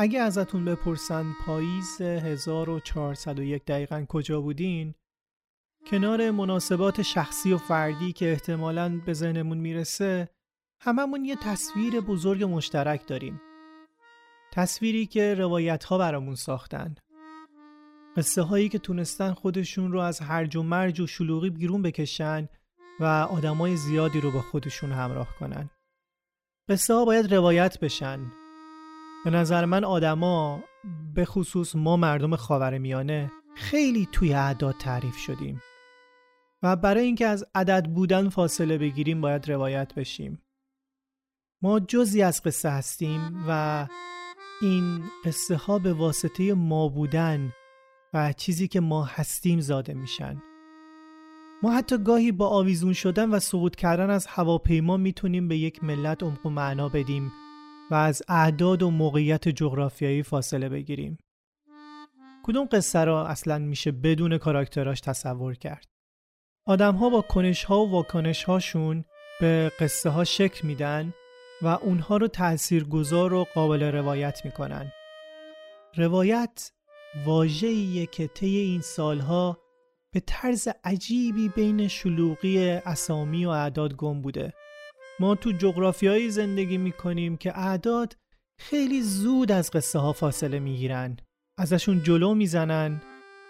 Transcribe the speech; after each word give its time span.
اگه 0.00 0.20
ازتون 0.20 0.64
بپرسن 0.64 1.34
پاییز 1.46 2.00
1401 2.00 3.64
دقیقا 3.64 4.04
کجا 4.08 4.40
بودین 4.40 4.94
کنار 5.86 6.30
مناسبات 6.30 7.02
شخصی 7.02 7.52
و 7.52 7.58
فردی 7.58 8.12
که 8.12 8.32
احتمالاً 8.32 9.00
به 9.06 9.12
ذهنمون 9.12 9.58
می‌رسه 9.58 10.28
هممون 10.80 11.24
یه 11.24 11.36
تصویر 11.36 12.00
بزرگ 12.00 12.44
مشترک 12.44 13.06
داریم. 13.06 13.40
تصویری 14.52 15.06
که 15.06 15.34
روایت 15.34 15.84
ها 15.84 15.98
برامون 15.98 16.34
ساختن. 16.34 16.94
قصه 18.16 18.42
هایی 18.42 18.68
که 18.68 18.78
تونستن 18.78 19.32
خودشون 19.32 19.92
رو 19.92 20.00
از 20.00 20.20
هرج 20.20 20.56
و 20.56 20.62
مرج 20.62 21.00
و 21.00 21.06
شلوغی 21.06 21.50
بیرون 21.50 21.82
بکشن 21.82 22.48
و 23.00 23.04
آدمای 23.04 23.76
زیادی 23.76 24.20
رو 24.20 24.30
با 24.30 24.42
خودشون 24.42 24.92
همراه 24.92 25.28
کنن. 25.40 25.70
قصه 26.68 26.94
ها 26.94 27.04
باید 27.04 27.34
روایت 27.34 27.80
بشن. 27.80 28.20
به 29.28 29.34
نظر 29.34 29.64
من 29.64 29.84
آدما 29.84 30.64
به 31.14 31.24
خصوص 31.24 31.76
ما 31.76 31.96
مردم 31.96 32.36
خاورمیانه 32.36 33.32
خیلی 33.56 34.08
توی 34.12 34.34
اعداد 34.34 34.74
تعریف 34.78 35.16
شدیم. 35.16 35.62
و 36.62 36.76
برای 36.76 37.04
اینکه 37.04 37.26
از 37.26 37.44
عدد 37.54 37.86
بودن 37.86 38.28
فاصله 38.28 38.78
بگیریم 38.78 39.20
باید 39.20 39.50
روایت 39.50 39.94
بشیم. 39.94 40.42
ما 41.62 41.80
جزی 41.80 42.22
از 42.22 42.42
قصه 42.42 42.70
هستیم 42.70 43.44
و 43.48 43.86
این 44.62 45.02
قصه 45.24 45.56
ها 45.56 45.78
به 45.78 45.92
واسطه 45.92 46.54
ما 46.54 46.88
بودن 46.88 47.52
و 48.14 48.32
چیزی 48.32 48.68
که 48.68 48.80
ما 48.80 49.04
هستیم 49.04 49.60
زاده 49.60 49.94
میشن. 49.94 50.42
ما 51.62 51.72
حتی 51.72 51.98
گاهی 51.98 52.32
با 52.32 52.48
آویزون 52.48 52.92
شدن 52.92 53.30
و 53.30 53.38
سقوط 53.38 53.76
کردن 53.76 54.10
از 54.10 54.26
هواپیما 54.26 54.96
می‌تونیم 54.96 55.48
به 55.48 55.56
یک 55.56 55.84
ملت 55.84 56.22
عمق 56.22 56.46
و 56.46 56.50
معنا 56.50 56.88
بدیم. 56.88 57.32
و 57.90 57.94
از 57.94 58.22
اعداد 58.28 58.82
و 58.82 58.90
موقعیت 58.90 59.48
جغرافیایی 59.48 60.22
فاصله 60.22 60.68
بگیریم. 60.68 61.18
کدوم 62.44 62.68
قصه 62.72 63.04
را 63.04 63.26
اصلا 63.26 63.58
میشه 63.58 63.92
بدون 63.92 64.38
کاراکتراش 64.38 65.00
تصور 65.00 65.54
کرد؟ 65.54 65.86
آدم 66.66 66.94
ها 66.94 67.10
با 67.10 67.22
کنش 67.22 67.64
ها 67.64 67.80
و 67.80 67.90
واکنش 67.90 68.44
هاشون 68.44 69.04
به 69.40 69.72
قصه 69.80 70.10
ها 70.10 70.24
شکل 70.24 70.68
میدن 70.68 71.14
و 71.62 71.66
اونها 71.66 72.16
رو 72.16 72.28
تأثیر 72.28 72.84
گذار 72.84 73.34
و 73.34 73.46
قابل 73.54 73.82
روایت 73.82 74.44
می‌کنن. 74.44 74.92
روایت 75.96 76.72
واجهیه 77.26 78.06
که 78.06 78.26
طی 78.26 78.56
این 78.56 78.80
سالها 78.80 79.58
به 80.12 80.20
طرز 80.20 80.68
عجیبی 80.84 81.48
بین 81.48 81.88
شلوغی 81.88 82.68
اسامی 82.70 83.46
و 83.46 83.48
اعداد 83.48 83.94
گم 83.94 84.22
بوده 84.22 84.52
ما 85.20 85.34
تو 85.34 85.52
جغرافیایی 85.52 86.30
زندگی 86.30 86.78
می‌کنیم 86.78 87.36
که 87.36 87.58
اعداد 87.58 88.16
خیلی 88.58 89.02
زود 89.02 89.52
از 89.52 89.70
قصه 89.70 89.98
ها 89.98 90.12
فاصله 90.12 90.58
می‌گیرن 90.58 91.16
ازشون 91.58 92.02
جلو 92.02 92.34
می‌زنن 92.34 93.02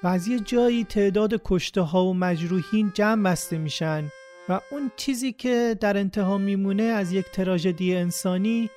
و 0.02 0.06
از 0.06 0.28
یه 0.28 0.40
جایی 0.40 0.84
تعداد 0.84 1.40
کشته 1.44 1.80
ها 1.80 2.04
و 2.04 2.14
مجروحین 2.14 2.90
جمع 2.94 3.30
بسته 3.30 3.58
میشن 3.58 4.08
و 4.48 4.60
اون 4.70 4.90
چیزی 4.96 5.32
که 5.32 5.76
در 5.80 5.96
انتها 5.96 6.38
میمونه 6.38 6.82
از 6.82 7.12
یک 7.12 7.26
تراژدی 7.26 7.96
انسانی 7.96 8.70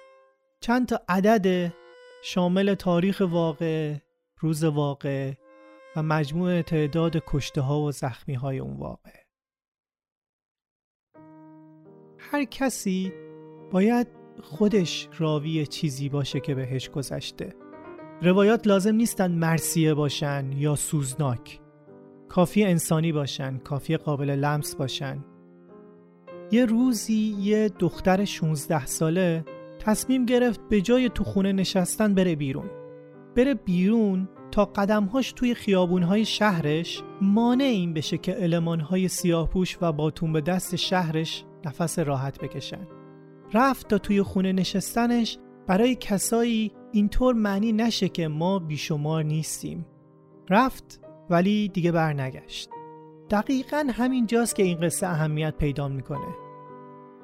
چند 0.61 0.87
تا 0.87 1.01
عدد 1.09 1.73
شامل 2.23 2.73
تاریخ 2.73 3.21
واقع، 3.25 3.95
روز 4.39 4.63
واقع 4.63 5.33
و 5.95 6.03
مجموع 6.03 6.61
تعداد 6.61 7.23
کشته 7.27 7.61
ها 7.61 7.79
و 7.81 7.91
زخمی 7.91 8.33
های 8.33 8.59
اون 8.59 8.77
واقع. 8.77 9.20
هر 12.33 12.43
کسی 12.43 13.13
باید 13.71 14.07
خودش 14.41 15.09
راوی 15.19 15.65
چیزی 15.65 16.09
باشه 16.09 16.39
که 16.39 16.55
بهش 16.55 16.89
گذشته. 16.89 17.55
روایات 18.21 18.67
لازم 18.67 18.95
نیستن 18.95 19.31
مرسیه 19.31 19.93
باشن 19.93 20.51
یا 20.55 20.75
سوزناک. 20.75 21.59
کافی 22.29 22.63
انسانی 22.63 23.11
باشن، 23.11 23.57
کافی 23.57 23.97
قابل 23.97 24.29
لمس 24.29 24.75
باشن. 24.75 25.25
یه 26.51 26.65
روزی 26.65 27.35
یه 27.39 27.69
دختر 27.79 28.25
16 28.25 28.85
ساله 28.85 29.45
تصمیم 29.79 30.25
گرفت 30.25 30.59
به 30.69 30.81
جای 30.81 31.09
تو 31.09 31.23
خونه 31.23 31.51
نشستن 31.51 32.13
بره 32.13 32.35
بیرون. 32.35 32.69
بره 33.35 33.53
بیرون 33.53 34.29
تا 34.51 34.65
قدمهاش 34.65 35.31
توی 35.31 35.53
خیابونهای 35.53 36.25
شهرش 36.25 37.03
مانع 37.21 37.63
این 37.63 37.93
بشه 37.93 38.17
که 38.17 38.43
المانهای 38.43 39.07
سیاهپوش 39.07 39.77
و 39.81 39.91
باتون 39.91 40.33
به 40.33 40.41
دست 40.41 40.75
شهرش 40.75 41.45
نفس 41.65 41.99
راحت 41.99 42.39
بکشن. 42.39 42.87
رفت 43.53 43.87
تا 43.87 43.97
توی 43.97 44.23
خونه 44.23 44.51
نشستنش 44.51 45.37
برای 45.67 45.95
کسایی 45.95 46.71
اینطور 46.91 47.35
معنی 47.35 47.71
نشه 47.71 48.09
که 48.09 48.27
ما 48.27 48.59
بیشمار 48.59 49.23
نیستیم. 49.23 49.85
رفت 50.49 51.01
ولی 51.29 51.67
دیگه 51.67 51.91
برنگشت. 51.91 52.69
دقیقا 53.29 53.87
همین 53.93 54.25
جاست 54.25 54.55
که 54.55 54.63
این 54.63 54.79
قصه 54.79 55.07
اهمیت 55.07 55.57
پیدا 55.57 55.87
می‌کنه. 55.87 56.35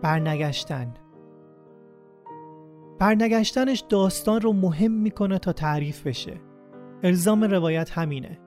برنگشتن. 0.01 0.93
برنگشتنش 2.99 3.83
داستان 3.89 4.41
رو 4.41 4.53
مهم 4.53 4.91
می‌کنه 4.91 5.39
تا 5.39 5.53
تعریف 5.53 6.07
بشه. 6.07 6.41
الزام 7.03 7.43
روایت 7.43 7.91
همینه. 7.91 8.39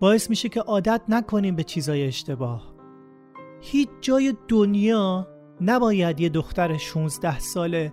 باعث 0.00 0.30
میشه 0.30 0.48
که 0.48 0.60
عادت 0.60 1.02
نکنیم 1.08 1.56
به 1.56 1.62
چیزای 1.62 2.06
اشتباه. 2.06 2.73
هیچ 3.66 3.88
جای 4.00 4.34
دنیا 4.48 5.28
نباید 5.60 6.20
یه 6.20 6.28
دختر 6.28 6.76
16 6.76 7.38
ساله 7.38 7.92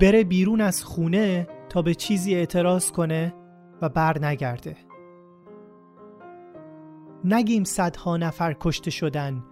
بره 0.00 0.24
بیرون 0.24 0.60
از 0.60 0.84
خونه 0.84 1.48
تا 1.68 1.82
به 1.82 1.94
چیزی 1.94 2.34
اعتراض 2.34 2.90
کنه 2.90 3.34
و 3.82 3.88
بر 3.88 4.18
نگرده. 4.24 4.76
نگیم 7.24 7.64
صدها 7.64 8.16
نفر 8.16 8.56
کشته 8.60 8.90
شدن 8.90 9.44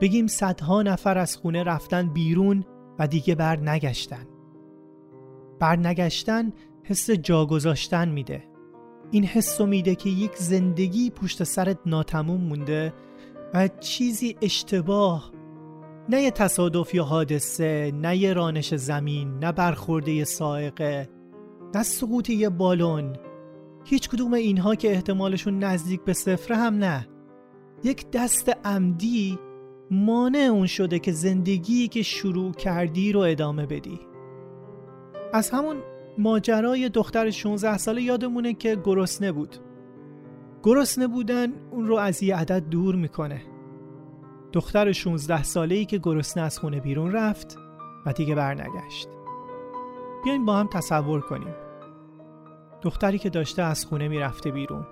بگیم 0.00 0.26
صدها 0.26 0.82
نفر 0.82 1.18
از 1.18 1.36
خونه 1.36 1.62
رفتن 1.62 2.08
بیرون 2.08 2.64
و 2.98 3.06
دیگه 3.06 3.34
بر 3.34 3.56
نگشتن. 3.56 4.26
بر 5.60 5.76
نگشتن 5.76 6.52
حس 6.82 7.10
جا 7.10 7.46
گذاشتن 7.46 8.08
میده. 8.08 8.44
این 9.10 9.24
حس 9.24 9.60
میده 9.60 9.94
که 9.94 10.10
یک 10.10 10.36
زندگی 10.36 11.10
پشت 11.10 11.44
سرت 11.44 11.78
ناتموم 11.86 12.40
مونده 12.40 12.92
و 13.54 13.68
چیزی 13.68 14.36
اشتباه 14.42 15.30
نه 16.08 16.22
یه 16.22 16.30
تصادف 16.30 16.94
یا 16.94 17.04
حادثه 17.04 17.92
نه 17.94 18.16
یه 18.16 18.32
رانش 18.32 18.74
زمین 18.74 19.38
نه 19.38 19.52
برخورده 19.52 20.12
یه 20.12 20.24
سائقه 20.24 21.08
نه 21.74 21.82
سقوط 21.82 22.30
یه 22.30 22.48
بالون. 22.48 23.16
هیچ 23.84 24.08
کدوم 24.08 24.34
اینها 24.34 24.74
که 24.74 24.90
احتمالشون 24.90 25.58
نزدیک 25.58 26.00
به 26.04 26.12
صفر 26.12 26.54
هم 26.54 26.74
نه. 26.74 27.08
یک 27.84 28.10
دست 28.10 28.52
عمدی 28.64 29.38
مانع 29.90 30.38
اون 30.38 30.66
شده 30.66 30.98
که 30.98 31.12
زندگی 31.12 31.88
که 31.88 32.02
شروع 32.02 32.52
کردی 32.52 33.12
رو 33.12 33.20
ادامه 33.20 33.66
بدی. 33.66 34.00
از 35.32 35.50
همون 35.50 35.76
ماجرای 36.18 36.88
دختر 36.88 37.30
16 37.30 37.78
ساله 37.78 38.02
یادمونه 38.02 38.54
که 38.54 38.76
گرسنه 38.84 39.32
بود. 39.32 39.56
گرسنه 40.64 41.06
بودن 41.06 41.52
اون 41.70 41.86
رو 41.86 41.96
از 41.96 42.22
یه 42.22 42.36
عدد 42.36 42.68
دور 42.68 42.94
می‌کنه. 42.94 43.42
دختر 44.52 44.92
16 44.92 45.42
ساله 45.42 45.74
ای 45.74 45.84
که 45.84 45.98
گرسنه 45.98 46.42
از 46.42 46.58
خونه 46.58 46.80
بیرون 46.80 47.12
رفت 47.12 47.58
و 48.06 48.12
دیگه 48.12 48.34
برنگشت. 48.34 49.08
بیاین 50.24 50.44
با 50.44 50.56
هم 50.56 50.68
تصور 50.72 51.20
کنیم. 51.20 51.54
دختری 52.82 53.18
که 53.18 53.30
داشته 53.30 53.62
از 53.62 53.86
خونه 53.86 54.08
می‌رفته 54.08 54.50
بیرون. 54.50 54.86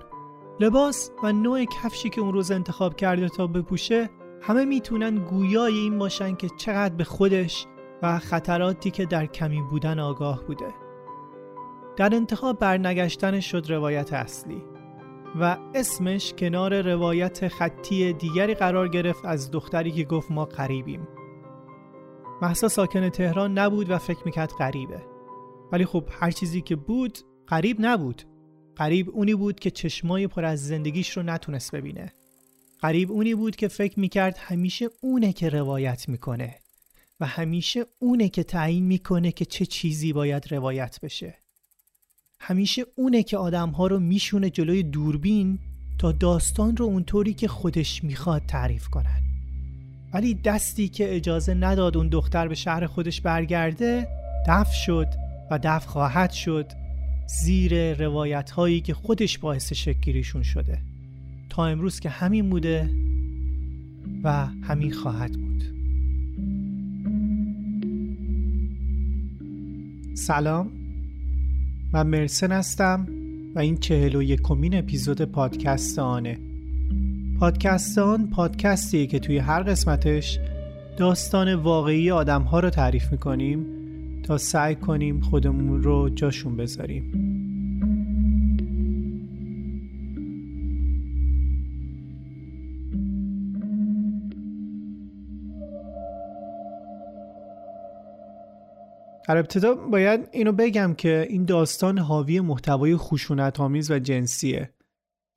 لباس 0.61 1.11
و 1.23 1.33
نوع 1.33 1.65
کفشی 1.65 2.11
که 2.11 2.21
اون 2.21 2.33
روز 2.33 2.51
انتخاب 2.51 2.97
کرده 2.97 3.29
تا 3.29 3.47
بپوشه 3.47 4.11
همه 4.43 4.65
می‌تونن 4.65 5.19
گویای 5.19 5.75
این 5.75 5.99
باشن 5.99 6.35
که 6.35 6.49
چقدر 6.59 6.95
به 6.95 7.05
خودش 7.05 7.67
و 8.03 8.19
خطراتی 8.19 8.91
که 8.91 9.07
در 9.07 9.27
کمی 9.27 9.63
بودن 9.71 9.99
آگاه 9.99 10.45
بوده. 10.45 10.75
در 11.97 12.15
انتخاب 12.15 12.59
برنگشتنش 12.59 13.51
شد 13.51 13.71
روایت 13.71 14.13
اصلی. 14.13 14.72
و 15.41 15.59
اسمش 15.75 16.35
کنار 16.39 16.83
روایت 16.83 17.49
خطی 17.49 18.13
دیگری 18.13 18.55
قرار 18.55 18.89
گرفت 18.89 19.25
از 19.25 19.51
دختری 19.51 19.91
که 19.91 20.05
گفت 20.05 20.31
ما 20.31 20.45
قریبیم 20.45 21.09
محسا 22.43 22.69
ساکن 22.69 23.09
تهران 23.09 23.59
نبود 23.59 23.91
و 23.91 23.99
فکر 23.99 24.23
می‌کرد 24.25 24.51
غریبه. 24.59 25.03
ولی 25.73 25.85
خب 25.85 26.05
هر 26.11 26.31
چیزی 26.31 26.61
که 26.61 26.77
بود 26.77 27.19
قریب 27.47 27.77
نبود. 27.81 28.23
قریب 28.77 29.11
اونی 29.11 29.35
بود 29.35 29.61
که 29.61 29.71
چشمای 29.71 30.27
پر 30.27 30.45
از 30.45 30.67
زندگیش 30.67 31.17
رو 31.17 31.23
نتونست 31.23 31.75
ببینه. 31.75 32.13
قریب 32.81 33.13
اونی 33.13 33.35
بود 33.35 33.57
که 33.57 33.69
فکر 33.69 34.01
می‌کرد 34.01 34.37
همیشه 34.39 34.89
اونه 35.01 35.33
که 35.33 35.49
روایت 35.49 36.09
می‌کنه 36.09 36.59
و 37.21 37.27
همیشه 37.27 37.87
اونه 37.99 38.29
که 38.29 38.43
تعیین 38.43 38.85
می‌کنه 38.85 39.33
که 39.33 39.45
چه 39.45 39.67
چیزی 39.67 40.13
باید 40.13 40.53
روایت 40.53 40.99
بشه. 41.03 41.42
همیشه 42.45 42.83
اونه 42.97 43.23
که 43.23 43.37
آدمها 43.37 43.87
رو 43.87 44.01
میشونه 44.01 44.51
جلوی 44.51 44.83
دوربین 44.83 45.59
تا 45.99 46.13
داستان 46.13 46.77
رو 46.77 46.85
اونطوری 46.85 47.35
که 47.35 47.49
خودش 47.49 48.05
می‌خواد 48.05 48.43
تعریف 48.49 48.89
کنن. 48.89 49.23
ولی 50.13 50.35
دستی 50.35 50.89
که 50.89 51.17
اجازه 51.17 51.55
نداد 51.55 51.97
اون 51.97 52.09
دختر 52.09 52.49
به 52.49 52.55
شهر 52.55 52.87
خودش 52.87 53.21
برگرده 53.21 54.09
دف 54.49 54.73
شد 54.75 55.07
و 55.51 55.59
دف 55.63 55.87
خواهد 55.87 56.31
شد 56.31 56.67
زیر 57.27 57.95
روایت 58.05 58.51
هایی 58.51 58.81
که 58.81 58.95
خودش 58.95 59.39
باعث 59.39 59.73
شکگیریشون 59.73 60.43
شده. 60.43 60.79
تا 61.51 61.67
امروز 61.67 62.01
که 62.01 62.09
همین 62.09 62.51
بوده 62.51 62.91
و 64.25 64.47
همین 64.47 64.93
خواهد 64.93 65.33
بود. 65.33 65.65
سلام. 70.15 70.82
من 71.93 72.07
مرسن 72.07 72.53
هستم 72.53 73.07
و 73.55 73.59
این 73.59 73.77
چهل 73.77 74.17
و 74.17 74.23
یکمین 74.23 74.75
اپیزود 74.79 75.23
پادکست 75.23 75.99
آنه. 75.99 76.39
پادکست 77.41 77.99
آن 77.99 78.31
پادکستیه 78.31 79.07
که 79.07 79.19
توی 79.19 79.39
هر 79.39 79.63
قسمتش 79.63 80.39
داستان 80.97 81.55
واقعی 81.55 82.11
آدم 82.11 82.43
ها 82.43 82.61
رو 82.61 82.71
تعریف 82.71 83.13
می‌کنیم 83.13 83.67
تا 84.23 84.39
سعی 84.39 84.75
کنیم 84.75 85.21
خودمون 85.21 85.83
رو 85.83 86.09
جاشون 86.09 86.57
بذاریم. 86.57 87.42
در 99.33 99.39
ابتدا 99.39 99.75
باید 99.75 100.29
اینو 100.33 100.53
بگم 100.53 100.95
که 100.95 101.27
این 101.31 101.45
داستان 101.45 101.99
حاوی 101.99 102.41
محتوای 102.41 102.97
خشونت 102.97 103.61
آمیز 103.61 103.91
و 103.91 103.99
جنسیه. 103.99 104.75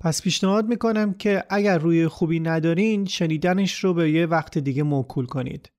پس 0.01 0.21
پیشنهاد 0.21 0.67
می‌کنم 0.67 1.13
که 1.13 1.43
اگر 1.49 1.77
روی 1.77 2.07
خوبی 2.07 2.39
ندارین 2.39 3.05
شنیدنش 3.05 3.83
رو 3.83 3.93
به 3.93 4.11
یه 4.11 4.25
وقت 4.25 4.57
دیگه 4.57 4.83
موکول 4.83 5.25
کنید. 5.25 5.71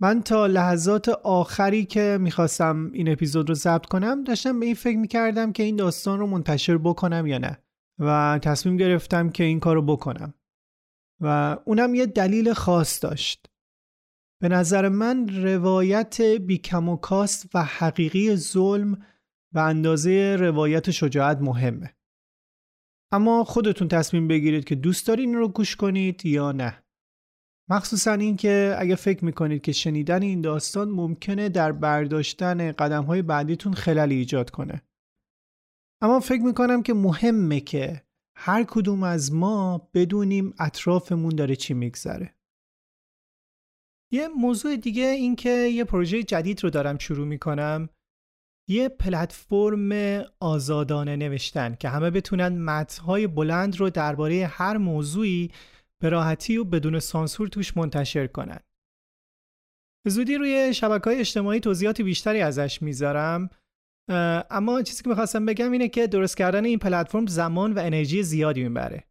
من 0.00 0.22
تا 0.22 0.46
لحظات 0.46 1.08
آخری 1.08 1.84
که 1.84 2.18
می‌خواستم 2.20 2.90
این 2.92 3.12
اپیزود 3.12 3.48
رو 3.48 3.54
ضبط 3.54 3.86
کنم 3.86 4.24
داشتم 4.24 4.60
به 4.60 4.66
این 4.66 4.74
فکر 4.74 4.98
می‌کردم 4.98 5.52
که 5.52 5.62
این 5.62 5.76
داستان 5.76 6.18
رو 6.18 6.26
منتشر 6.26 6.78
بکنم 6.78 7.26
یا 7.26 7.38
نه 7.38 7.58
و 7.98 8.38
تصمیم 8.42 8.76
گرفتم 8.76 9.30
که 9.30 9.44
این 9.44 9.60
کار 9.60 9.74
رو 9.74 9.82
بکنم. 9.82 10.34
و 11.20 11.56
اونم 11.64 11.94
یه 11.94 12.06
دلیل 12.06 12.52
خاص 12.52 13.04
داشت. 13.04 13.46
به 14.44 14.48
نظر 14.48 14.88
من 14.88 15.28
روایت 15.42 16.20
بیکم 16.20 16.88
و 16.88 16.96
کاست 16.96 17.50
و 17.54 17.62
حقیقی 17.62 18.36
ظلم 18.36 19.02
و 19.52 19.58
اندازه 19.58 20.36
روایت 20.40 20.90
شجاعت 20.90 21.38
مهمه. 21.40 21.94
اما 23.12 23.44
خودتون 23.44 23.88
تصمیم 23.88 24.28
بگیرید 24.28 24.64
که 24.64 24.74
دوست 24.74 25.06
دارین 25.06 25.34
رو 25.34 25.48
گوش 25.48 25.76
کنید 25.76 26.26
یا 26.26 26.52
نه. 26.52 26.84
مخصوصا 27.70 28.12
اینکه 28.12 28.76
اگه 28.78 28.94
فکر 28.94 29.24
می‌کنید 29.24 29.62
که 29.62 29.72
شنیدن 29.72 30.22
این 30.22 30.40
داستان 30.40 30.90
ممکنه 30.90 31.48
در 31.48 31.72
برداشتن 31.72 32.72
قدم 32.72 33.04
های 33.04 33.22
بعدیتون 33.22 33.74
خلالی 33.74 34.14
ایجاد 34.14 34.50
کنه. 34.50 34.82
اما 36.00 36.20
فکر 36.20 36.42
می‌کنم 36.42 36.82
که 36.82 36.94
مهمه 36.94 37.60
که 37.60 38.02
هر 38.36 38.64
کدوم 38.64 39.02
از 39.02 39.32
ما 39.32 39.88
بدونیم 39.94 40.54
اطرافمون 40.58 41.34
داره 41.34 41.56
چی 41.56 41.74
میگذره. 41.74 42.34
یه 44.14 44.28
موضوع 44.28 44.76
دیگه 44.76 45.04
این 45.04 45.36
که 45.36 45.50
یه 45.50 45.84
پروژه 45.84 46.22
جدید 46.22 46.64
رو 46.64 46.70
دارم 46.70 46.98
شروع 46.98 47.26
می‌کنم 47.26 47.88
یه 48.70 48.88
پلتفرم 48.88 49.92
آزادانه 50.40 51.16
نوشتن 51.16 51.74
که 51.74 51.88
همه 51.88 52.10
بتونن 52.10 52.48
متنهای 52.48 53.26
بلند 53.26 53.76
رو 53.76 53.90
درباره 53.90 54.46
هر 54.46 54.76
موضوعی 54.76 55.50
به 56.02 56.08
راحتی 56.08 56.56
و 56.56 56.64
بدون 56.64 57.00
سانسور 57.00 57.48
توش 57.48 57.76
منتشر 57.76 58.26
کنن. 58.26 58.60
زودی 60.08 60.36
روی 60.36 60.74
شبکه 60.74 61.04
های 61.04 61.18
اجتماعی 61.20 61.60
توضیحات 61.60 62.00
بیشتری 62.00 62.40
ازش 62.40 62.82
می‌ذارم 62.82 63.50
اما 64.50 64.82
چیزی 64.82 65.02
که 65.02 65.08
می‌خواستم 65.08 65.46
بگم 65.46 65.72
اینه 65.72 65.88
که 65.88 66.06
درست 66.06 66.36
کردن 66.36 66.64
این 66.64 66.78
پلتفرم 66.78 67.26
زمان 67.26 67.72
و 67.72 67.78
انرژی 67.78 68.22
زیادی 68.22 68.62
می‌بره. 68.62 69.04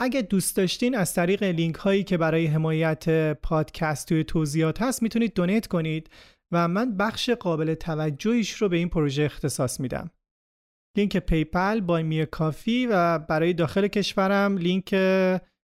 اگه 0.00 0.22
دوست 0.22 0.56
داشتین 0.56 0.96
از 0.96 1.14
طریق 1.14 1.42
لینک 1.42 1.74
هایی 1.74 2.04
که 2.04 2.18
برای 2.18 2.46
حمایت 2.46 3.32
پادکست 3.32 4.08
توی 4.08 4.24
توضیحات 4.24 4.82
هست 4.82 5.02
می‌تونید 5.02 5.34
donate 5.34 5.66
کنید 5.66 6.10
و 6.52 6.68
من 6.68 6.96
بخش 6.96 7.30
قابل 7.30 7.74
توجهیش 7.74 8.52
رو 8.52 8.68
به 8.68 8.76
این 8.76 8.88
پروژه 8.88 9.22
اختصاص 9.22 9.80
میدم. 9.80 10.10
لینک 10.96 11.16
پی‌پل، 11.16 11.80
Buy 11.80 12.02
Me 12.02 12.26
a 12.26 12.35
Coffee 12.35 12.86
و 12.86 13.18
برای 13.18 13.52
داخل 13.52 13.88
کشورم 13.88 14.56
لینک 14.56 14.94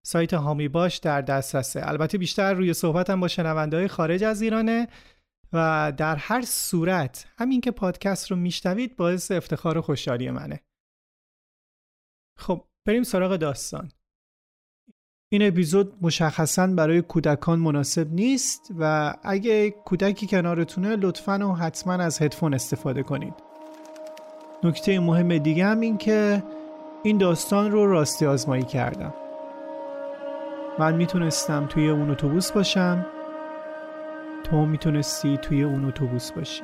سایت 0.06 0.34
حامی 0.34 0.68
باش 0.68 0.96
در 0.96 1.20
دسترسه. 1.20 1.88
البته 1.88 2.18
بیشتر 2.18 2.54
روی 2.54 2.74
صحبتم 2.74 3.20
با 3.20 3.28
شنونده 3.28 3.76
های 3.76 3.88
خارج 3.88 4.24
از 4.24 4.42
ایرانه 4.42 4.88
و 5.52 5.92
در 5.96 6.16
هر 6.16 6.42
صورت 6.42 7.26
همین 7.38 7.60
که 7.60 7.70
پادکست 7.70 8.30
رو 8.30 8.36
میشنوید 8.36 8.96
باعث 8.96 9.30
افتخار 9.30 9.78
و 9.78 9.82
خوشحالی 9.82 10.30
منه. 10.30 10.60
خب 12.38 12.68
بریم 12.86 13.02
سراغ 13.02 13.36
داستان. 13.36 13.92
این 15.34 15.48
اپیزود 15.48 15.92
مشخصا 16.02 16.66
برای 16.66 17.02
کودکان 17.02 17.58
مناسب 17.58 18.12
نیست 18.12 18.70
و 18.78 19.14
اگه 19.22 19.70
کودکی 19.70 20.26
کنارتونه 20.26 20.96
لطفا 20.96 21.48
و 21.50 21.56
حتما 21.56 21.92
از 21.92 22.22
هدفون 22.22 22.54
استفاده 22.54 23.02
کنید. 23.02 23.34
نکته 24.64 25.00
مهم 25.00 25.38
دیگه 25.38 25.64
هم 25.64 25.80
این 25.80 25.98
که 25.98 26.42
این 27.02 27.18
داستان 27.18 27.70
رو 27.72 27.90
راستی 27.92 28.26
آزمایی 28.26 28.62
کردم. 28.62 29.14
من 30.78 30.96
می‌تونستم 30.96 31.66
توی 31.66 31.88
اون 31.90 32.10
اتوبوس 32.10 32.52
باشم. 32.52 33.06
تو 34.44 34.66
می‌تونستی 34.66 35.36
توی 35.36 35.62
اون 35.62 35.84
اتوبوس 35.84 36.32
باشی. 36.32 36.62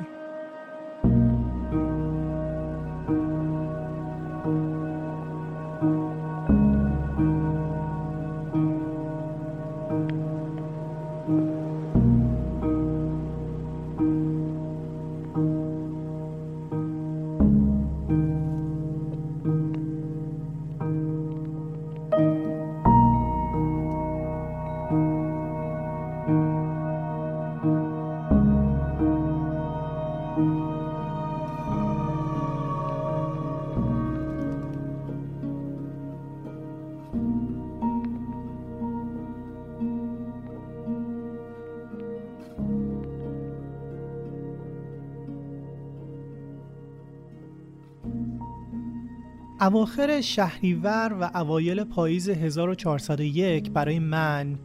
اواخر 49.61 50.21
شهریور 50.21 51.17
و 51.21 51.31
اوایل 51.35 51.85
پاییز 51.85 52.29
1401 52.29 53.71
برای 53.71 53.99
من 53.99 54.59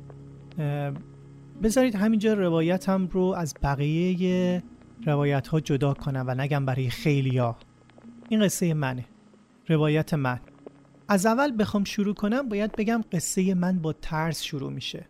بذارید 1.63 1.95
همینجا 1.95 2.33
روایتم 2.33 3.07
رو 3.07 3.21
از 3.21 3.53
بقیه 3.63 4.63
روایت 5.05 5.47
ها 5.47 5.59
جدا 5.59 5.93
کنم 5.93 6.25
و 6.27 6.35
نگم 6.35 6.65
برای 6.65 6.89
خیلیا. 6.89 7.55
این 8.29 8.43
قصه 8.43 8.73
منه. 8.73 9.05
روایت 9.67 10.13
من. 10.13 10.39
از 11.07 11.25
اول 11.25 11.53
بخوام 11.59 11.83
شروع 11.83 12.13
کنم 12.13 12.49
باید 12.49 12.71
بگم 12.71 13.03
قصه 13.11 13.53
من 13.53 13.79
با 13.79 13.93
ترس 13.93 14.43
شروع 14.43 14.71
میشه. 14.71 15.05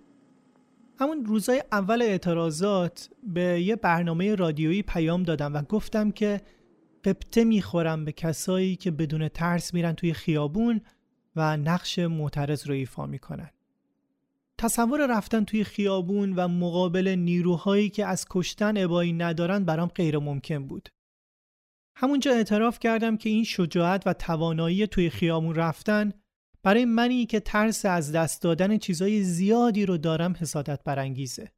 همون 1.00 1.26
روزای 1.26 1.64
اول 1.72 2.02
اعتراضات 2.02 3.10
به 3.24 3.62
یه 3.62 3.76
برنامه 3.76 4.36
رادیویی 4.36 4.82
پیام 4.82 5.24
دادم 5.24 5.54
و 5.54 5.62
گفتم 5.62 6.12
که 6.12 6.42
قبطه 7.06 7.44
می‌خورم 7.44 8.06
به 8.06 8.12
کسایی 8.12 8.76
که 8.76 8.92
بدون 8.92 9.28
ترس 9.28 9.74
میرن 9.74 9.94
توی 9.94 10.14
خیابون 10.14 10.82
و 11.36 11.58
نقش 11.58 12.00
معترض 12.00 12.68
رو 12.68 12.74
ایفا 12.74 13.06
می‌کنن. 13.06 13.50
تصور 14.58 15.18
رفتن 15.18 15.44
توی 15.44 15.64
خیابون 15.64 16.34
و 16.34 16.48
مقابل 16.48 17.08
نیروهایی 17.08 17.90
که 17.90 18.06
از 18.06 18.26
کشتن 18.30 18.78
ابایی 18.78 19.14
ندارن 19.14 19.66
برام 19.66 19.88
غیر 19.88 20.18
ممکن 20.18 20.68
بود. 20.68 20.90
همونجا 21.96 22.32
اعتراف 22.32 22.80
کردم 22.80 23.18
که 23.18 23.30
این 23.30 23.44
شجاعت 23.44 24.08
و 24.08 24.14
توانایی 24.14 24.88
توی 24.88 25.10
خیابون 25.10 25.56
رفتن 25.56 26.14
برای 26.64 26.86
منی 26.86 27.26
که 27.26 27.40
ترس 27.40 27.86
از 27.86 28.12
دست 28.12 28.42
دادن 28.42 28.78
چیزای 28.78 29.24
زیادی 29.24 29.86
رو 29.86 29.98
دارم 29.98 30.36
حسادت 30.40 30.84
برانگیزه. 30.84 31.52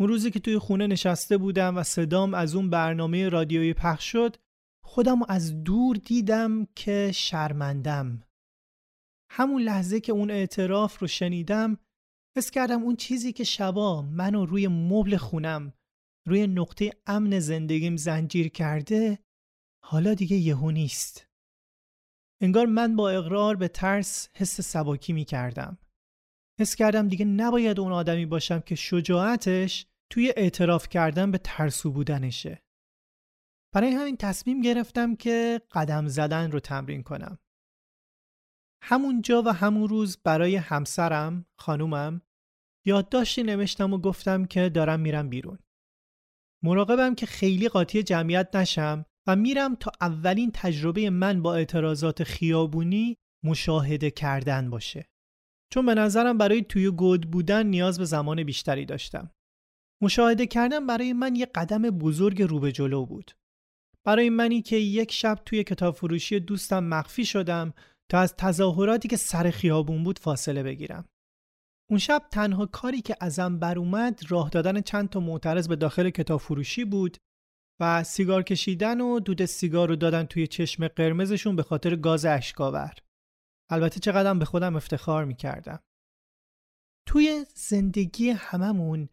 اون 0.00 0.08
روزی 0.08 0.30
که 0.30 0.40
توی 0.40 0.58
خونه 0.58 0.86
نشسته 0.86 1.38
بودم 1.38 1.76
و 1.76 1.82
صدام 1.82 2.34
از 2.34 2.54
اون 2.54 2.70
برنامه 2.70 3.28
رادیویی 3.28 3.74
پخش 3.74 4.12
شد 4.12 4.36
خودم 4.84 5.22
از 5.28 5.64
دور 5.64 5.96
دیدم 5.96 6.66
که 6.76 7.10
شرمندم 7.14 8.22
همون 9.30 9.62
لحظه 9.62 10.00
که 10.00 10.12
اون 10.12 10.30
اعتراف 10.30 10.98
رو 10.98 11.06
شنیدم 11.06 11.78
حس 12.36 12.50
کردم 12.50 12.82
اون 12.82 12.96
چیزی 12.96 13.32
که 13.32 13.44
شبا 13.44 14.02
منو 14.02 14.46
روی 14.46 14.68
مبل 14.68 15.16
خونم 15.16 15.72
روی 16.28 16.46
نقطه 16.46 16.90
امن 17.06 17.38
زندگیم 17.38 17.96
زنجیر 17.96 18.48
کرده 18.48 19.18
حالا 19.84 20.14
دیگه 20.14 20.36
یهو 20.36 20.70
نیست. 20.70 21.26
انگار 22.42 22.66
من 22.66 22.96
با 22.96 23.10
اقرار 23.10 23.56
به 23.56 23.68
ترس 23.68 24.28
حس 24.34 24.60
سباکی 24.60 25.12
می 25.12 25.24
کردم. 25.24 25.78
حس 26.60 26.74
کردم 26.74 27.08
دیگه 27.08 27.24
نباید 27.24 27.80
اون 27.80 27.92
آدمی 27.92 28.26
باشم 28.26 28.60
که 28.60 28.74
شجاعتش 28.74 29.86
توی 30.10 30.32
اعتراف 30.36 30.88
کردن 30.88 31.30
به 31.30 31.38
ترسو 31.38 31.90
بودنشه. 31.90 32.62
برای 33.74 33.90
همین 33.90 34.16
تصمیم 34.16 34.60
گرفتم 34.60 35.16
که 35.16 35.60
قدم 35.72 36.08
زدن 36.08 36.50
رو 36.50 36.60
تمرین 36.60 37.02
کنم. 37.02 37.38
همونجا 38.82 39.42
و 39.42 39.48
همون 39.48 39.88
روز 39.88 40.16
برای 40.24 40.56
همسرم، 40.56 41.46
خانومم، 41.58 42.22
یادداشتی 42.86 43.42
نوشتم 43.42 43.92
و 43.92 43.98
گفتم 43.98 44.44
که 44.44 44.68
دارم 44.68 45.00
میرم 45.00 45.28
بیرون. 45.28 45.58
مراقبم 46.62 47.14
که 47.14 47.26
خیلی 47.26 47.68
قاطی 47.68 48.02
جمعیت 48.02 48.56
نشم 48.56 49.06
و 49.26 49.36
میرم 49.36 49.74
تا 49.74 49.92
اولین 50.00 50.50
تجربه 50.54 51.10
من 51.10 51.42
با 51.42 51.54
اعتراضات 51.54 52.24
خیابونی 52.24 53.18
مشاهده 53.44 54.10
کردن 54.10 54.70
باشه. 54.70 55.13
چون 55.74 55.86
به 55.86 55.94
نظرم 55.94 56.38
برای 56.38 56.62
توی 56.62 56.90
گود 56.90 57.30
بودن 57.30 57.66
نیاز 57.66 57.98
به 57.98 58.04
زمان 58.04 58.42
بیشتری 58.42 58.84
داشتم. 58.84 59.30
مشاهده 60.02 60.46
کردن 60.46 60.86
برای 60.86 61.12
من 61.12 61.36
یه 61.36 61.46
قدم 61.46 61.82
بزرگ 61.82 62.42
رو 62.42 62.60
به 62.60 62.72
جلو 62.72 63.06
بود. 63.06 63.30
برای 64.04 64.30
منی 64.30 64.62
که 64.62 64.76
یک 64.76 65.12
شب 65.12 65.38
توی 65.46 65.64
کتاب 65.64 65.94
فروشی 65.94 66.40
دوستم 66.40 66.84
مخفی 66.84 67.24
شدم 67.24 67.74
تا 68.10 68.18
از 68.18 68.36
تظاهراتی 68.36 69.08
که 69.08 69.16
سر 69.16 69.50
خیابون 69.50 70.04
بود 70.04 70.18
فاصله 70.18 70.62
بگیرم. 70.62 71.04
اون 71.90 71.98
شب 71.98 72.22
تنها 72.30 72.66
کاری 72.66 73.00
که 73.00 73.16
ازم 73.20 73.58
بر 73.58 73.78
اومد 73.78 74.20
راه 74.28 74.50
دادن 74.50 74.80
چند 74.80 75.08
تا 75.08 75.20
معترض 75.20 75.68
به 75.68 75.76
داخل 75.76 76.10
کتاب 76.10 76.40
فروشی 76.40 76.84
بود 76.84 77.16
و 77.80 78.04
سیگار 78.04 78.42
کشیدن 78.42 79.00
و 79.00 79.20
دود 79.20 79.44
سیگار 79.44 79.88
رو 79.88 79.96
دادن 79.96 80.24
توی 80.24 80.46
چشم 80.46 80.88
قرمزشون 80.88 81.56
به 81.56 81.62
خاطر 81.62 81.96
گاز 81.96 82.24
اشکاور. 82.24 82.94
البته 83.70 84.00
چقدر 84.00 84.34
به 84.34 84.44
خودم 84.44 84.76
افتخار 84.76 85.24
می‌کردم. 85.24 85.82
توی 87.06 87.46
زندگی 87.54 88.30
هممون 88.30 89.08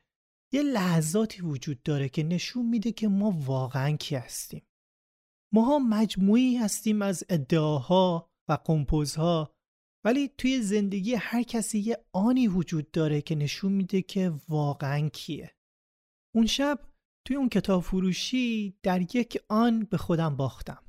یه 0.54 0.62
لحظاتی 0.62 1.42
وجود 1.42 1.84
داره 1.84 2.10
که 2.10 2.24
نشون 2.24 2.66
میده 2.66 2.92
که 2.92 3.08
ما 3.08 3.32
واقعا 3.32 3.98
کی 3.98 4.16
هستیم. 4.16 4.64
ماها 5.54 5.80
مجموعی 5.80 6.58
هستیم 6.58 7.02
از 7.02 7.24
ادعاها 7.30 8.32
و 8.50 8.54
قمپوزها 8.54 9.56
ولی 10.06 10.28
توی 10.38 10.62
زندگی 10.62 11.14
هر 11.14 11.44
کسی 11.44 11.80
یه 11.80 12.06
آنی 12.14 12.48
وجود 12.48 12.92
داره 12.92 13.22
که 13.22 13.36
نشون 13.36 13.72
میده 13.72 14.02
که 14.02 14.34
واقعا 14.50 15.10
کیه. 15.10 15.56
اون 16.36 16.46
شب 16.46 16.80
توی 17.28 17.36
اون 17.36 17.50
کتاب 17.50 17.84
فروشی 17.84 18.80
در 18.84 19.16
یک 19.16 19.42
آن 19.50 19.84
به 19.84 19.98
خودم 19.98 20.36
باختم. 20.36 20.84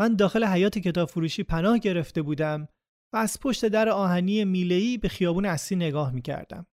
من 0.00 0.16
داخل 0.16 0.44
حیات 0.44 0.78
کتاب 0.78 1.08
فروشی 1.08 1.42
پناه 1.42 1.78
گرفته 1.78 2.22
بودم 2.22 2.68
و 3.12 3.16
از 3.16 3.40
پشت 3.40 3.68
در 3.68 3.88
آهنی 3.88 4.44
میلهی 4.44 4.98
به 4.98 5.08
خیابون 5.08 5.46
اصلی 5.46 5.76
نگاه 5.76 6.12
می‌کردم. 6.12 6.66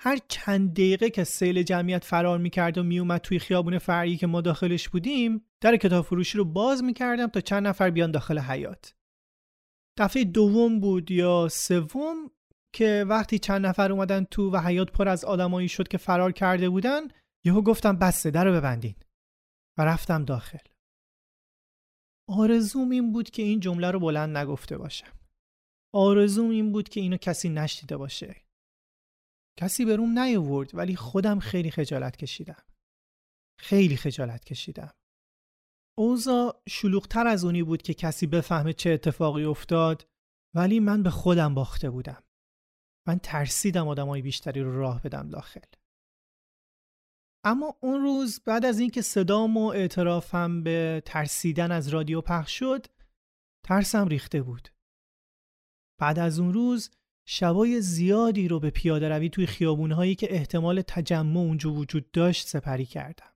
هر 0.00 0.18
چند 0.28 0.72
دقیقه 0.72 1.10
که 1.10 1.24
سیل 1.24 1.62
جمعیت 1.62 2.04
فرار 2.04 2.38
می‌کرد 2.38 2.78
و 2.78 2.82
میومد 2.82 3.20
توی 3.20 3.38
خیابون 3.38 3.78
فرعی 3.78 4.16
که 4.16 4.26
ما 4.26 4.40
داخلش 4.40 4.88
بودیم 4.88 5.44
در 5.60 5.76
کتاب 5.76 6.04
فروشی 6.04 6.38
رو 6.38 6.44
باز 6.44 6.84
می‌کردم 6.84 7.26
تا 7.26 7.40
چند 7.40 7.66
نفر 7.66 7.90
بیان 7.90 8.10
داخل 8.10 8.38
حیات. 8.38 8.94
دفعه 9.98 10.24
دوم 10.24 10.80
بود 10.80 11.10
یا 11.10 11.48
سوم 11.50 12.30
که 12.74 13.04
وقتی 13.08 13.38
چند 13.38 13.66
نفر 13.66 13.92
اومدن 13.92 14.24
تو 14.24 14.50
و 14.50 14.56
حیات 14.56 14.92
پر 14.92 15.08
از 15.08 15.24
آدمایی 15.24 15.68
شد 15.68 15.88
که 15.88 15.98
فرار 15.98 16.32
کرده 16.32 16.68
بودن 16.68 17.00
یهو 17.44 17.62
گفتم 17.62 17.96
بسته 17.96 18.30
در 18.30 18.44
رو 18.44 18.52
ببندین 18.52 18.94
و 19.78 19.84
رفتم 19.84 20.24
داخل 20.24 20.58
آرزوم 22.28 22.90
این 22.90 23.12
بود 23.12 23.30
که 23.30 23.42
این 23.42 23.60
جمله 23.60 23.90
رو 23.90 24.00
بلند 24.00 24.36
نگفته 24.36 24.78
باشم. 24.78 25.18
آرزوم 25.94 26.50
این 26.50 26.72
بود 26.72 26.88
که 26.88 27.00
اینو 27.00 27.16
کسی 27.16 27.48
نشنیده 27.48 27.96
باشه. 27.96 28.36
کسی 29.58 29.84
به 29.84 29.96
روم 29.96 30.18
نیاورد 30.18 30.74
ولی 30.74 30.96
خودم 30.96 31.38
خیلی 31.38 31.70
خجالت 31.70 32.16
کشیدم. 32.16 32.62
خیلی 33.60 33.96
خجالت 33.96 34.44
کشیدم. 34.44 34.94
اوضاع 35.98 36.62
شلوغتر 36.68 37.26
از 37.26 37.44
اونی 37.44 37.62
بود 37.62 37.82
که 37.82 37.94
کسی 37.94 38.26
بفهمه 38.26 38.72
چه 38.72 38.90
اتفاقی 38.90 39.44
افتاد 39.44 40.08
ولی 40.56 40.80
من 40.80 41.02
به 41.02 41.10
خودم 41.10 41.54
باخته 41.54 41.90
بودم. 41.90 42.22
من 43.08 43.18
ترسیدم 43.18 43.88
آدمای 43.88 44.22
بیشتری 44.22 44.60
رو 44.60 44.78
راه 44.78 45.02
بدم 45.02 45.28
داخل. 45.28 45.60
اما 47.48 47.76
اون 47.80 48.02
روز 48.02 48.40
بعد 48.44 48.64
از 48.64 48.78
اینکه 48.78 49.02
صدام 49.02 49.56
و 49.56 49.66
اعترافم 49.66 50.62
به 50.62 51.02
ترسیدن 51.04 51.72
از 51.72 51.88
رادیو 51.88 52.20
پخش 52.20 52.58
شد 52.58 52.86
ترسم 53.64 54.08
ریخته 54.08 54.42
بود. 54.42 54.68
بعد 56.00 56.18
از 56.18 56.40
اون 56.40 56.52
روز 56.52 56.90
شبای 57.28 57.80
زیادی 57.80 58.48
رو 58.48 58.60
به 58.60 58.70
پیاده 58.70 59.08
روی 59.08 59.28
توی 59.28 59.46
خیابونهایی 59.46 60.14
که 60.14 60.34
احتمال 60.34 60.82
تجمع 60.82 61.40
اونجا 61.40 61.72
وجود 61.72 62.10
داشت 62.10 62.46
سپری 62.46 62.86
کردم. 62.86 63.34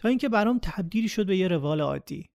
تا 0.00 0.08
اینکه 0.08 0.28
برام 0.28 0.58
تبدیل 0.62 1.08
شد 1.08 1.26
به 1.26 1.36
یه 1.36 1.48
روال 1.48 1.80
عادی. 1.80 2.30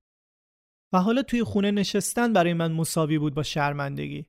و 0.94 1.02
حالا 1.02 1.22
توی 1.24 1.44
خونه 1.44 1.72
نشستن 1.72 2.34
برای 2.34 2.54
من 2.54 2.72
مساوی 2.72 3.20
بود 3.20 3.34
با 3.34 3.44
شرمندگی. 3.44 4.26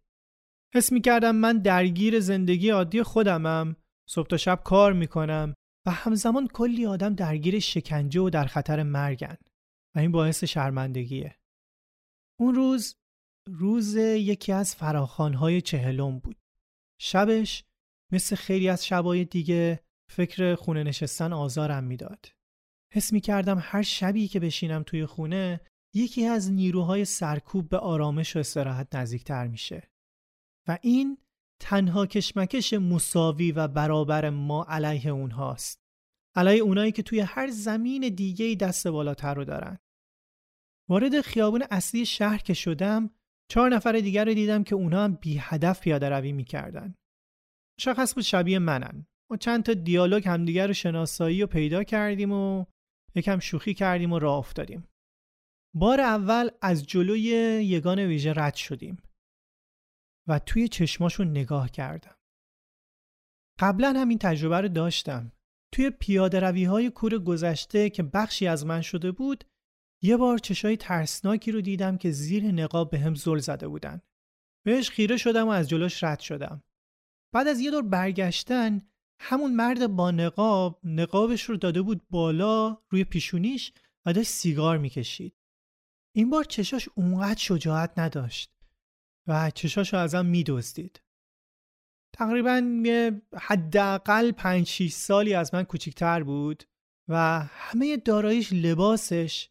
حس 0.74 0.92
می 0.92 1.00
کردم 1.00 1.36
من 1.36 1.58
درگیر 1.58 2.20
زندگی 2.20 2.70
عادی 2.70 3.02
خودمم 3.02 3.76
صبح 4.08 4.28
تا 4.28 4.36
شب 4.36 4.62
کار 4.64 4.92
می‌کنم 4.92 5.54
همزمان 5.90 6.48
کلی 6.48 6.86
آدم 6.86 7.14
درگیر 7.14 7.58
شکنجه 7.58 8.20
و 8.20 8.30
در 8.30 8.44
خطر 8.44 8.82
مرگن 8.82 9.36
و 9.96 9.98
این 9.98 10.12
باعث 10.12 10.44
شرمندگیه. 10.44 11.36
اون 12.40 12.54
روز 12.54 12.96
روز 13.48 13.96
یکی 13.96 14.52
از 14.52 14.74
فراخانهای 14.74 15.60
چهلم 15.60 16.18
بود. 16.18 16.36
شبش 17.00 17.64
مثل 18.12 18.36
خیلی 18.36 18.68
از 18.68 18.86
شبای 18.86 19.24
دیگه 19.24 19.80
فکر 20.10 20.54
خونه 20.54 20.82
نشستن 20.82 21.32
آزارم 21.32 21.84
می‌داد. 21.84 22.26
حس 22.92 23.12
می 23.12 23.20
کردم 23.20 23.58
هر 23.60 23.82
شبی 23.82 24.28
که 24.28 24.40
بشینم 24.40 24.82
توی 24.82 25.06
خونه 25.06 25.60
یکی 25.94 26.26
از 26.26 26.52
نیروهای 26.52 27.04
سرکوب 27.04 27.68
به 27.68 27.78
آرامش 27.78 28.36
و 28.36 28.38
استراحت 28.38 28.94
نزدیکتر 28.94 29.46
میشه. 29.46 29.90
و 30.68 30.78
این 30.82 31.18
تنها 31.60 32.06
کشمکش 32.06 32.72
مساوی 32.72 33.52
و 33.52 33.68
برابر 33.68 34.30
ما 34.30 34.64
علیه 34.68 35.08
اونهاست. 35.08 35.79
علیه 36.34 36.62
اونایی 36.62 36.92
که 36.92 37.02
توی 37.02 37.20
هر 37.20 37.50
زمین 37.50 38.08
دیگه 38.14 38.54
دست 38.54 38.88
بالاتر 38.88 39.34
رو 39.34 39.44
دارن. 39.44 39.78
وارد 40.88 41.20
خیابون 41.20 41.62
اصلی 41.70 42.06
شهر 42.06 42.38
که 42.38 42.54
شدم 42.54 43.10
چهار 43.50 43.70
نفر 43.70 43.92
دیگر 43.92 44.24
رو 44.24 44.34
دیدم 44.34 44.64
که 44.64 44.74
اونها 44.74 45.04
هم 45.04 45.14
بی 45.14 45.38
هدف 45.40 45.80
پیاده 45.80 46.08
روی 46.08 46.32
می‌کردن. 46.32 46.94
شخص 47.80 48.14
بود 48.14 48.24
شبیه 48.24 48.58
منن. 48.58 49.06
ما 49.30 49.36
چند 49.36 49.64
تا 49.64 49.74
دیالوگ 49.74 50.28
همدیگر 50.28 50.66
رو 50.66 50.72
شناسایی 50.72 51.42
و 51.42 51.46
پیدا 51.46 51.84
کردیم 51.84 52.32
و 52.32 52.64
یکم 53.14 53.38
شوخی 53.38 53.74
کردیم 53.74 54.12
و 54.12 54.18
راه 54.18 54.38
افتادیم. 54.38 54.88
بار 55.74 56.00
اول 56.00 56.50
از 56.62 56.86
جلوی 56.86 57.20
یگان 57.64 57.98
ویژه 57.98 58.32
رد 58.36 58.54
شدیم. 58.54 59.02
و 60.28 60.38
توی 60.38 60.68
چشماشون 60.68 61.30
نگاه 61.30 61.70
کردم. 61.70 62.16
قبلا 63.58 63.92
هم 63.96 64.08
این 64.08 64.18
تجربه 64.18 64.60
رو 64.60 64.68
داشتم. 64.68 65.32
توی 65.72 65.90
پیاده 65.90 66.40
روی 66.40 66.64
های 66.64 66.90
کور 66.90 67.18
گذشته 67.18 67.90
که 67.90 68.02
بخشی 68.02 68.46
از 68.46 68.66
من 68.66 68.80
شده 68.80 69.12
بود 69.12 69.44
یه 70.02 70.16
بار 70.16 70.38
چشای 70.38 70.76
ترسناکی 70.76 71.52
رو 71.52 71.60
دیدم 71.60 71.96
که 71.96 72.10
زیر 72.10 72.44
نقاب 72.44 72.90
به 72.90 72.98
هم 72.98 73.14
زل 73.14 73.38
زده 73.38 73.68
بودن. 73.68 74.00
بهش 74.64 74.90
خیره 74.90 75.16
شدم 75.16 75.48
و 75.48 75.50
از 75.50 75.68
جلوش 75.68 76.04
رد 76.04 76.20
شدم. 76.20 76.62
بعد 77.34 77.48
از 77.48 77.60
یه 77.60 77.70
دور 77.70 77.82
برگشتن 77.82 78.82
همون 79.20 79.54
مرد 79.54 79.86
با 79.86 80.10
نقاب 80.10 80.80
نقابش 80.84 81.42
رو 81.42 81.56
داده 81.56 81.82
بود 81.82 82.08
بالا 82.10 82.78
روی 82.88 83.04
پیشونیش 83.04 83.72
و 84.06 84.12
داشت 84.12 84.30
سیگار 84.30 84.78
می‌کشید. 84.78 85.36
این 86.16 86.30
بار 86.30 86.44
چشاش 86.44 86.88
اونقدر 86.94 87.38
شجاعت 87.40 87.98
نداشت. 87.98 88.52
و 89.26 89.50
چشاشو 89.50 89.96
ازم 89.96 90.26
میدزدید 90.26 91.00
تقریبا 92.20 92.82
یه 92.84 93.22
حداقل 93.34 94.32
5 94.32 94.66
6 94.66 94.92
سالی 94.92 95.34
از 95.34 95.54
من 95.54 95.62
کوچیکتر 95.62 96.22
بود 96.22 96.64
و 97.08 97.40
همه 97.48 97.96
داراییش 97.96 98.52
لباسش 98.52 99.50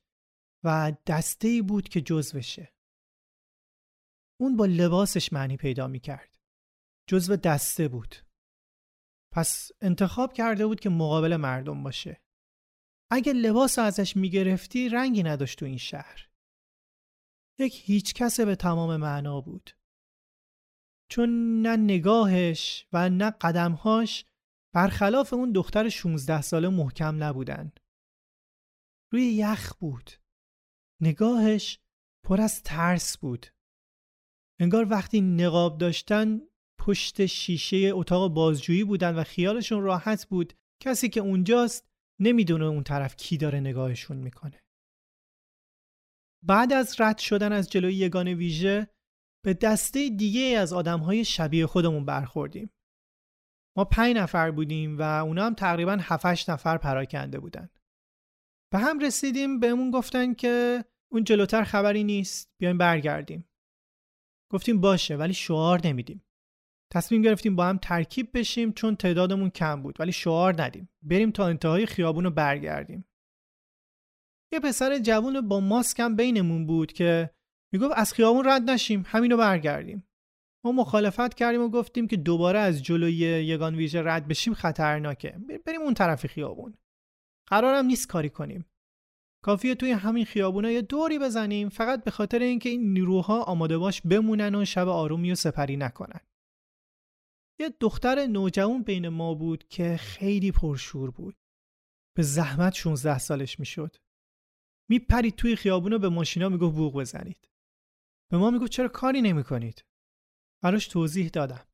و 0.64 0.94
دسته 1.08 1.48
ای 1.48 1.62
بود 1.62 1.90
که 1.90 2.02
جزوشه. 2.02 2.74
اون 4.42 4.58
با 4.58 4.66
لباسش 4.66 5.34
معنی 5.34 5.58
پیدا 5.58 5.88
می‌کرد. 5.88 6.40
جزو 7.10 7.36
دسته 7.36 7.88
بود. 7.88 8.16
پس 9.36 9.72
انتخاب 9.82 10.34
کرده 10.34 10.68
بود 10.68 10.80
که 10.80 10.90
مقابل 10.90 11.36
مردم 11.36 11.84
باشه. 11.84 12.22
اگه 13.12 13.34
لباس 13.34 13.80
ازش 13.80 14.16
می‌گرفتی 14.16 14.90
رنگی 14.90 15.24
نداشت 15.24 15.60
تو 15.60 15.66
این 15.66 15.78
شهر. 15.78 16.30
یک 17.60 17.82
هیچ 17.86 18.14
کس 18.14 18.40
به 18.40 18.56
تمام 18.56 18.98
معنا 18.98 19.42
بود. 19.42 19.79
چون 21.10 21.62
نه 21.62 21.78
نگاهش 21.78 22.88
و 22.94 23.10
نه 23.10 23.32
قدمهاش 23.32 24.26
برخلاف 24.76 25.34
اون 25.34 25.52
دختر 25.52 25.90
16 25.90 26.42
ساله 26.42 26.70
محکم 26.70 27.24
نبودن. 27.24 27.72
روی 29.14 29.24
یخ 29.24 29.74
بود. 29.74 30.12
نگاهش 31.02 31.80
پر 32.26 32.42
از 32.42 32.64
ترس 32.64 33.18
بود. 33.18 33.46
انگار 34.60 34.90
وقتی 34.90 35.22
نقاب 35.22 35.78
داشتن 35.78 36.42
پشت 36.80 37.26
شیشه 37.26 37.92
اتاق 37.94 38.34
بازجویی 38.34 38.84
بودن 38.84 39.16
و 39.16 39.24
خیالشون 39.24 39.82
راحت 39.82 40.26
بود 40.26 40.54
کسی 40.82 41.10
که 41.10 41.20
اونجاست 41.20 41.90
نمی‌دونه 42.20 42.66
اون 42.66 42.84
طرف 42.84 43.16
کی 43.16 43.38
داره 43.38 43.60
نگاهشون 43.60 44.18
می‌کنه. 44.18 44.64
بعد 46.46 46.74
از 46.74 47.02
رد 47.02 47.18
شدن 47.18 47.52
از 47.52 47.70
جلوی 47.70 47.94
یگان 47.94 48.28
ویژه 48.28 48.88
به 49.46 49.54
دسته 49.54 50.10
دیگه 50.10 50.42
از 50.42 50.74
آدمهای 50.74 51.26
شبیه 51.26 51.66
خودمون 51.66 52.06
برخوردیم. 52.06 52.70
ما 53.78 53.86
پنج 53.86 54.16
نفر 54.16 54.52
بودیم 54.52 54.98
و 54.98 55.02
اونا 55.02 55.46
هم 55.46 55.54
تقریبا 55.54 55.98
7 56.02 56.50
نفر 56.50 56.78
پراکنده 56.78 57.40
بودن. 57.40 57.70
به 58.72 58.80
هم 58.80 59.00
رسیدیم 59.00 59.60
بهمون 59.60 59.92
گفتن 59.92 60.34
که 60.34 60.86
اون 61.12 61.24
جلوتر 61.24 61.64
خبری 61.64 62.04
نیست 62.04 62.52
بیایم 62.60 62.78
برگردیم. 62.78 63.50
گفتیم 64.52 64.82
باشه 64.82 65.16
ولی 65.16 65.34
شعار 65.34 65.88
نمیدیم. 65.88 66.26
تصمیم 66.94 67.22
گرفتیم 67.22 67.56
با 67.56 67.66
هم 67.66 67.78
ترکیب 67.78 68.38
بشیم 68.38 68.74
چون 68.74 68.96
تعدادمون 68.96 69.50
کم 69.50 69.82
بود 69.82 69.96
ولی 70.00 70.12
شعار 70.12 70.62
ندیم. 70.62 70.90
بریم 71.02 71.32
تا 71.32 71.48
انتهای 71.48 71.86
خیابون 71.86 72.24
رو 72.24 72.32
برگردیم. 72.32 73.06
یه 74.54 74.60
پسر 74.60 75.00
جوون 75.00 75.48
با 75.48 75.60
ماسک 75.60 76.00
هم 76.00 76.16
بینمون 76.16 76.66
بود 76.66 76.94
که 76.94 77.30
می‌گفت 77.74 77.94
از 77.96 78.14
خیابون 78.14 78.46
رد 78.48 78.70
نشیم 78.70 79.04
همینو 79.08 79.38
برگردیم. 79.38 80.08
ما 80.66 80.72
مخالفت 80.72 81.34
کردیم 81.34 81.62
و 81.62 81.70
گفتیم 81.70 82.08
که 82.08 82.18
دوباره 82.18 82.60
از 82.60 82.84
جلوی 82.84 83.14
یگان 83.14 83.76
ویژه 83.76 84.02
رد 84.04 84.28
بشیم 84.28 84.54
خطرناکه. 84.54 85.40
بریم 85.66 85.82
اون 85.82 85.94
طرف 85.94 86.28
خیابون. 86.28 86.74
قرارم 87.48 87.86
نیست 87.86 88.08
کاری 88.08 88.30
کنیم. 88.30 88.66
کافیه 89.44 89.76
توی 89.76 89.92
همین 89.92 90.26
خیابونا 90.26 90.72
یه 90.72 90.82
دوری 90.82 91.20
بزنیم 91.20 91.70
فقط 91.70 92.04
به 92.04 92.12
خاطر 92.12 92.40
اینکه 92.40 92.70
این 92.70 92.94
نیروها 92.94 93.44
آماده 93.44 93.78
باش 93.78 94.02
بمونن 94.02 94.56
و 94.56 94.66
شب 94.66 94.88
آرومی 94.88 95.32
و 95.32 95.36
سپری 95.36 95.78
نکنن. 95.78 96.20
یه 97.60 97.74
دختر 97.80 98.28
نوجوان 98.28 98.84
بین 98.84 99.10
ما 99.10 99.34
بود 99.34 99.68
که 99.68 99.98
خیلی 99.98 100.52
پرشور 100.52 101.12
بود. 101.12 101.36
به 102.18 102.24
زحمت 102.24 102.74
16 102.74 103.18
سالش 103.18 103.60
می‌شد. 103.60 103.96
میپرید 104.90 105.36
توی 105.36 105.56
خیابونا 105.56 105.98
به 105.98 106.10
ماشینا 106.10 106.50
می‌گفت 106.50 106.76
بوق 106.76 107.00
بزنید. 107.00 107.49
به 108.32 108.38
ما 108.38 108.52
می‌گفت 108.52 108.72
چرا 108.72 108.88
کاری 108.88 109.22
نمی‌کنید؟ 109.22 109.86
براش 110.64 110.88
توضیح 110.88 111.30
دادم. 111.30 111.68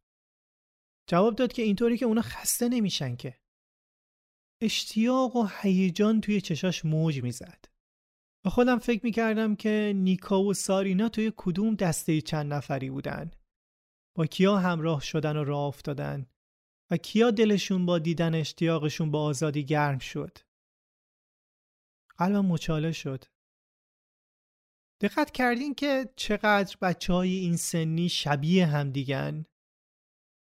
جواب 1.07 1.35
داد 1.35 1.53
که 1.53 1.61
اینطوری 1.61 1.97
که 1.97 2.05
اونا 2.05 2.21
خسته 2.21 2.69
نمیشن 2.69 3.15
که. 3.15 3.39
اشتیاق 4.61 5.35
و 5.35 5.47
هیجان 5.61 6.21
توی 6.21 6.41
چشاش 6.41 6.85
موج 6.85 7.23
می‌زد. 7.23 7.65
و 8.45 8.49
خودم 8.49 8.79
فکر 8.79 9.05
می‌کردم 9.05 9.55
که 9.55 9.93
نیکا 9.95 10.43
و 10.43 10.53
سارینا 10.53 11.09
توی 11.09 11.33
کدوم 11.37 11.75
دسته 11.75 12.21
چند 12.21 12.53
نفری 12.53 12.89
بودن. 12.89 13.31
با 14.15 14.25
کیا 14.25 14.57
همراه 14.57 15.01
شدن 15.01 15.37
و 15.37 15.43
راه 15.43 15.63
افتادن 15.63 16.25
و 16.91 16.97
کیا 16.97 17.31
دلشون 17.31 17.85
با 17.85 17.99
دیدن 17.99 18.35
اشتیاقشون 18.35 19.11
با 19.11 19.23
آزادی 19.23 19.65
گرم 19.65 19.99
شد. 19.99 20.37
قلبم 22.17 22.45
مچاله 22.45 22.91
شد. 22.91 23.25
دقت 25.05 25.31
کردین 25.31 25.75
که 25.75 26.09
چقدر 26.15 26.77
بچه 26.81 27.13
های 27.13 27.33
این 27.35 27.57
سنی 27.57 28.09
شبیه 28.09 28.65
هم 28.65 28.91
دیگن؟ 28.91 29.45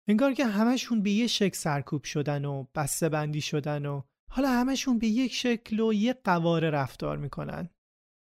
انگار 0.08 0.32
که 0.32 0.46
همشون 0.46 1.02
به 1.02 1.10
یه 1.10 1.26
شکل 1.26 1.56
سرکوب 1.56 2.04
شدن 2.04 2.44
و 2.44 2.66
بسته 2.74 3.08
بندی 3.08 3.40
شدن 3.40 3.86
و 3.86 4.02
حالا 4.30 4.48
همشون 4.48 4.98
به 4.98 5.06
یک 5.06 5.34
شکل 5.34 5.80
و 5.80 5.92
یه 5.92 6.12
قواره 6.12 6.70
رفتار 6.70 7.18
می‌کنن. 7.18 7.70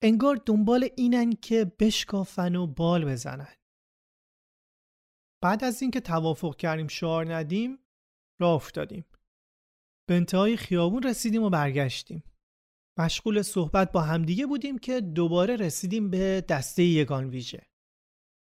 انگار 0.04 0.42
دنبال 0.46 0.90
اینن 0.98 1.34
که 1.34 1.66
بشکافن 1.80 2.56
و 2.56 2.68
بال 2.68 3.06
بزنن. 3.06 3.56
بعد 5.44 5.64
از 5.64 5.82
اینکه 5.82 6.00
توافق 6.00 6.56
کردیم 6.56 6.88
شعار 6.88 7.36
ندیم 7.36 7.80
راه 8.40 8.54
افتادیم. 8.54 9.06
به 10.10 10.16
انتهای 10.16 10.58
خیابون 10.58 11.04
رسیدیم 11.04 11.44
و 11.44 11.50
برگشتیم. 11.50 12.24
مشغول 13.00 13.42
صحبت 13.42 13.92
با 13.92 14.02
همدیگه 14.02 14.46
بودیم 14.46 14.78
که 14.78 15.02
دوباره 15.02 15.56
رسیدیم 15.56 16.10
به 16.10 16.46
دسته 16.50 16.84
یگان 16.84 17.30
ویژه. 17.30 17.68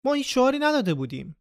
ما 0.04 0.12
هیچ 0.12 0.34
شعاری 0.34 0.58
نداده 0.58 0.94
بودیم. 0.94 1.36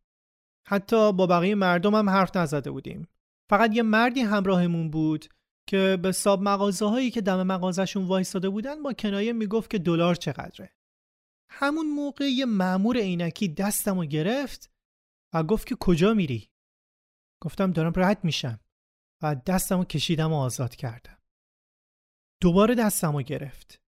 حتی 0.67 1.13
با 1.13 1.27
بقیه 1.27 1.55
مردم 1.55 1.95
هم 1.95 2.09
حرف 2.09 2.37
نزده 2.37 2.71
بودیم. 2.71 3.07
فقط 3.49 3.75
یه 3.75 3.83
مردی 3.83 4.21
همراهمون 4.21 4.89
بود 4.89 5.25
که 5.69 5.99
به 6.01 6.11
ساب 6.11 6.41
مغازه 6.41 6.85
هایی 6.85 7.11
که 7.11 7.21
دم 7.21 7.43
مغازشون 7.43 8.05
وایستاده 8.05 8.49
بودن 8.49 8.83
با 8.83 8.93
کنایه 8.93 9.33
می‌گفت 9.33 9.69
که 9.69 9.79
دلار 9.79 10.15
چقدره. 10.15 10.75
همون 11.49 11.89
موقع 11.89 12.25
یه 12.25 12.45
مامور 12.45 12.97
عینکی 12.97 13.47
دستم 13.47 13.99
رو 13.99 14.05
گرفت 14.05 14.71
و 15.33 15.43
گفت 15.43 15.67
که 15.67 15.75
کجا 15.79 16.13
میری؟ 16.13 16.49
گفتم 17.41 17.71
دارم 17.71 17.93
رد 17.95 18.23
میشم 18.23 18.59
و 19.23 19.35
دستم 19.35 19.77
رو 19.77 19.83
کشیدم 19.83 20.33
و 20.33 20.35
آزاد 20.35 20.75
کردم. 20.75 21.22
دوباره 22.43 22.75
دستم 22.75 23.21
گرفت. 23.21 23.81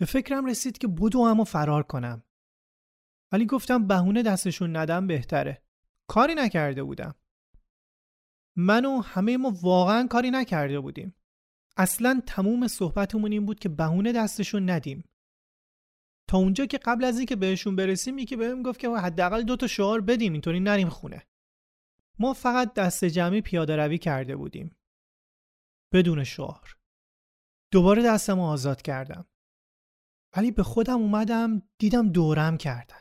به 0.00 0.06
فکرم 0.06 0.46
رسید 0.46 0.78
که 0.78 0.88
بدو 0.88 1.26
هم 1.26 1.44
فرار 1.44 1.82
کنم. 1.82 2.22
ولی 3.32 3.46
گفتم 3.46 3.86
بهونه 3.86 4.22
دستشون 4.22 4.76
ندم 4.76 5.06
بهتره. 5.06 5.62
کاری 6.06 6.34
نکرده 6.34 6.82
بودم. 6.82 7.14
من 8.56 8.84
و 8.84 9.00
همه 9.00 9.36
ما 9.36 9.52
واقعا 9.62 10.06
کاری 10.06 10.30
نکرده 10.30 10.80
بودیم. 10.80 11.14
اصلا 11.76 12.22
تموم 12.26 12.68
صحبتمون 12.68 13.32
این 13.32 13.46
بود 13.46 13.58
که 13.58 13.68
بهونه 13.68 14.12
دستشون 14.12 14.70
ندیم. 14.70 15.04
تا 16.28 16.38
اونجا 16.38 16.66
که 16.66 16.78
قبل 16.78 17.04
از 17.04 17.16
اینکه 17.18 17.36
بهشون 17.36 17.76
برسیم 17.76 18.18
یکی 18.18 18.36
بهم 18.36 18.62
گفت 18.62 18.80
که 18.80 18.90
حداقل 18.90 19.42
دو 19.42 19.56
تا 19.56 19.66
شعار 19.66 20.00
بدیم 20.00 20.32
اینطوری 20.32 20.60
نریم 20.60 20.88
خونه. 20.88 21.26
ما 22.18 22.32
فقط 22.32 22.74
دست 22.74 23.04
جمعی 23.04 23.40
پیاده 23.40 23.76
روی 23.76 23.98
کرده 23.98 24.36
بودیم. 24.36 24.76
بدون 25.92 26.24
شعار. 26.24 26.81
دوباره 27.72 28.02
دستم 28.02 28.36
رو 28.36 28.42
آزاد 28.42 28.82
کردم. 28.82 29.24
ولی 30.36 30.50
به 30.50 30.62
خودم 30.62 30.98
اومدم 30.98 31.62
دیدم 31.78 32.08
دورم 32.08 32.56
کردن. 32.56 32.96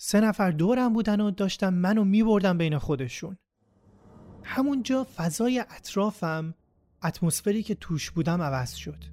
سه 0.00 0.20
نفر 0.20 0.50
دورم 0.50 0.92
بودن 0.92 1.20
و 1.20 1.30
داشتم 1.30 1.74
منو 1.74 2.04
میبردم 2.04 2.58
بین 2.58 2.78
خودشون. 2.78 3.36
همونجا 4.42 5.06
فضای 5.16 5.64
اطرافم 5.70 6.54
اتمسفری 7.04 7.62
که 7.62 7.74
توش 7.74 8.10
بودم 8.10 8.42
عوض 8.42 8.74
شد. 8.74 9.04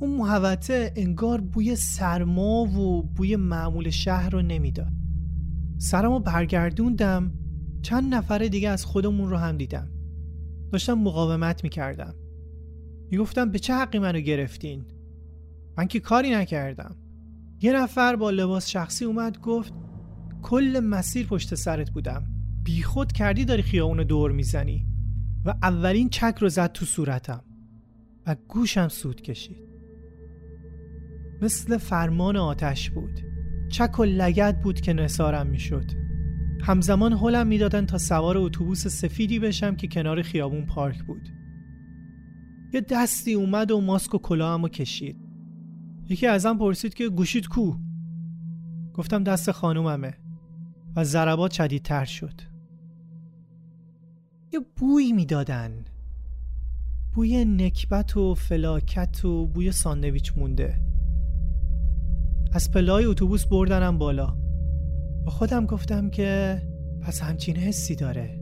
اون 0.00 0.10
محوطه 0.10 0.92
انگار 0.96 1.40
بوی 1.40 1.76
سرما 1.76 2.64
و 2.64 3.02
بوی 3.02 3.36
معمول 3.36 3.90
شهر 3.90 4.30
رو 4.30 4.42
نمی‌داد. 4.42 4.92
سرمو 5.78 6.20
برگردوندم 6.20 7.32
چند 7.82 8.14
نفر 8.14 8.38
دیگه 8.38 8.68
از 8.68 8.84
خودمون 8.84 9.30
رو 9.30 9.36
هم 9.36 9.56
دیدم. 9.56 9.90
داشتم 10.72 10.94
مقاومت 10.94 11.64
می‌کردم. 11.64 12.14
می‌گفتم 13.10 13.50
به 13.50 13.58
چه 13.58 13.74
حقی 13.74 13.98
منو 13.98 14.20
گرفتین؟ 14.20 14.84
من 15.78 15.86
که 15.86 16.00
کاری 16.00 16.30
نکردم. 16.30 16.96
یه 17.60 17.72
نفر 17.72 18.16
با 18.16 18.30
لباس 18.30 18.68
شخصی 18.68 19.04
اومد 19.04 19.38
گفت 19.38 19.72
کل 20.42 20.80
مسیر 20.84 21.26
پشت 21.26 21.54
سرت 21.54 21.90
بودم. 21.90 22.26
بیخود 22.64 23.12
کردی 23.12 23.44
داری 23.44 23.62
خیابون 23.62 23.96
دور 23.96 24.32
می‌زنی 24.32 24.86
و 25.44 25.54
اولین 25.62 26.08
چک 26.08 26.34
رو 26.40 26.48
زد 26.48 26.72
تو 26.72 26.84
صورتم 26.84 27.44
و 28.26 28.36
گوشم 28.48 28.88
سود 28.88 29.22
کشید. 29.22 29.68
مثل 31.42 31.78
فرمان 31.78 32.36
آتش 32.36 32.90
بود 32.90 33.20
چک 33.70 33.98
و 33.98 34.04
لگت 34.04 34.62
بود 34.62 34.80
که 34.80 34.92
نسارم 34.92 35.46
می‌شد 35.46 35.84
همزمان 36.62 37.12
حلم 37.12 37.46
می‌دادن 37.46 37.86
تا 37.86 37.98
سوار 37.98 38.38
اتوبوس 38.38 38.86
سفیدی 38.86 39.38
بشم 39.38 39.76
که 39.76 39.88
کنار 39.88 40.22
خیابون 40.22 40.66
پارک 40.66 41.02
بود 41.02 41.28
یه 42.72 42.80
دستی 42.80 43.32
اومد 43.32 43.70
و 43.70 43.80
ماسک 43.80 44.14
و 44.14 44.18
کلاهمو 44.18 44.68
کشید. 44.68 45.16
یکی 46.08 46.26
ازم 46.26 46.58
پرسید 46.58 46.94
که 46.94 47.08
گوشید 47.08 47.46
کو؟ 47.46 47.74
گفتم 48.94 49.24
دست 49.24 49.50
خانوممه. 49.50 50.14
و 50.96 51.04
ضربات 51.04 51.52
شدیدتر 51.52 52.04
شد. 52.04 52.40
یه 54.52 54.60
بوی 54.76 55.12
می‌دادن. 55.12 55.84
بوی 57.14 57.44
نکبت 57.44 58.16
و 58.16 58.34
فلاکت 58.34 59.24
و 59.24 59.46
بوی 59.46 59.72
ساندویچ 59.72 60.32
مونده. 60.36 60.80
از 62.52 62.70
پلای 62.70 63.04
اتوبوس 63.04 63.46
بردنم 63.46 63.98
بالا. 63.98 64.36
با 65.24 65.30
خودم 65.30 65.66
گفتم 65.66 66.10
که 66.10 66.62
پس 67.02 67.22
همچین 67.22 67.56
حسی 67.56 67.96
داره. 67.96 68.37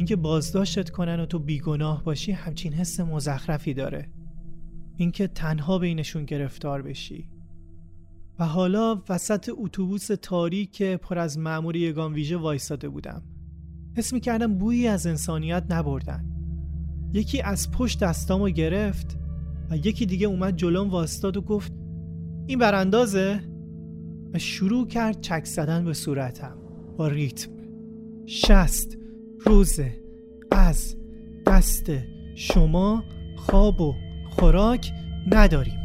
اینکه 0.00 0.16
بازداشتت 0.16 0.90
کنن 0.90 1.20
و 1.20 1.26
تو 1.26 1.38
بیگناه 1.38 2.04
باشی 2.04 2.32
همچین 2.32 2.72
حس 2.72 3.00
مزخرفی 3.00 3.74
داره. 3.74 4.08
اینکه 4.96 5.26
تنها 5.26 5.78
بینشون 5.78 6.24
گرفتار 6.24 6.82
بشی. 6.82 7.28
و 8.38 8.44
حالا 8.46 9.02
وسط 9.08 9.50
اتوبوس 9.56 10.06
تاریک 10.22 10.82
پر 10.82 11.18
از 11.18 11.38
مأمور 11.38 11.76
یگان 11.76 12.12
ویژه 12.12 12.36
وایستاده 12.36 12.88
بودم. 12.88 13.22
حس 13.96 14.14
کردم 14.14 14.54
بویی 14.54 14.86
از 14.86 15.06
انسانیت 15.06 15.64
نبردن. 15.70 16.24
یکی 17.12 17.42
از 17.42 17.70
پشت 17.70 18.00
دستامو 18.00 18.48
گرفت 18.48 19.18
و 19.70 19.76
یکی 19.76 20.06
دیگه 20.06 20.26
اومد 20.26 20.56
جلوم 20.56 20.90
واسطاد 20.90 21.36
و 21.36 21.40
گفت 21.40 21.72
این 22.46 22.58
براندازه؟ 22.58 23.40
و 24.34 24.38
شروع 24.38 24.86
کرد 24.86 25.20
چک 25.20 25.44
زدن 25.44 25.84
به 25.84 25.92
صورتم. 25.92 26.58
با 26.96 27.08
ریتم. 27.08 27.50
شست. 28.26 28.99
روزه 29.46 29.96
از 30.50 30.96
دست 31.46 31.90
شما 32.34 33.04
خواب 33.36 33.80
و 33.80 33.94
خوراک 34.30 34.92
نداریم. 35.26 35.80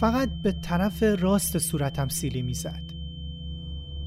فقط 0.00 0.30
به 0.42 0.52
طرف 0.52 1.02
راست 1.02 1.58
صورتم 1.58 2.08
سیلی 2.08 2.42
می‌زد. 2.42 2.82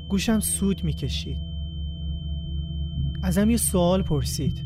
گوشم 0.09 0.39
سود 0.39 0.83
می‌کشید. 0.83 1.37
ازم 3.23 3.49
یه 3.49 3.57
سوال 3.57 4.01
پرسید. 4.01 4.65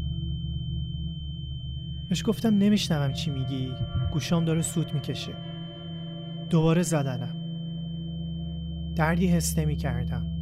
بهش 2.09 2.23
گفتم 2.25 2.57
نمیشنوم 2.57 3.13
چی 3.13 3.31
میگی. 3.31 3.71
گوشام 4.11 4.45
داره 4.45 4.61
سود 4.61 4.93
می‌کشه. 4.93 5.33
دوباره 6.49 6.81
زدنم. 6.81 7.35
دردی 8.95 9.27
حس 9.27 9.57
نمی 9.57 9.75
کردم 9.75 10.32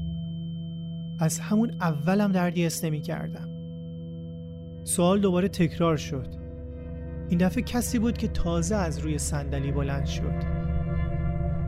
از 1.21 1.39
همون 1.39 1.71
اولم 1.81 2.31
دردی 2.31 2.65
حس 2.65 2.83
نمی 2.83 3.01
کردم. 3.01 3.49
سوال 4.83 5.21
دوباره 5.21 5.47
تکرار 5.47 5.97
شد. 5.97 6.27
این 7.29 7.39
دفعه 7.39 7.63
کسی 7.63 7.99
بود 7.99 8.17
که 8.17 8.27
تازه 8.27 8.75
از 8.75 8.99
روی 8.99 9.17
صندلی 9.17 9.71
بلند 9.71 10.05
شد. 10.05 10.43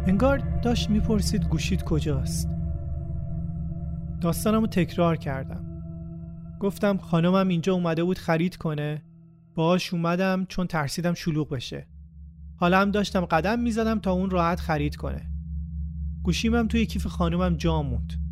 انگار 0.07 0.37
داشت 0.37 0.89
می‌پرسید 0.89 1.47
گوشید 1.47 1.83
کجاست. 1.83 2.49
داستانمو 4.21 4.67
تکرار 4.67 5.15
کردم. 5.15 5.65
گفتم 6.59 6.97
خانمم 6.97 7.47
اینجا 7.47 7.73
اومده 7.73 8.03
بود 8.03 8.17
خرید 8.17 8.57
کنه. 8.57 9.01
باهاش 9.55 9.93
اومدم 9.93 10.45
چون 10.45 10.67
ترسیدم 10.67 11.13
شلوغ 11.13 11.49
بشه. 11.49 11.87
حالا 12.55 12.79
هم 12.79 12.91
داشتم 12.91 13.25
قدم 13.25 13.59
می‌زدم 13.59 13.99
تا 13.99 14.11
اون 14.11 14.29
راحت 14.29 14.59
خرید 14.59 14.95
کنه. 14.95 15.29
گوشیمم 16.23 16.67
توی 16.67 16.85
کیف 16.85 17.07
خانومم 17.07 17.55
جا 17.55 17.81
موند. 17.81 18.22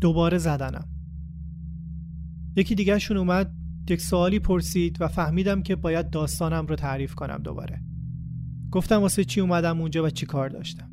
دوباره 0.00 0.38
زدنم. 0.38 0.88
یکی 2.56 2.74
دیگه 2.74 2.98
شون 2.98 3.16
اومد 3.16 3.54
یک 3.90 4.00
سوالی 4.00 4.38
پرسید 4.38 4.96
و 5.00 5.08
فهمیدم 5.08 5.62
که 5.62 5.76
باید 5.76 6.10
داستانم 6.10 6.66
رو 6.66 6.76
تعریف 6.76 7.14
کنم 7.14 7.38
دوباره. 7.42 7.80
گفتم 8.70 9.00
واسه 9.00 9.24
چی 9.24 9.40
اومدم 9.40 9.80
اونجا 9.80 10.04
و 10.04 10.10
چی 10.10 10.26
کار 10.26 10.48
داشتم. 10.48 10.90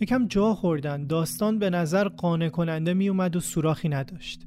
یکم 0.00 0.26
جا 0.26 0.54
خوردن 0.54 1.06
داستان 1.06 1.58
به 1.58 1.70
نظر 1.70 2.08
قانع 2.08 2.48
کننده 2.48 2.94
می 2.94 3.08
اومد 3.08 3.36
و 3.36 3.40
سوراخی 3.40 3.88
نداشت. 3.88 4.46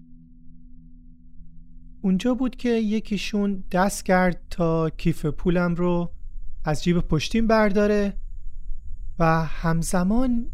اونجا 2.02 2.34
بود 2.34 2.56
که 2.56 2.70
یکیشون 2.70 3.64
دست 3.72 4.06
کرد 4.06 4.42
تا 4.50 4.90
کیف 4.90 5.26
پولم 5.26 5.76
رو 5.76 6.12
از 6.66 6.84
جیب 6.84 7.00
پشتیم 7.00 7.48
برداره 7.48 8.14
و 9.20 9.46
همزمان 9.46 10.52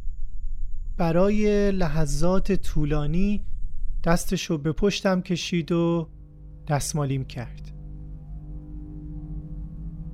برای 0.98 1.72
لحظات 1.72 2.52
طولانی 2.52 3.46
دستش 4.04 4.46
رو 4.46 4.58
به 4.58 4.72
پشتم 4.72 5.22
کشید 5.22 5.72
و 5.72 6.10
دستمالیم 6.68 7.26
کرد. 7.26 7.72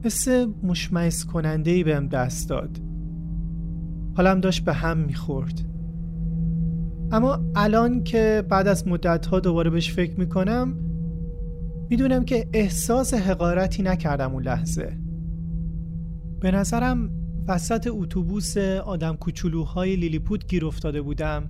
حس 0.03 0.27
مشمعز 0.63 1.25
کننده 1.25 1.71
ای 1.71 1.83
بهم 1.83 2.07
دست 2.07 2.49
داد. 2.49 2.79
حالم 4.15 4.41
داشت 4.41 4.65
به 4.65 4.73
هم 4.73 4.97
می‌خورد. 4.97 5.65
اما 7.11 7.39
الان 7.55 8.03
که 8.03 8.43
بعد 8.49 8.67
از 8.67 8.87
مدت 8.87 9.25
ها 9.25 9.39
دوباره 9.39 9.69
بهش 9.69 9.93
فکر 9.93 10.19
می‌کنم 10.19 10.73
می‌دونم 11.89 12.25
که 12.25 12.49
احساس 12.53 13.13
حقارتی 13.13 13.83
نکردم 13.83 14.33
اون 14.33 14.43
لحظه. 14.43 14.97
به 16.39 16.51
نظرم 16.51 17.18
وسط 17.47 17.87
اتوبوس 17.91 18.57
آدم 18.57 19.15
کوچولوهای 19.15 19.95
لیلیپوت 19.95 20.47
گیر 20.47 20.65
افتاده 20.65 21.01
بودم 21.01 21.49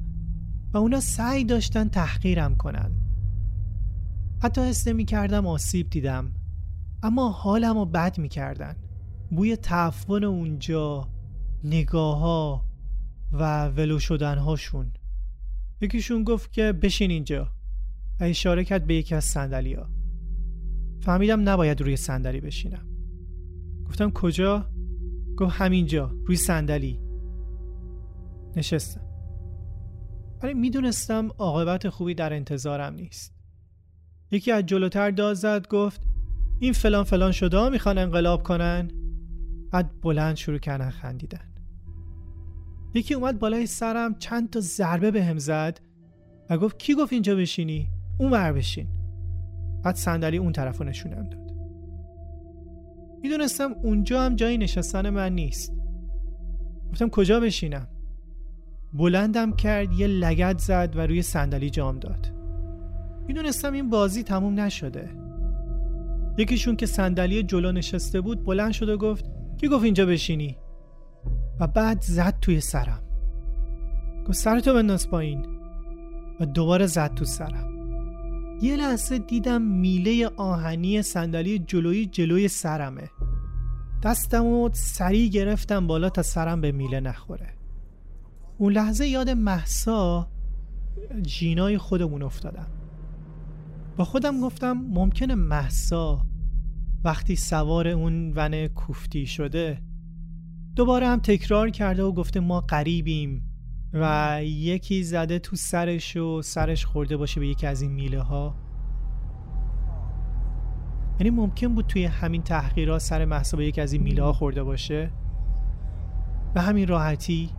و 0.74 0.78
اونا 0.78 1.00
سعی 1.00 1.44
داشتن 1.44 1.88
تحقیرم 1.88 2.56
کنن. 2.56 2.92
حتی 4.42 4.62
حس 4.62 4.88
نمی 4.88 5.06
کردم 5.06 5.48
آسیب 5.48 5.90
دیدم 5.90 6.34
اما 7.04 7.32
حالم 7.32 7.78
رو 7.78 7.86
بد 7.86 8.18
می 8.18 8.30
کردن 8.30 8.76
بوی 9.32 9.56
تعفن 9.56 10.24
اونجا 10.24 11.10
نگاه 11.64 12.20
ها 12.20 12.66
و 13.32 13.68
ولو 13.68 14.00
شدن 14.00 14.38
هاشون 14.38 14.92
یکیشون 15.82 16.24
گفت 16.24 16.52
که 16.52 16.72
بشین 16.72 17.12
اینجا. 17.12 17.48
و 18.20 18.24
اشاره 18.24 18.64
کرد 18.64 18.88
به 18.88 18.96
یکی 18.96 19.16
از 19.16 19.24
سندلی 19.24 19.74
ها 19.74 19.90
فهمیدم 21.02 21.50
نباید 21.50 21.82
روی 21.82 21.98
صندلی 21.98 22.42
بشینم. 22.42 22.88
گفتم 23.86 24.12
کجا؟ 24.12 24.70
گفت 25.40 25.56
همینجا 25.62 26.12
روی 26.26 26.36
صندلی. 26.36 27.00
نشستم. 28.56 29.02
ولی 30.44 30.54
می‌دونستم 30.54 31.28
عاقبت 31.38 31.90
خوبی 31.90 32.14
در 32.14 32.34
انتظارم 32.34 32.94
نیست. 32.94 33.36
یکی 34.32 34.52
از 34.52 34.66
جلوتر 34.66 35.12
داد 35.12 35.34
زد 35.34 35.68
گفت 35.68 36.02
این 36.60 36.74
فلان 36.74 37.04
فلان 37.04 37.32
شده 37.32 37.70
می‌خوان 37.70 37.98
انقلاب 37.98 38.44
کنن؟ 38.44 38.92
بعد 39.72 40.02
بلند 40.02 40.36
شروع 40.36 40.58
کردن 40.58 40.90
خندیدن. 40.90 41.54
یکی 42.94 43.14
اومد 43.14 43.40
بالای 43.40 43.66
سرم 43.66 44.16
چند 44.16 44.50
تا 44.50 44.60
ضربه 44.60 45.12
بهم 45.12 45.34
به 45.34 45.40
زد 45.40 45.80
و 46.50 46.58
گفت 46.58 46.80
کی 46.80 46.96
گفت 46.96 47.14
اینجا 47.14 47.36
بشینی؟ 47.36 47.90
اون 48.18 48.32
ور 48.32 48.54
بشین. 48.54 48.88
بعد 49.84 49.96
صندلی 49.96 50.38
اون 50.38 50.52
طرف 50.52 50.82
نشونم 50.82 51.30
داد. 51.30 51.49
می‌دونستم 53.22 53.72
اونجا 53.84 54.22
هم 54.22 54.36
جایی 54.36 54.58
نشستن 54.58 55.10
من 55.10 55.34
نیست. 55.34 55.74
گفتم 56.92 57.10
کجا 57.10 57.40
بشینم؟ 57.40 57.88
بلندم 58.94 59.52
کرد 59.52 59.94
یه 59.94 60.08
لگت 60.08 60.58
زد 60.60 60.94
و 60.96 61.00
روی 61.00 61.22
صندلی 61.22 61.70
جام 61.70 62.00
داد. 62.00 62.34
می‌دونستم 63.28 63.74
این 63.74 63.90
بازی 63.90 64.24
تموم 64.24 64.60
نشده. 64.60 65.10
یکیشون 66.38 66.76
که 66.76 66.86
صندلی 66.86 67.44
جلو 67.44 67.72
نشسته 67.72 68.22
بود 68.22 68.44
بلند 68.44 68.72
شد 68.72 68.90
و 68.90 68.98
گفت 68.98 69.26
کی 69.58 69.68
گفت 69.68 69.84
اینجا 69.84 70.06
بشینی؟ 70.06 70.58
و 71.60 71.68
بعد 71.68 72.02
زد 72.02 72.38
توی 72.42 72.60
سرم. 72.60 73.02
گفت 74.28 74.38
سرتو 74.38 74.74
بنداز 74.74 75.10
پایین. 75.10 75.46
و 76.40 76.46
دوباره 76.46 76.86
زد 76.86 77.14
تو 77.14 77.26
سرم. 77.26 77.69
یه 78.62 78.76
لحظه 78.76 79.18
دیدم 79.18 79.62
میله 79.62 80.28
آهنی 80.28 81.02
صندلی 81.02 81.60
جلویی 81.60 82.06
جلوی 82.06 82.48
سرمه. 82.48 83.10
دستم 84.04 84.46
و 84.46 84.70
سریع 84.74 85.30
گرفتم 85.30 85.88
بالا 85.88 86.10
تا 86.10 86.22
سرم 86.22 86.62
به 86.62 86.72
میله 86.72 87.00
نخوره. 87.00 87.54
اون 88.58 88.74
لحظه 88.74 89.08
یاد 89.08 89.30
محسا 89.30 90.28
جینای 91.22 91.78
خودمون 91.78 92.24
افتادم. 92.24 92.68
با 93.98 94.06
خودم 94.06 94.42
گفتم 94.42 94.72
ممکنه 94.72 95.36
محسا 95.36 96.26
وقتی 97.04 97.36
سوار 97.36 97.88
اون 97.88 98.34
ون 98.36 98.68
کوفتی 98.68 99.26
شده 99.26 99.82
دوباره 100.76 101.08
هم 101.08 101.20
تکرار 101.20 101.70
کرده 101.70 102.04
و 102.04 102.12
گفته 102.12 102.40
ما 102.40 102.62
قریبیم 102.62 103.49
و 103.94 104.40
یکی 104.44 105.04
زده 105.04 105.40
تو 105.40 105.56
سرش 105.56 106.18
و 106.18 106.42
سرش 106.42 106.86
خورده 106.86 107.18
باشه 107.18 107.40
به 107.40 107.48
یکی 107.48 107.68
از 107.68 107.82
این 107.82 107.92
میله 107.92 108.22
ها 108.22 108.56
یعنی 111.20 111.30
ممکن 111.30 111.76
بود 111.76 111.88
توی 111.88 112.06
همین 112.06 112.44
تحقیرات 112.44 113.02
سر 113.02 113.26
محسا 113.26 113.58
به 113.58 113.66
یکی 113.66 113.82
از 113.82 113.94
این 113.94 114.04
میله 114.04 114.24
ها 114.24 114.34
خورده 114.34 114.64
باشه. 114.64 115.12
به 116.54 116.62
همین 116.62 116.88
راحتی 116.88 117.50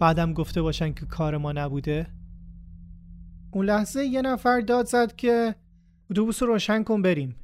بعدم 0.00 0.32
گفته 0.32 0.62
باشن 0.62 0.92
که 0.92 1.06
کار 1.06 1.36
ما 1.36 1.52
نبوده. 1.52 2.06
اون 3.52 3.66
لحظه 3.66 4.04
یه 4.04 4.22
نفر 4.22 4.60
داد 4.60 4.86
زد 4.86 5.16
که 5.16 5.54
اتوبوس 6.10 6.42
رو 6.42 6.48
روشن 6.48 6.82
کن 6.82 7.02
بریم. 7.02 7.36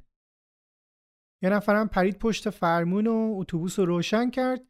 یه 1.42 1.50
نفرم 1.50 1.88
پرید 1.88 2.18
پشت 2.18 2.50
فرمون 2.50 3.06
و 3.06 3.34
اتوبوس 3.36 3.78
رو 3.78 3.84
روشن 3.84 4.30
کرد. 4.30 4.60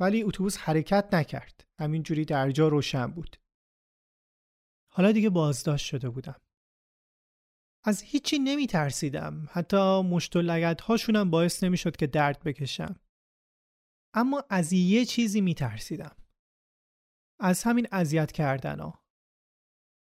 ولی 0.00 0.22
اتوبوس 0.22 0.56
حرکت 0.58 1.14
نکرد. 1.14 1.68
همینجوری 1.78 2.24
در 2.24 2.50
جا 2.50 2.68
روشن 2.68 3.06
بود. 3.06 3.36
حالا 4.92 5.12
دیگه 5.12 5.30
بازداشت 5.30 5.86
شده 5.86 6.08
بودم. 6.08 6.40
از 7.84 8.02
هیچی 8.02 8.38
نمی 8.38 8.66
ترسیدم 8.66 9.48
حتی 9.50 10.02
مشت 10.02 10.36
و 10.36 10.42
لگت 10.42 10.80
هاشونم 10.80 11.30
باعث 11.30 11.64
نمی 11.64 11.76
شد 11.76 11.96
که 11.96 12.06
درد 12.06 12.42
بکشم. 12.42 13.00
اما 14.14 14.44
از 14.50 14.72
یه 14.72 15.04
چیزی 15.04 15.40
می 15.40 15.54
ترسیدم 15.54 16.16
از 17.40 17.62
همین 17.62 17.88
اذیت 17.92 18.32
کردن 18.32 18.80
ها. 18.80 19.04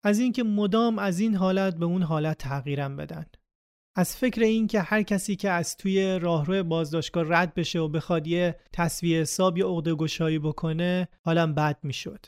از 0.04 0.20
اینکه 0.20 0.44
مدام 0.44 1.00
از 1.00 1.20
این 1.20 1.36
حالت 1.36 1.76
به 1.76 1.86
اون 1.86 2.04
حالت 2.04 2.38
تغییرم 2.38 2.96
بدن. 2.96 3.26
از 3.98 4.18
فکر 4.18 4.42
این 4.42 4.68
که 4.68 4.82
هر 4.82 5.04
کسی 5.04 5.36
که 5.36 5.50
از 5.50 5.78
توی 5.78 6.20
راهرو 6.20 6.64
بازداشتگاه 6.64 7.24
رد 7.28 7.54
بشه 7.54 7.80
و 7.80 7.88
بخواد 7.88 8.28
یه 8.28 8.60
تصویه 8.74 9.22
حساب 9.22 9.58
یا 9.58 9.68
عقده 9.68 9.96
گشایی 9.96 10.40
بکنه 10.40 11.08
حالم 11.22 11.54
بد 11.54 11.78
می‌شد. 11.84 12.26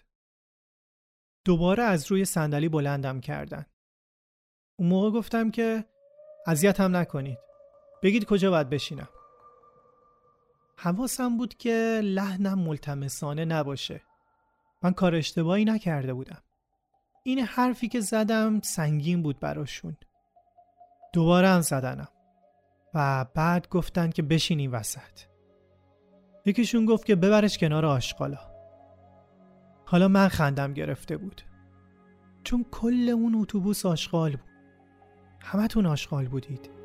دوباره 1.45 1.83
از 1.83 2.11
روی 2.11 2.25
صندلی 2.25 2.69
بلندم 2.69 3.19
کردن. 3.19 3.65
اون 4.79 4.89
موقع 4.89 5.11
گفتم 5.11 5.51
که 5.51 5.85
اذیت 6.47 6.79
هم 6.79 6.95
نکنید. 6.95 7.37
بگید 8.03 8.25
کجا 8.25 8.51
باید 8.51 8.69
بشینم. 8.69 9.09
حواسم 10.77 11.37
بود 11.37 11.53
که 11.53 12.01
لحنم 12.03 12.59
ملتمسانه 12.59 13.45
نباشه 13.45 14.01
من 14.83 14.93
کار 14.93 15.15
اشتباهی 15.15 15.65
نکرده 15.65 16.13
بودم 16.13 16.43
این 17.23 17.39
حرفی 17.39 17.87
که 17.87 17.99
زدم 17.99 18.61
سنگین 18.61 19.23
بود 19.23 19.39
براشون 19.39 19.97
دوباره 21.13 21.47
هم 21.47 21.61
زدنم. 21.61 22.07
و 22.93 23.25
بعد 23.33 23.69
گفتن 23.69 24.09
که 24.09 24.21
بشین 24.21 24.59
این 24.59 24.71
وسط. 24.71 25.21
یکیشون 26.45 26.85
گفت 26.85 27.05
که 27.05 27.15
ببرش 27.15 27.57
کنار 27.57 27.85
آشقالا. 27.85 28.39
حالا 29.85 30.07
من 30.07 30.27
خندم 30.27 30.73
گرفته 30.73 31.17
بود. 31.17 31.41
چون 32.43 32.65
کل 32.71 33.09
اون 33.09 33.35
اتوبوس 33.35 33.85
آشغال 33.85 34.31
بود. 34.31 34.49
همتون 35.41 35.85
آشغال 35.85 36.27
بودید. 36.27 36.76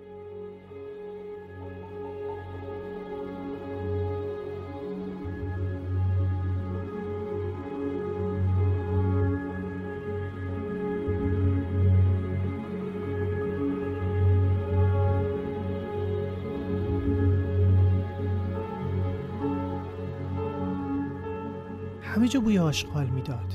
همه 22.12 22.28
جا 22.28 22.40
بوی 22.40 22.58
آشغال 22.58 23.06
می‌داد. 23.06 23.52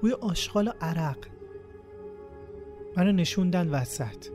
بوی 0.00 0.12
آشغال 0.12 0.68
و 0.68 0.72
عرق. 0.80 1.16
منو 2.96 3.12
نشوندن 3.12 3.68
وسط. 3.68 4.26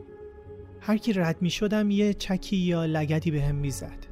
هر 0.80 0.96
کی 0.96 1.12
رد 1.12 1.42
می 1.42 1.50
شدم 1.50 1.90
یه 1.90 2.14
چکی 2.14 2.56
یا 2.56 2.84
لگدی 2.84 3.30
به 3.30 3.42
هم 3.42 3.54
می 3.54 3.70
زد 3.70 4.06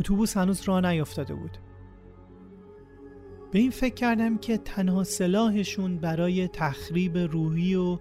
اتوبوس 0.00 0.36
هنوز 0.36 0.62
راه 0.62 0.80
نیفتاده 0.80 1.34
بود. 1.34 1.58
به 3.52 3.58
این 3.58 3.70
فکر 3.70 3.94
کردم 3.94 4.38
که 4.38 4.58
تنها 4.58 5.04
سلاحشون 5.04 5.98
برای 5.98 6.48
تخریب 6.48 7.18
روحی 7.18 7.74
و 7.74 7.98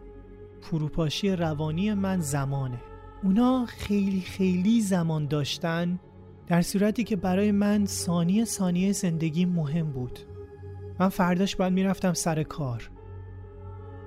فروپاشی 0.61 1.29
روانی 1.29 1.93
من 1.93 2.19
زمانه. 2.19 2.81
اونا 3.23 3.65
خیلی 3.65 4.21
خیلی 4.21 4.81
زمان 4.81 5.27
داشتن 5.27 5.99
در 6.51 6.61
صورتی 6.61 7.03
که 7.03 7.15
برای 7.15 7.51
من 7.51 7.85
ثانیه 7.85 8.45
ثانیه 8.45 8.91
زندگی 8.91 9.45
مهم 9.45 9.91
بود. 9.91 10.19
من 10.99 11.09
فرداش 11.09 11.55
باید 11.55 11.73
می‌رفتم 11.73 12.13
سر 12.13 12.43
کار. 12.43 12.91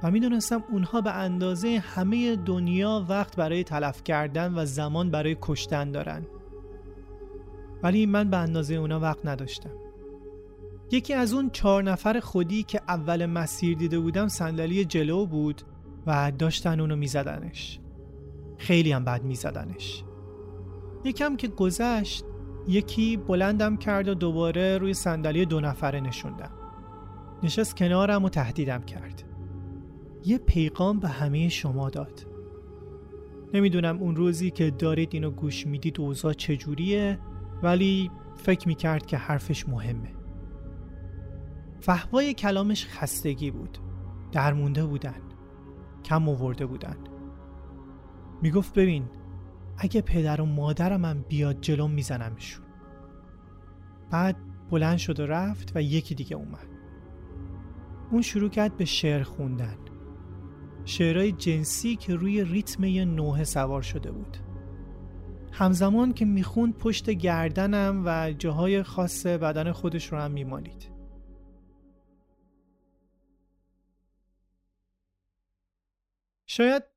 و 0.03 0.11
می‌دونستم 0.11 0.65
اونها 0.73 1.01
به 1.01 1.11
اندازه 1.11 1.83
همه 1.87 2.37
دنیا 2.37 3.07
وقت 3.09 3.37
برای 3.37 3.65
تلف 3.65 4.05
کردن 4.05 4.55
و 4.55 4.65
زمان 4.65 5.11
برای 5.11 5.37
کشتن 5.41 5.93
دارن. 5.93 6.27
ولی 7.83 8.07
من 8.07 8.31
به 8.31 8.37
اندازه 8.37 8.75
اونا 8.75 9.01
وقت 9.01 9.27
نداشتم. 9.27 9.75
یکی 10.91 11.15
از 11.15 11.33
اون 11.33 11.51
چهار 11.51 11.83
نفر 11.83 12.21
خودی 12.21 12.63
که 12.63 12.81
اول 12.89 13.27
مسیر 13.27 13.77
دیده 13.77 13.99
بودم 13.99 14.29
صندلی 14.29 14.85
جلو 14.85 15.27
بود 15.27 15.63
و 16.07 16.33
داشتن 16.39 16.81
اونو 16.81 16.97
میزدنش. 16.97 17.81
خیلی 18.59 18.93
هم 18.93 19.05
بد 19.05 19.23
میزدنش. 19.23 20.05
یکم 21.05 21.37
که 21.37 21.49
گذشت 21.49 22.25
یکی 22.69 23.17
بلندم 23.17 23.77
کرد 23.77 24.09
و 24.09 24.15
دوباره 24.15 24.79
روی 24.79 24.95
صندلی 24.95 25.47
دو 25.47 25.61
نفره 25.61 26.01
نشوندم. 26.01 26.51
نشست 27.43 27.77
کنارم 27.77 28.25
و 28.25 28.29
تهدیدم 28.29 28.83
کرد. 28.83 29.23
یه 30.25 30.39
پیغام 30.39 31.01
به 31.01 31.09
همه 31.09 31.49
شما 31.49 31.91
داد. 31.91 32.27
نمی‌دونم 33.55 33.99
اون 33.99 34.17
روزی 34.17 34.51
که 34.51 34.71
دارید 34.71 35.09
اینو 35.13 35.31
گوش 35.31 35.67
می‌دید 35.67 36.01
اوضاع 36.01 36.33
چجوریه 36.33 37.19
ولی 37.63 38.11
فکر 38.37 38.69
می‌کرد 38.69 39.07
که 39.07 39.17
حرفش 39.17 39.69
مهمه. 39.69 40.15
فهوای 41.81 42.35
کلامش 42.35 42.87
خستگی 42.87 43.51
بود. 43.51 43.79
درمونده 44.33 44.85
بودن. 44.85 45.21
کم 46.05 46.29
آورده 46.29 46.67
بودن. 46.67 46.97
می‌گفت 48.43 48.79
ببین 48.79 49.05
اگه 49.79 50.01
پدر 50.01 50.41
و 50.41 50.47
مادرم 50.47 51.05
هم 51.05 51.23
بیاد 51.23 51.61
جلوم 51.61 51.91
میزنمشون. 51.91 52.65
بعد 54.11 54.37
بلند 54.71 54.99
شد 54.99 55.21
و 55.21 55.27
رفت 55.27 55.73
و 55.75 55.83
یکی 55.83 56.15
دیگه 56.15 56.37
اومد. 56.37 56.67
اون 58.11 58.23
شروع 58.23 58.51
کرد 58.51 58.77
به 58.77 58.85
شعر 58.85 59.23
خوندن. 59.23 59.79
شعرهای 60.85 61.33
جنسی 61.33 61.97
که 61.97 62.15
روی 62.15 62.45
ریتم 62.45 62.85
یه 62.85 63.05
نوه 63.05 63.45
سوار 63.45 63.83
شده 63.83 64.13
بود. 64.13 64.37
همزمان 65.53 66.13
که 66.13 66.25
می‌خوند 66.25 66.79
پشت 66.79 67.11
گردنم 67.11 68.03
و 68.07 68.33
جاهای 68.33 68.83
خاص 68.83 69.27
بدن 69.27 69.73
خودش 69.73 70.13
رو 70.13 70.19
هم 70.19 70.31
میمالید. 70.31 70.91
شاید 76.47 76.94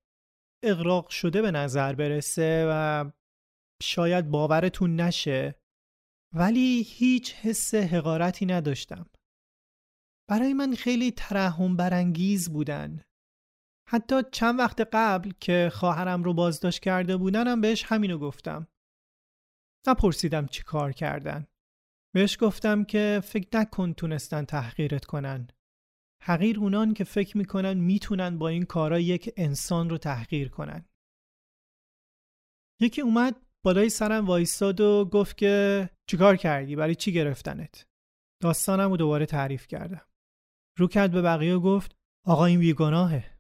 اقراق 0.64 1.10
شده 1.10 1.42
به 1.42 1.52
نظر 1.52 1.96
برسه 1.96 2.68
و 2.70 3.06
شاید 3.82 4.30
باورتون 4.32 4.96
نشه 4.96 5.56
ولی 6.36 6.82
هیچ 6.88 7.34
حس 7.34 7.76
حقارتی 7.76 8.46
نداشتم. 8.46 9.10
برای 10.30 10.54
من 10.54 10.76
خیلی 10.76 11.12
ترحم 11.12 11.76
برانگیز 11.76 12.50
بودن. 12.50 13.04
حتی 13.90 14.16
چند 14.32 14.60
وقت 14.60 14.82
قبل 14.94 15.32
که 15.40 15.72
خواهرم 15.74 16.24
رو 16.24 16.34
بازداشت 16.34 16.80
کرده 16.84 17.18
بودنم 17.18 17.62
بهش 17.62 17.84
همینو 17.88 18.18
گفتم. 18.18 18.68
نپرسیدم 19.88 20.46
چی 20.46 20.64
کار 20.64 20.92
کردن. 20.92 21.48
بهش 22.16 22.38
گفتم 22.42 22.84
که 22.84 23.22
فکر 23.24 23.60
نکن 23.60 23.94
تونستن 23.94 24.46
تحقیرت 24.46 25.06
کنن. 25.06 25.48
حقیر 26.28 26.60
اونان 26.60 26.94
که 26.94 27.04
فکر 27.04 27.38
می‌کنن 27.38 27.74
می‌تونن 27.74 28.38
با 28.38 28.48
این 28.48 28.66
کارا 28.66 29.00
یک 29.00 29.34
انسان 29.38 29.90
رو 29.90 29.98
تحقیر 29.98 30.50
کنن. 30.50 30.86
یکی 32.82 33.02
اومد 33.02 33.36
بالای 33.66 33.90
سرم 33.90 34.26
وایستاد 34.26 34.82
و 34.82 35.06
گفت 35.06 35.38
که 35.38 35.90
چیکار 36.10 36.36
کردی؟ 36.36 36.76
برای 36.76 36.96
چی 36.96 37.14
گرفتنت؟ 37.14 37.88
داستانم 38.42 38.90
رو 38.90 38.98
دوباره 38.98 39.26
تعریف 39.26 39.68
کردم. 39.68 40.08
رو 40.78 40.88
کرد 40.88 41.12
به 41.12 41.22
بقیه 41.22 41.56
و 41.56 41.60
گفت 41.60 41.96
آقا 42.26 42.46
این 42.46 42.60
بیگناهه. 42.60 43.40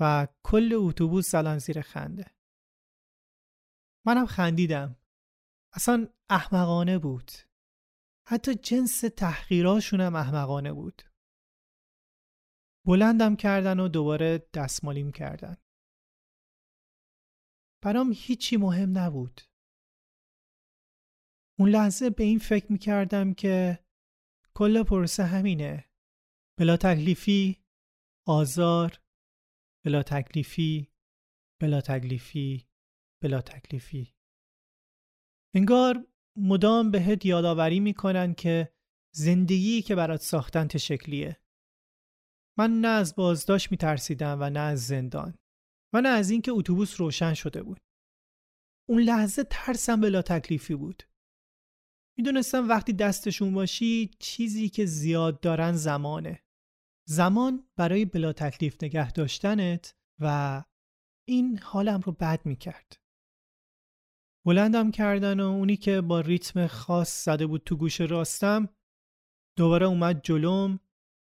و 0.00 0.28
کل 0.44 0.72
اتوبوس 0.74 1.30
زدن 1.30 1.58
زیر 1.58 1.80
خنده. 1.80 2.34
منم 4.06 4.26
خندیدم. 4.26 4.96
اصلا 5.74 6.08
احمقانه 6.30 6.98
بود. 6.98 7.30
حتی 8.28 8.54
جنس 8.54 9.00
تحقیراشونم 9.00 10.16
احمقانه 10.16 10.72
بود. 10.72 11.02
بلندم 12.88 13.36
کردن 13.36 13.80
و 13.80 13.88
دوباره 13.88 14.48
دستمالیم 14.54 15.12
کردن. 15.12 15.56
برام 17.84 18.12
هیچی 18.14 18.56
مهم 18.56 18.98
نبود. 18.98 19.40
اون 21.58 21.68
لحظه 21.68 22.10
به 22.10 22.24
این 22.24 22.38
فکر 22.38 22.72
می‌کردم 22.72 23.34
که 23.34 23.84
کل 24.56 24.82
پروسه 24.82 25.24
همینه. 25.24 25.84
بلا 26.58 26.76
تکلیفی 26.76 27.64
آزار 28.26 29.00
بلا 29.84 30.02
تکلیفی 30.02 30.92
بلا 31.60 31.80
تکلیفی 31.80 32.68
بلا 33.22 33.40
تکلیفی. 33.40 34.14
انگار 35.54 36.06
مدام 36.36 36.90
بهت 36.90 37.26
یادآوری 37.26 37.80
می‌کنن 37.80 38.34
که 38.34 38.72
زندگی 39.14 39.82
که 39.82 39.94
برات 39.94 40.20
ساختن 40.20 40.68
چه 40.68 40.78
شکلیه. 40.78 41.40
من 42.58 42.80
نه 42.80 42.88
از 42.88 43.14
بازداشت 43.14 43.70
میترسیدم 43.70 44.38
و 44.40 44.50
نه 44.50 44.60
از 44.60 44.86
زندان 44.86 45.34
و 45.94 46.00
نه 46.00 46.08
از 46.08 46.30
اینکه 46.30 46.52
اتوبوس 46.52 47.00
روشن 47.00 47.34
شده 47.34 47.62
بود. 47.62 47.80
اون 48.88 49.02
لحظه 49.02 49.44
ترسم 49.50 50.00
بلا 50.00 50.22
تکلیفی 50.22 50.74
بود. 50.74 51.02
می‌دونستم 52.18 52.68
وقتی 52.68 52.92
دستشون 52.92 53.54
باشی 53.54 54.10
چیزی 54.18 54.68
که 54.68 54.86
زیاد 54.86 55.40
دارن 55.40 55.72
زمانه. 55.72 56.44
زمان 57.08 57.68
برای 57.76 58.04
بلا 58.04 58.32
تکلیف 58.32 58.82
نگه 58.82 59.12
داشتنت 59.12 59.96
و 60.20 60.64
این 61.28 61.58
حالم 61.58 62.00
رو 62.00 62.12
بد 62.12 62.46
می‌کرد. 62.46 63.00
بلندم 64.46 64.90
کردن 64.90 65.40
و 65.40 65.44
اونی 65.44 65.76
که 65.76 66.00
با 66.00 66.20
ریتم 66.20 66.66
خاص 66.66 67.24
زده 67.24 67.46
بود 67.46 67.62
تو 67.64 67.76
گوش 67.76 68.00
راستم 68.00 68.68
دوباره 69.56 69.86
اومد 69.86 70.22
جلوم 70.22 70.80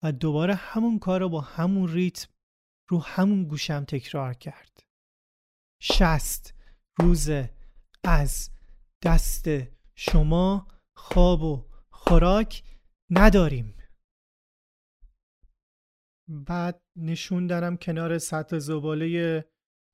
و 0.03 0.13
دوباره 0.13 0.55
همون 0.55 0.99
کار 0.99 1.21
رو 1.21 1.29
با 1.29 1.41
همون 1.41 1.89
ریتم 1.89 2.29
رو 2.91 3.03
همون 3.03 3.45
گوشم 3.45 3.85
تکرار 3.85 4.35
کرد 4.35 4.83
شست 5.83 6.55
روز 7.01 7.31
از 8.05 8.51
دست 9.05 9.49
شما 9.97 10.67
خواب 10.97 11.43
و 11.43 11.71
خوراک 11.91 12.63
نداریم 13.11 13.75
بعد 16.29 16.83
نشوندنم 16.97 17.77
کنار 17.77 18.19
سطح 18.19 18.59
زباله 18.59 19.45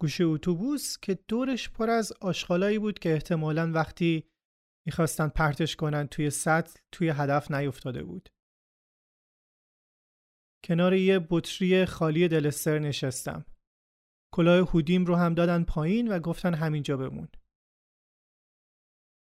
گوشه 0.00 0.24
اتوبوس 0.24 0.98
که 0.98 1.18
دورش 1.28 1.70
پر 1.70 1.90
از 1.90 2.12
آشغالایی 2.20 2.78
بود 2.78 2.98
که 2.98 3.12
احتمالا 3.12 3.72
وقتی 3.72 4.24
می‌خواستن 4.86 5.28
پرتش 5.28 5.76
کنن 5.76 6.06
توی 6.06 6.30
سطل 6.30 6.80
توی 6.92 7.08
هدف 7.08 7.50
نیفتاده 7.50 8.02
بود. 8.02 8.28
کنار 10.64 10.94
یه 10.94 11.26
بطری 11.30 11.84
خالی 11.84 12.28
دلستر 12.28 12.78
نشستم. 12.78 13.44
کلاه 14.34 14.68
هودیم 14.70 15.04
رو 15.04 15.16
هم 15.16 15.34
دادن 15.34 15.64
پایین 15.64 16.08
و 16.08 16.18
گفتن 16.18 16.54
همینجا 16.54 16.96
بمون. 16.96 17.28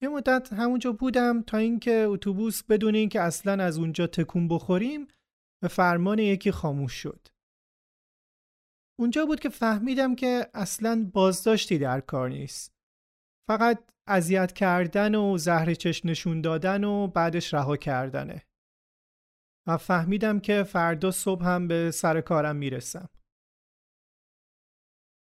یه 0.02 0.10
مدت 0.10 0.54
همونجا 0.54 0.92
بودم 0.92 1.42
تا 1.42 1.58
اینکه 1.58 1.92
اتوبوس 1.92 2.63
بدون 2.63 2.96
اینکه 2.96 3.22
اصلا 3.22 3.63
از 3.63 3.78
اونجا 3.78 4.08
تکون 4.08 4.48
بخوریم 4.48 5.08
به 5.62 5.68
فرمان 5.68 6.20
یکی 6.20 6.52
خاموش 6.52 6.94
شد. 6.94 7.28
اونجا 9.00 9.26
بود 9.26 9.40
که 9.40 9.50
فهمیدم 9.50 10.16
که 10.16 10.50
اصلا 10.54 11.10
بازداشتی 11.13 11.78
در 11.78 12.00
کار 12.00 12.30
نیست. 12.30 12.74
فقط 13.48 13.92
اذیت 14.08 14.52
کردن 14.52 15.16
و 15.16 15.38
زهر 15.38 15.74
چش 15.74 16.06
نشون 16.06 16.42
دادن 16.42 16.84
و 16.84 17.08
بعدش 17.08 17.54
رها 17.54 17.78
کردنه. 17.78 18.46
و 19.67 19.77
فهمیدم 19.77 20.39
که 20.39 20.63
فردا 20.63 21.12
صبح 21.12 21.45
هم 21.45 21.67
به 21.67 21.91
سر 21.91 22.21
کارم 22.21 22.56
می‌رسم. 22.56 23.10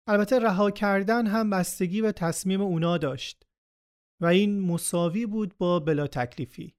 البته 0.08 0.38
رها 0.38 0.70
کردن 0.70 1.26
هم 1.26 1.50
بستگی 1.50 2.02
به 2.02 2.12
تصمیم 2.12 2.60
اونا 2.60 2.98
داشت 2.98 3.46
و 4.22 4.26
این 4.26 4.60
مساوی 4.60 5.26
بود 5.26 5.58
با 5.58 5.80
بلا 5.80 6.06
تکلیفی. 6.06 6.76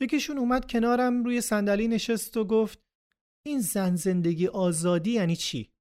یکیشون 0.00 0.38
اومد 0.38 0.70
کنارم 0.70 1.24
روی 1.24 1.40
صندلی 1.40 1.88
نشست 1.88 2.36
و 2.36 2.44
گفت 2.44 2.78
این 3.46 3.60
زن 3.60 3.96
زندگی 3.96 4.46
آزادی 4.46 5.10
یعنی 5.10 5.36
چی؟ 5.36 5.72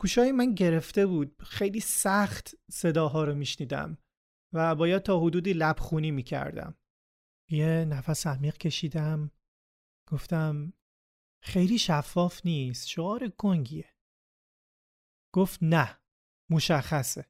گوشای 0.00 0.32
من 0.32 0.54
گرفته 0.54 1.06
بود 1.06 1.42
خیلی 1.42 1.80
سخت 1.80 2.54
صداها 2.70 3.24
رو 3.24 3.34
میشنیدم 3.34 3.98
و 4.52 4.74
باید 4.74 5.02
تا 5.02 5.20
حدودی 5.20 5.52
لبخونی 5.52 6.10
می‌کردم 6.10 6.78
یه 7.50 7.84
نفس 7.84 8.26
عمیق 8.26 8.56
کشیدم. 8.56 9.30
گفتم 10.08 10.72
خیلی 11.42 11.78
شفاف 11.78 12.46
نیست 12.46 12.88
شعار 12.88 13.28
گنگیه. 13.28 13.94
گفت 15.34 15.58
نه 15.62 15.98
مشخصه. 16.50 17.26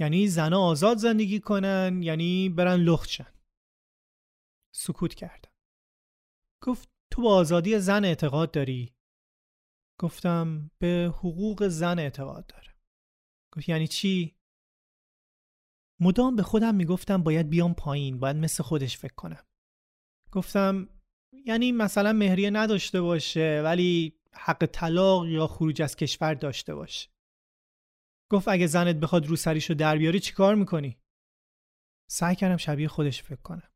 یعنی 0.00 0.28
زنا 0.28 0.60
آزاد 0.60 0.96
زندگی 0.96 1.40
کنن 1.40 2.02
یعنی 2.02 2.48
برن 2.48 2.80
لختشن 2.80 3.34
سکوت 4.74 5.14
کردم. 5.14 5.52
گفت 6.62 6.90
تو 7.10 7.22
با 7.22 7.36
آزادی 7.36 7.78
زن 7.78 8.04
اعتقاد 8.04 8.50
داری؟ 8.50 8.96
گفتم 10.00 10.70
به 10.78 11.12
حقوق 11.14 11.68
زن 11.68 11.98
اعتقاد 11.98 12.46
دارم. 12.46 12.80
گفت 13.52 13.68
یعنی 13.68 13.88
چی؟ 13.88 14.37
مدام 16.00 16.36
به 16.36 16.42
خودم 16.42 16.74
می‌گفتم 16.74 17.22
باید 17.22 17.50
بیام 17.50 17.74
پایین 17.74 18.18
باید 18.18 18.36
مثل 18.36 18.62
خودش 18.62 18.98
فکر 18.98 19.14
کنم. 19.14 19.44
گفتم 20.32 20.88
یعنی 21.46 21.72
مثلا 21.72 22.12
مهریه 22.12 22.50
نداشته 22.50 23.00
باشه 23.00 23.62
ولی 23.64 24.20
حق 24.32 24.66
طلاق 24.66 25.26
یا 25.26 25.46
خروج 25.46 25.82
از 25.82 25.96
کشور 25.96 26.34
داشته 26.34 26.74
باشه. 26.74 27.08
گفت 28.30 28.48
اگه 28.48 28.66
زنت 28.66 28.96
بخواد 28.96 29.26
رو 29.26 29.36
سریشو 29.36 29.74
در 29.74 29.98
بیاری 29.98 30.20
چیکار 30.20 30.54
می‌کنی؟ 30.54 30.98
سعی 32.10 32.36
کردم 32.36 32.56
شبیه 32.56 32.88
خودش 32.88 33.22
فکر 33.22 33.42
کنم. 33.42 33.70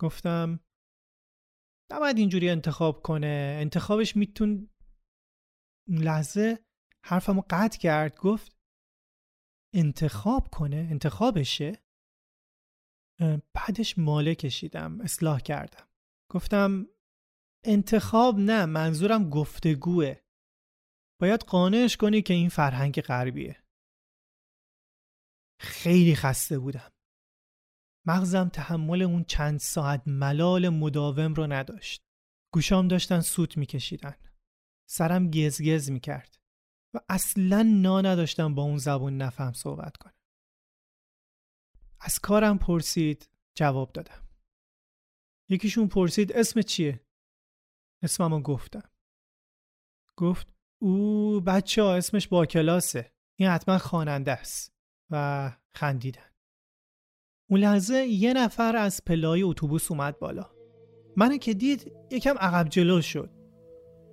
گفتم 0.00 0.60
نباید 1.92 2.18
اینجوری 2.18 2.50
انتخاب 2.50 3.02
کنه. 3.02 3.58
انتخابش 3.60 4.16
میتون 4.16 4.70
لحظه 5.88 6.58
حرفمو 7.04 7.42
قطع 7.50 7.78
کرد. 7.78 8.16
گفت 8.16 8.57
انتخاب 9.78 10.48
کنه 10.52 10.76
انتخابشه 10.90 11.82
بعدش 13.54 13.98
ماله 13.98 14.34
کشیدم 14.34 15.00
اصلاح 15.00 15.40
کردم. 15.40 15.88
گفتم 16.30 16.86
انتخاب 17.64 18.38
نه 18.38 18.66
منظورم 18.66 19.30
گفتگوه. 19.30 20.16
باید 21.20 21.40
قانعش 21.40 21.96
کنی 21.96 22.22
که 22.22 22.34
این 22.34 22.48
فرهنگ 22.48 23.00
غربیه. 23.00 23.64
خیلی 25.60 26.14
خسته 26.14 26.58
بودم. 26.58 26.92
مغزم 28.06 28.48
تحمل 28.48 29.02
اون 29.02 29.24
چند 29.24 29.58
ساعت 29.58 30.02
ملال 30.06 30.68
مداوم 30.68 31.34
رو 31.34 31.46
نداشت. 31.46 32.02
گوشام 32.54 32.88
داشتن 32.88 33.20
سوت 33.20 33.56
میکشیدن. 33.56 34.14
سرم 34.90 35.30
گزگز 35.30 35.90
می‌کرد. 35.90 36.38
اصلا 37.08 37.62
نا 37.62 38.00
نداشتم 38.00 38.54
با 38.54 38.62
اون 38.62 38.78
زبون 38.78 39.16
نفهم 39.16 39.52
صحبت 39.52 39.96
کنم. 39.96 40.14
از 42.00 42.18
کارم 42.18 42.58
پرسید 42.58 43.30
جواب 43.54 43.92
دادم. 43.92 44.28
یکیشون 45.48 45.88
پرسید 45.88 46.32
اسم 46.32 46.62
چیه؟ 46.62 47.00
اسممو 48.02 48.40
گفتم. 48.40 48.90
گفت 50.16 50.54
او 50.82 51.40
بچه 51.40 51.82
ها 51.82 51.94
اسمش 51.94 52.28
با 52.28 52.46
کلاسه. 52.46 53.12
این 53.38 53.48
حتما 53.48 53.78
خواننده 53.78 54.32
است. 54.32 54.78
و 55.10 55.52
خندیدن. 55.74 56.30
اون 57.50 57.60
لحظه 57.60 58.06
یه 58.06 58.32
نفر 58.32 58.76
از 58.76 59.04
پلای 59.04 59.42
اتوبوس 59.42 59.90
اومد 59.90 60.18
بالا. 60.18 60.50
منو 61.16 61.36
که 61.36 61.54
دید 61.54 61.92
یکم 62.10 62.38
عقب 62.38 62.68
جلو 62.68 63.02
شد. 63.02 63.30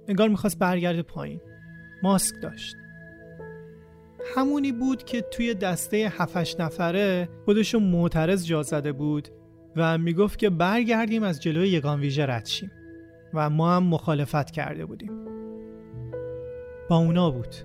انگار 0.08 0.30
می‌خواست 0.30 0.60
برگرده 0.60 1.02
پایین. 1.02 1.42
ماسک 2.06 2.36
داشت. 2.42 2.76
همونی 4.36 4.72
بود 4.72 5.04
که 5.04 5.22
توی 5.22 5.54
دسته 5.54 5.98
هفش 5.98 6.56
نفره 6.60 7.30
خودشو 7.46 7.80
معترض 7.80 8.46
جا 8.46 8.64
زده 8.64 8.92
بود 8.92 9.28
و 9.76 9.98
می‌گفت 9.98 10.40
که 10.40 10.50
برگردیم 10.50 11.24
از 11.24 11.42
جلوی 11.42 11.70
یگان 11.70 12.00
ویژه 12.00 12.26
رد 12.26 12.46
شیم 12.46 12.72
و 13.34 13.50
ما 13.50 13.76
هم 13.76 13.84
مخالفت 13.84 14.52
کرده 14.52 14.86
بودیم. 14.86 15.26
با 16.90 16.98
اونا 16.98 17.32
بود 17.32 17.56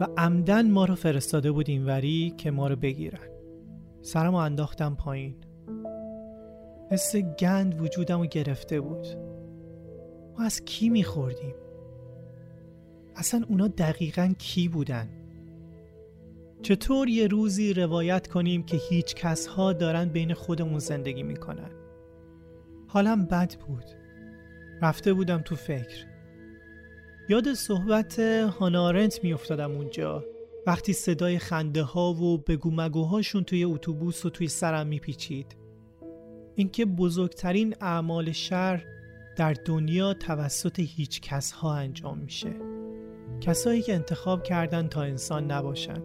و 0.00 0.06
عمدن 0.16 0.70
ما 0.70 0.84
رو 0.84 0.94
فرستاده 0.94 1.52
بود 1.52 1.68
وری 1.68 2.34
که 2.36 2.50
ما 2.50 2.68
رو 2.68 2.76
بگیرن. 2.76 3.28
سرمو 4.02 4.36
انداختم 4.36 4.94
پایین. 4.94 5.34
حس 6.90 7.16
گند 7.16 7.80
وجودم 7.80 8.20
رو 8.20 8.26
گرفته 8.26 8.80
بود. 8.80 9.06
ما 10.38 10.44
از 10.44 10.64
کی 10.64 10.88
میخوردیم؟ 10.88 11.54
اصلا 13.18 13.44
اونا 13.48 13.68
دقیقا 13.68 14.34
کی 14.38 14.68
بودن؟ 14.68 15.08
چطور 16.62 17.08
یه 17.08 17.26
روزی 17.26 17.72
روایت 17.72 18.26
کنیم 18.28 18.62
که 18.62 18.76
هیچ 18.90 19.14
کس 19.14 19.46
ها 19.46 19.72
دارن 19.72 20.08
بین 20.08 20.34
خودمون 20.34 20.78
زندگی 20.78 21.22
می‌کنن؟ 21.22 21.70
حالم 22.88 23.26
بد 23.26 23.54
بود. 23.54 23.84
رفته 24.82 25.12
بودم 25.12 25.38
تو 25.38 25.56
فکر. 25.56 26.06
یاد 27.28 27.54
صحبت 27.54 28.18
هانارنت 28.58 29.24
میافتادم 29.24 29.70
اونجا. 29.70 30.24
وقتی 30.66 30.92
صدای 30.92 31.38
خنده 31.38 31.82
ها 31.82 32.12
و 32.12 32.38
بگو 32.38 32.70
مگوهاشون 32.70 33.44
توی 33.44 33.64
اتوبوس 33.64 34.26
و 34.26 34.30
توی 34.30 34.48
سرم 34.48 34.86
میپیچید. 34.86 35.56
اینکه 36.54 36.84
بزرگترین 36.86 37.74
اعمال 37.80 38.32
شر 38.32 38.84
در 39.36 39.52
دنیا 39.52 40.14
توسط 40.14 40.80
هیچ 40.80 41.20
کس 41.20 41.52
ها 41.52 41.74
انجام 41.74 42.18
میشه. 42.18 42.67
کسایی 43.40 43.82
که 43.82 43.94
انتخاب 43.94 44.42
کردن 44.42 44.88
تا 44.88 45.02
انسان 45.02 45.50
نباشن. 45.50 46.02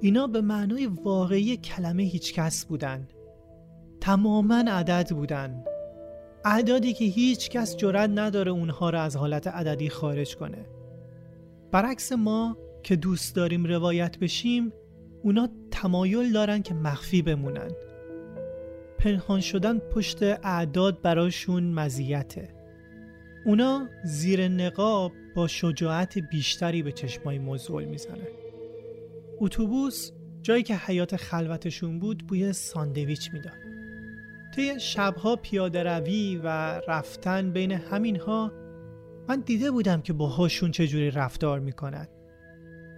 اینا 0.00 0.26
به 0.26 0.40
معنای 0.40 0.86
واقعی 0.86 1.56
کلمه 1.56 2.02
هیچ 2.02 2.34
کس 2.34 2.64
بودن. 2.64 3.08
تماما 4.00 4.64
عدد 4.68 5.10
بودن. 5.10 5.64
اعدادی 6.44 6.92
که 6.92 7.04
هیچ 7.04 7.50
کس 7.50 7.76
جرد 7.76 8.18
نداره 8.18 8.50
اونها 8.50 8.90
رو 8.90 8.98
از 8.98 9.16
حالت 9.16 9.46
عددی 9.46 9.88
خارج 9.88 10.36
کنه. 10.36 10.66
برعکس 11.72 12.12
ما 12.12 12.56
که 12.82 12.96
دوست 12.96 13.36
داریم 13.36 13.64
روایت 13.64 14.18
بشیم 14.18 14.72
اونا 15.22 15.48
تمایل 15.70 16.32
دارن 16.32 16.62
که 16.62 16.74
مخفی 16.74 17.22
بمونن. 17.22 17.70
پنهان 18.98 19.40
شدن 19.40 19.78
پشت 19.78 20.22
اعداد 20.22 21.02
براشون 21.02 21.64
مزیته. 21.64 22.48
اونا 23.46 23.88
زیر 24.04 24.48
نقاب 24.48 25.12
با 25.34 25.46
شجاعت 25.48 26.18
بیشتری 26.18 26.82
به 26.82 26.92
چشمای 26.92 27.38
موضوع 27.38 27.84
می‌زنن 27.84 28.26
اتوبوس 29.40 30.10
جایی 30.42 30.62
که 30.62 30.76
حیات 30.76 31.16
خلوتشون 31.16 31.98
بود 31.98 32.26
بوی 32.26 32.52
ساندویچ 32.52 33.32
می‌داد. 33.32 33.52
طی 34.54 34.80
شبها 34.80 35.36
پیاده 35.36 35.82
روی 35.82 36.40
و 36.44 36.46
رفتن 36.88 37.50
بین 37.50 37.72
همینها 37.72 38.52
من 39.28 39.40
دیده 39.40 39.70
بودم 39.70 40.00
که 40.00 40.12
باهاشون 40.12 40.70
چجوری 40.70 41.10
رفتار 41.10 41.60
می‌کنن. 41.60 42.08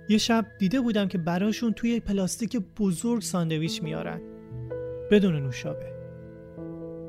یه 0.09 0.19
شب 0.19 0.47
دیده 0.59 0.81
بودم 0.81 1.09
که 1.09 1.19
براشون 1.19 1.73
توی 1.73 2.01
پلاستیک 2.01 2.57
بزرگ 2.57 3.23
ساندویچ 3.23 3.83
میارن 3.83 4.21
بدون 5.11 5.43
نوشابه. 5.43 5.95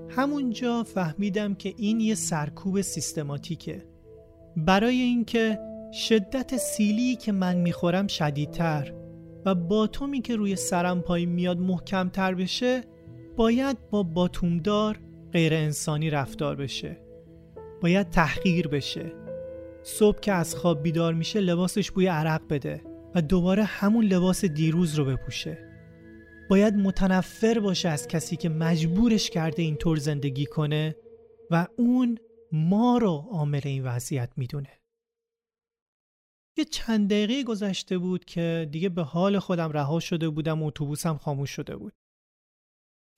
همونجا 0.09 0.83
فهمیدم 0.83 1.53
که 1.53 1.73
این 1.77 1.99
یه 1.99 2.15
سرکوب 2.15 2.81
سیستماتیکه. 2.81 3.85
برای 4.57 5.01
اینکه 5.01 5.59
شدت 5.93 6.57
سیلی 6.57 7.15
که 7.15 7.31
من 7.31 7.57
می‌خورم 7.57 8.07
شدیدتر 8.07 8.93
و 9.45 9.55
باتومی 9.55 10.21
که 10.21 10.35
روی 10.35 10.55
سرم 10.55 11.01
پایین 11.01 11.29
میاد 11.29 11.59
محکم 11.59 12.09
تر 12.09 12.33
بشه 12.33 12.81
باید 13.35 13.77
با 13.89 14.03
باتومدار 14.03 14.99
غیر 15.31 15.53
انسانی 15.53 16.09
رفتار 16.09 16.55
بشه. 16.55 16.97
باید 17.81 18.09
تحقیر 18.09 18.67
بشه. 18.67 19.11
صبح 19.83 20.19
که 20.19 20.31
از 20.31 20.55
خواب 20.55 20.83
بیدار 20.83 21.13
میشه 21.13 21.39
لباسش 21.39 21.91
بوی 21.91 22.07
عرق 22.07 22.41
بده 22.49 22.81
و 23.15 23.21
دوباره 23.21 23.63
همون 23.63 24.05
لباس 24.05 24.45
دیروز 24.45 24.95
رو 24.95 25.05
بپوشه. 25.05 25.57
باید 26.49 26.73
متنفر 26.75 27.59
باشه 27.59 27.89
از 27.89 28.07
کسی 28.07 28.35
که 28.35 28.49
مجبورش 28.49 29.29
کرده 29.29 29.61
اینطور 29.61 29.97
زندگی 29.97 30.45
کنه 30.45 30.95
و 31.51 31.67
اون 31.77 32.17
ما 32.51 32.97
رو 32.97 33.11
عامل 33.31 33.61
این 33.65 33.83
وضعیت 33.83 34.37
می‌دونه. 34.37 34.81
یه 36.57 36.65
چند 36.65 37.09
دقیقه 37.09 37.43
گذشته 37.43 37.97
بود 37.97 38.25
که 38.25 38.69
دیگه 38.71 38.89
به 38.89 39.03
حال 39.03 39.39
خودم 39.39 39.71
رها 39.71 39.99
شده 39.99 40.29
بودم 40.29 40.63
و 40.63 40.67
اتوبوسم 40.67 41.17
خاموش 41.17 41.49
شده 41.49 41.75
بود. 41.75 41.93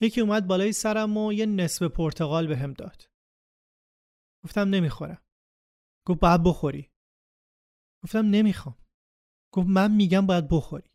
یکی 0.02 0.20
اومد 0.20 0.46
بالای 0.46 0.72
سرم 0.72 1.16
و 1.16 1.32
یه 1.32 1.46
نصف 1.46 1.82
پرتقال 1.82 2.46
بهم 2.46 2.72
داد. 2.72 3.10
گفتم 4.44 4.68
نمی‌خورم. 4.68 5.22
گفت 6.06 6.20
باید 6.20 6.42
بخوری. 6.42 6.90
گفتم 8.04 8.26
نمی‌خوام. 8.26 8.78
گفت 9.54 9.68
من 9.68 9.94
میگم 9.94 10.26
باید 10.26 10.48
بخوری. 10.50 10.90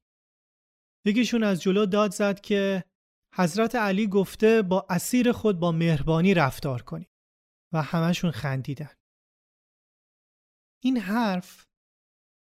یکیشون 1.05 1.43
از 1.43 1.61
جلو 1.61 1.85
داد 1.85 2.11
زد 2.11 2.39
که 2.39 2.83
حضرت 3.35 3.75
علی 3.75 4.07
گفته 4.07 4.61
با 4.61 4.85
اسیر 4.89 5.31
خود 5.31 5.59
با 5.59 5.71
مهربانی 5.71 6.33
رفتار 6.33 6.81
کنی. 6.81 7.09
و 7.73 7.81
همشون 7.81 8.31
خندیدن. 8.31 8.95
این 10.83 10.97
حرف 10.97 11.67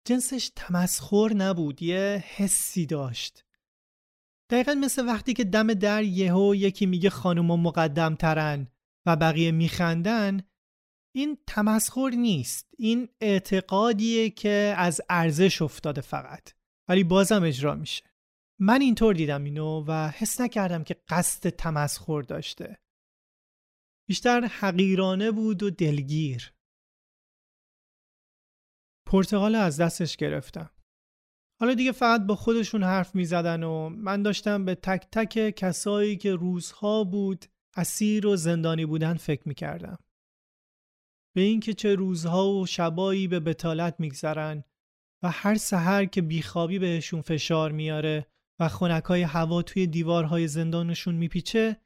جنسش 0.07 0.51
تمسخر 0.55 1.31
نبود 1.35 1.81
یه 1.81 2.23
حسی 2.27 2.85
داشت. 2.85 3.45
دقیقا 4.49 4.73
مثل 4.73 5.05
وقتی 5.05 5.33
که 5.33 5.43
دم 5.43 5.73
در 5.73 6.03
یهو 6.03 6.55
یکی 6.55 6.85
میگه 6.85 7.09
خانوما 7.09 7.57
مقدم 7.57 8.15
ترن 8.15 8.67
و 9.05 9.15
بقیه 9.15 9.51
میخندن 9.51 10.41
این 11.15 11.37
تمسخر 11.47 12.09
نیست. 12.09 12.67
این 12.77 13.09
اعتقادیه 13.21 14.29
که 14.29 14.75
از 14.77 15.01
ارزش 15.09 15.61
افتاده 15.61 16.01
فقط. 16.01 16.49
ولی 16.87 17.03
بازم 17.03 17.43
اجرا 17.43 17.75
میشه. 17.75 18.03
من 18.59 18.81
اینطور 18.81 19.13
دیدم 19.13 19.43
اینو 19.43 19.85
و 19.87 20.07
حس 20.09 20.41
نکردم 20.41 20.83
که 20.83 20.95
قصد 21.09 21.49
تمسخر 21.49 22.21
داشته. 22.21 22.82
بیشتر 24.07 24.45
حقیرانه 24.45 25.31
بود 25.31 25.63
و 25.63 25.69
دلگیر 25.69 26.53
پرتغال 29.07 29.55
از 29.55 29.81
دستش 29.81 30.17
گرفتم 30.17 30.69
حالا 31.59 31.73
دیگه 31.73 31.91
فقط 31.91 32.21
با 32.21 32.35
خودشون 32.35 32.83
حرف 32.83 33.15
می 33.15 33.25
زدن 33.25 33.63
و 33.63 33.89
من 33.89 34.23
داشتم 34.23 34.65
به 34.65 34.75
تک 34.75 35.07
تک 35.11 35.55
کسایی 35.55 36.17
که 36.17 36.35
روزها 36.35 37.03
بود 37.03 37.45
اسیر 37.75 38.27
و 38.27 38.35
زندانی 38.35 38.85
بودن 38.85 39.13
فکر 39.13 39.47
می 39.47 39.55
کردم. 39.55 39.97
به 41.35 41.41
اینکه 41.41 41.73
چه 41.73 41.95
روزها 41.95 42.49
و 42.49 42.65
شبایی 42.65 43.27
به 43.27 43.39
بتالت 43.39 43.95
میگذرن 43.99 44.63
و 45.23 45.31
هر 45.31 45.55
سحر 45.55 46.05
که 46.05 46.21
بیخوابی 46.21 46.79
بهشون 46.79 47.21
فشار 47.21 47.71
میاره 47.71 48.27
و 48.59 48.69
خونکای 48.69 49.21
هوا 49.21 49.61
توی 49.61 49.87
دیوارهای 49.87 50.47
زندانشون 50.47 51.15
میپیچه 51.15 51.77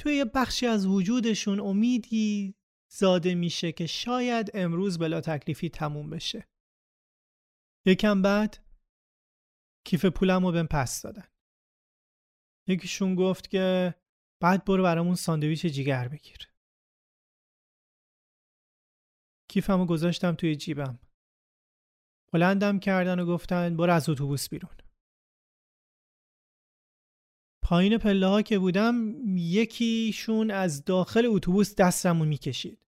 توی 0.00 0.14
یه 0.14 0.24
بخشی 0.24 0.66
از 0.66 0.86
وجودشون 0.86 1.60
امیدی 1.60 2.54
زاده 2.92 3.34
میشه 3.34 3.72
که 3.72 3.86
شاید 3.86 4.50
امروز 4.54 4.98
بلا 4.98 5.20
تکلیفی 5.20 5.68
تموم 5.68 6.10
بشه. 6.10 6.48
یکم 7.86 8.22
بعد 8.22 8.66
کیف 9.86 10.04
پولم 10.04 10.46
رو 10.46 10.52
بهم 10.52 10.66
پس 10.66 11.02
دادن. 11.02 11.28
یکیشون 12.68 13.14
گفت 13.14 13.50
که 13.50 13.94
بعد 14.42 14.64
برو 14.64 14.82
برامون 14.82 15.14
ساندویچ 15.14 15.66
جیگر 15.66 16.08
بگیر. 16.08 16.48
کیفمو 19.50 19.86
گذاشتم 19.86 20.34
توی 20.34 20.56
جیبم. 20.56 20.98
بلندم 22.32 22.78
کردن 22.78 23.20
و 23.20 23.26
گفتن 23.26 23.76
برو 23.76 23.92
از 23.92 24.08
اتوبوس 24.08 24.48
بیرون. 24.48 24.79
پایین 27.70 27.98
پله 27.98 28.26
ها 28.26 28.42
که 28.42 28.58
بودم 28.58 28.94
یکیشون 29.36 30.50
از 30.50 30.84
داخل 30.84 31.26
اتوبوس 31.26 31.74
دستمو 31.74 32.24
می‌کشید. 32.24 32.86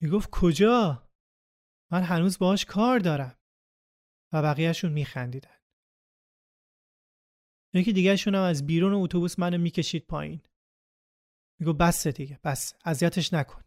می‌گفت 0.00 0.30
کجا؟ 0.32 1.08
من 1.90 2.02
هنوز 2.02 2.38
باهاش 2.38 2.64
کار 2.64 2.98
دارم. 2.98 3.38
و 4.32 4.42
بقیهشون 4.42 4.92
میخندیدن. 4.92 5.56
یکی 7.74 7.92
دیگهشون 7.92 8.34
هم 8.34 8.42
از 8.42 8.66
بیرون 8.66 8.92
اتوبوس 8.94 9.38
منو 9.38 9.58
می‌کشید 9.58 10.06
پایین. 10.06 10.42
میگو 11.60 11.72
بس 11.72 12.06
دیگه 12.06 12.40
بس 12.44 12.74
اذیتش 12.84 13.32
نکن. 13.32 13.62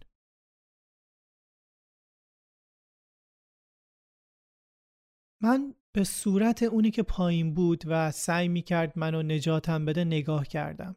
من 5.42 5.76
به 5.96 6.04
صورت 6.04 6.64
اونی 6.64 6.92
که 6.92 7.04
پایین 7.04 7.54
بود 7.54 7.84
و 7.88 8.12
سعی 8.12 8.48
می‌کرد 8.48 9.00
منو 9.00 9.24
نجاتم 9.24 9.86
بده 9.86 10.04
نگاه 10.04 10.46
کردم. 10.46 10.96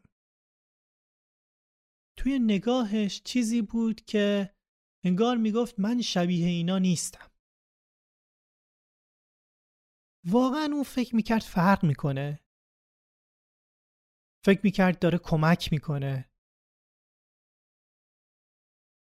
توی 2.17 2.39
نگاهش 2.39 3.21
چیزی 3.21 3.61
بود 3.61 4.01
که 4.01 4.55
انگار 5.03 5.37
می‌گفت 5.37 5.79
من 5.79 6.01
شبیه 6.01 6.47
اینا 6.47 6.77
نیستم. 6.77 7.31
واقعا 10.27 10.69
اون 10.73 10.83
فکر 10.83 11.15
می‌کرد 11.15 11.41
فرق 11.41 11.83
می‌کنه. 11.85 12.39
فکر 14.45 14.59
می‌کرد 14.63 14.99
داره 14.99 15.17
کمک 15.17 15.69
می‌کنه. 15.71 16.29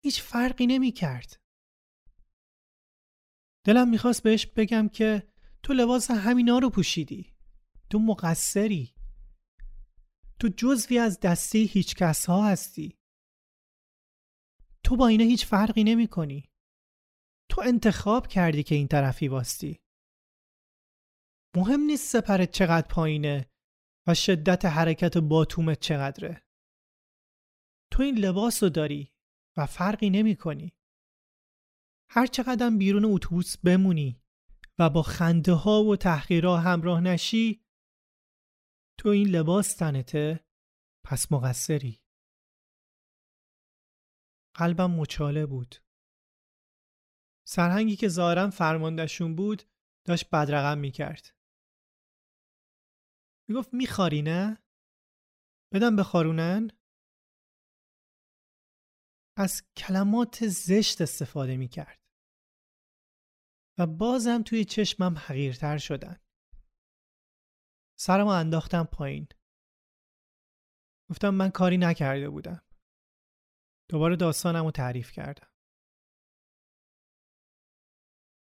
هیچ 0.03 0.21
فرقی 0.21 0.67
نمی‌کرد. 0.67 1.41
دلم 3.65 3.89
می‌خواست 3.89 4.23
بهش 4.23 4.45
بگم 4.45 4.89
که 4.89 5.34
تو 5.65 5.73
لباس 5.73 6.11
همینا 6.11 6.59
رو 6.59 6.69
پوشیدی. 6.69 7.33
تو 7.89 7.99
مقصری. 7.99 8.95
تو 10.39 10.47
جزوی 10.57 10.99
از 10.99 11.19
دسته 11.19 11.57
هیچ 11.57 11.95
کس 11.95 12.25
ها 12.25 12.47
هستی. 12.47 12.97
تو 14.83 14.95
با 14.95 15.07
اینا 15.07 15.23
هیچ 15.23 15.45
فرقی 15.45 15.83
نمی 15.83 16.07
کنی 16.07 16.49
تو 17.49 17.61
انتخاب 17.61 18.27
کردی 18.27 18.63
که 18.63 18.75
این 18.75 18.87
طرفی 18.87 19.27
واستی. 19.27 19.79
مهم 21.55 21.79
نیست 21.79 22.19
سپرت 22.19 22.51
چقدر 22.51 22.87
پایینه 22.87 23.49
و 24.07 24.13
شدت 24.13 24.65
حرکت 24.65 25.17
باتومت 25.17 25.79
چقدره. 25.79 26.43
تو 27.91 28.03
این 28.03 28.17
لباس 28.17 28.63
رو 28.63 28.69
داری 28.69 29.13
و 29.57 29.65
فرقی 29.65 30.09
نمی 30.09 30.35
کنی 30.35 30.73
هر 32.09 32.25
چقدر 32.25 32.69
بیرون 32.69 33.05
اتوبوس 33.05 33.57
بمونی 33.57 34.24
و 34.79 34.89
با 34.89 35.01
خنده 35.01 35.53
ها 35.53 35.83
و 35.83 35.95
تحقیرها 35.95 36.57
همراه 36.57 37.01
نشی 37.01 37.65
تو 38.99 39.09
این 39.09 39.27
لباس 39.27 39.75
تنته؟ 39.75 40.45
پس 41.05 41.31
مقصری. 41.31 42.01
قلبم 44.55 44.91
مچاله 44.91 45.45
بود. 45.45 45.75
سرهنگی 47.47 47.95
که 47.95 48.07
ظاهرا 48.07 48.49
فرماندهشون 48.49 49.35
بود 49.35 49.63
داشت 50.07 50.29
بدرقم 50.29 50.77
می‌کرد. 50.77 51.35
می‌گفت 53.49 53.73
میخاری 53.73 54.21
نه؟ 54.21 54.63
بدم 55.73 55.95
بخارونن؟ 55.95 56.71
از 59.37 59.63
کلمات 59.77 60.47
زشت 60.47 61.01
استفاده 61.01 61.57
می‌کرد. 61.57 62.04
و 63.77 63.87
بازم 63.87 64.41
توی 64.41 64.65
چشمم 64.65 65.17
حقیرتر 65.17 65.77
شدن. 65.77 66.19
سرمو 67.97 68.29
انداختم 68.29 68.83
پایین. 68.83 69.27
گفتم 71.09 71.29
من 71.29 71.49
کاری 71.49 71.77
نکرده 71.77 72.29
بودم. 72.29 72.61
دوباره 73.89 74.15
داستانم 74.15 74.65
رو 74.65 74.71
تعریف 74.71 75.11
کردم. 75.11 75.47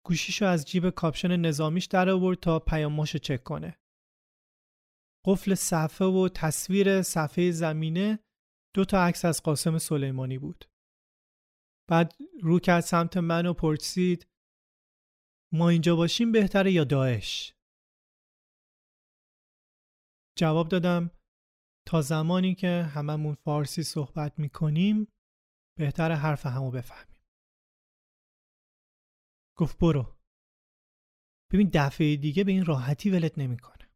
گوشیشو 0.05 0.45
از 0.45 0.65
جیب 0.65 0.89
کاپشن 0.89 1.35
نظامیش 1.35 1.85
در 1.85 2.09
آورد 2.09 2.39
تا 2.39 2.59
پیاماشو 2.59 3.17
چک 3.17 3.43
کنه. 3.43 3.79
قفل 5.25 5.55
صفحه 5.55 6.07
و 6.07 6.29
تصویر 6.29 7.01
صفحه 7.01 7.51
زمینه 7.51 8.19
دو 8.73 8.85
تا 8.85 9.05
عکس 9.05 9.25
از 9.25 9.43
قاسم 9.43 9.77
سلیمانی 9.77 10.37
بود. 10.37 10.65
بعد 11.87 12.13
رو 12.41 12.59
کرد 12.59 12.83
سمت 12.83 13.17
من 13.17 13.45
و 13.45 13.53
پرسید 13.53 14.27
ما 15.53 15.69
اینجا 15.69 15.95
باشیم 15.95 16.31
بهتره 16.31 16.71
یا 16.71 16.83
داعش؟ 16.83 17.53
جواب 20.37 20.69
دادم 20.69 21.11
تا 21.87 22.01
زمانی 22.01 22.55
که 22.55 22.83
هممون 22.95 23.35
فارسی 23.35 23.83
صحبت 23.83 24.39
می‌کنیم 24.39 25.07
بهتر 25.77 26.11
حرف 26.11 26.45
همو 26.45 26.71
بفهمیم. 26.71 27.15
گفت 29.57 29.79
برو. 29.79 30.15
ببین 31.51 31.69
دفعه 31.73 32.15
دیگه 32.15 32.43
به 32.43 32.51
این 32.51 32.65
راحتی 32.65 33.09
ولت 33.09 33.37
نمی‌کنه. 33.37 33.89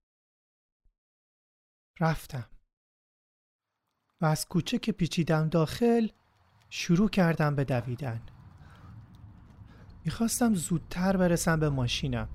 رفتم. 1.99 2.49
و 4.21 4.25
از 4.25 4.47
کوچه 4.47 4.77
که 4.79 4.91
پیچیدم 4.91 5.49
داخل 5.49 6.07
شروع 6.69 7.09
کردم 7.09 7.55
به 7.55 7.63
دویدن. 7.63 8.38
می‌خواستم 10.09 10.53
زودتر 10.53 11.17
برسم 11.17 11.59
به 11.59 11.69
ماشینم. 11.69 12.27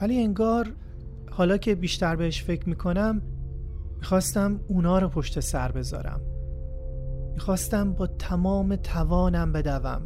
ولی 0.00 0.18
انگار 0.18 0.72
حالا 1.30 1.56
که 1.56 1.74
بیشتر 1.74 2.16
بهش 2.16 2.42
فکر 2.42 2.68
می‌کنم 2.68 3.22
می‌خواستم 3.98 4.60
اونا 4.68 4.98
رو 4.98 5.08
پشت 5.08 5.40
سر 5.40 5.72
بذارم. 5.72 6.20
می‌خواستم 7.32 7.92
با 7.92 8.06
تمام 8.06 8.76
توانم 8.76 9.52
بدوم. 9.52 10.02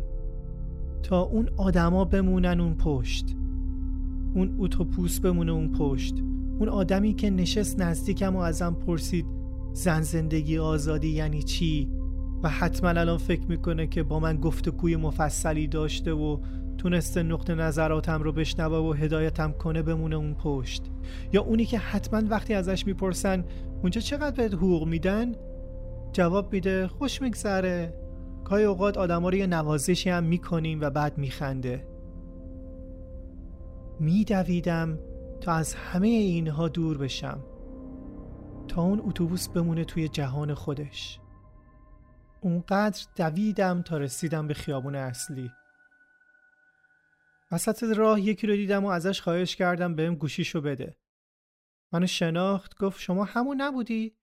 تا 1.03 1.21
اون 1.21 1.49
آدما 1.57 2.05
بمونن 2.05 2.61
اون 2.61 2.75
پشت. 2.75 3.37
اون 4.35 4.57
اتوپوس 4.59 5.21
بمونه 5.21 5.53
اون 5.53 5.73
پشت. 5.73 6.15
اون 6.59 6.69
آدمی 6.69 7.15
که 7.15 7.31
نشست 7.31 7.81
نزدیکم 7.81 8.37
و 8.37 8.39
ازم 8.39 8.75
پرسید 8.75 9.27
زن 9.73 10.03
زندگی 10.03 10.59
آزادی 10.59 11.09
یعنی 11.09 11.43
چی؟ 11.43 11.91
و 12.43 12.49
حتما 12.49 12.89
الان 12.89 13.19
فکر 13.19 13.47
می‌کنه 13.47 13.87
که 13.87 14.03
با 14.03 14.21
من 14.21 14.37
گفتگوی 14.37 14.97
مفصلی 14.97 15.67
داشته 15.69 16.13
و 16.13 16.39
تونسته 16.79 17.23
نقطه 17.23 17.55
نظراتم 17.55 18.23
رو 18.23 18.33
بشنوه 18.33 18.77
و 18.77 18.93
هدایتم 18.93 19.53
کنه 19.53 19.83
بمونه 19.83 20.17
اون 20.17 20.35
پشت. 20.35 20.83
یا 21.33 21.43
اونی 21.43 21.65
که 21.65 21.79
حتما 21.79 22.23
وقتی 22.29 22.55
ازش 22.55 22.87
می‌پرسن 22.87 23.45
اونجا 23.83 24.01
چقدر 24.01 24.37
بهت 24.37 24.55
حقوق 24.55 24.87
میدن؟ 24.87 25.33
جواب 26.13 26.53
میده 26.53 26.87
خوش 26.87 27.23
میگذره. 27.23 27.95
گاهی 28.45 28.65
اوقات 28.65 28.99
آدما 28.99 29.29
رو 29.29 29.35
یه 29.35 29.47
نوازشی 29.47 30.11
هم 30.11 30.25
می‌کنیم 30.25 30.81
و 30.81 30.91
بعد 30.91 31.19
میخنده. 31.19 31.87
میدویدم 34.01 34.99
تا 35.41 35.53
از 35.53 35.75
همه 35.75 36.09
اینها 36.09 36.69
دور 36.69 36.99
بشم. 36.99 37.41
تا 38.69 38.83
اون 38.83 39.03
اتوبوس 39.05 39.49
بمونه 39.49 39.85
توی 39.85 40.09
جهان 40.09 40.55
خودش. 40.55 41.21
اونقدر 42.41 43.07
دویدم 43.17 43.83
تا 43.83 43.99
رسیدم 43.99 44.47
به 44.47 44.55
خیابون 44.55 44.95
اصلی. 44.95 45.51
وسط 47.53 47.83
راه 47.83 48.21
یکی 48.21 48.47
رو 48.47 48.57
دیدم 48.57 48.85
و 48.85 48.89
ازش 48.89 49.21
خواهش 49.21 49.57
کردم 49.57 49.95
بهم 49.95 50.15
گوشیشو 50.15 50.61
بده. 50.61 50.97
منو 51.93 52.07
شناخت 52.07 52.79
گفت 52.79 53.01
شما 53.01 53.25
همون 53.25 53.61
نبودی؟ 53.61 54.17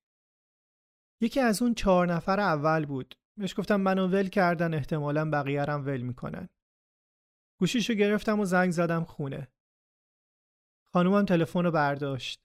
یکی 1.22 1.40
از 1.40 1.62
اون 1.62 1.74
چهار 1.74 2.14
نفر 2.14 2.40
اول 2.40 2.86
بود. 2.86 3.16
بهش 3.38 3.60
گفتم 3.60 3.82
منو 3.82 4.08
ول 4.08 4.28
کردن 4.28 4.74
احتمالا 4.74 5.30
بقیه 5.30 5.64
رم 5.64 5.86
ول 5.86 6.02
می‌کنن. 6.02 6.50
گوشیشو 7.60 7.94
گرفتم 7.94 8.40
و 8.40 8.46
زنگ 8.46 8.72
زدم 8.72 9.04
خونه. 9.04 9.48
خانومم 10.94 11.26
تلفن 11.26 11.64
رو 11.64 11.72
برداشت. 11.72 12.42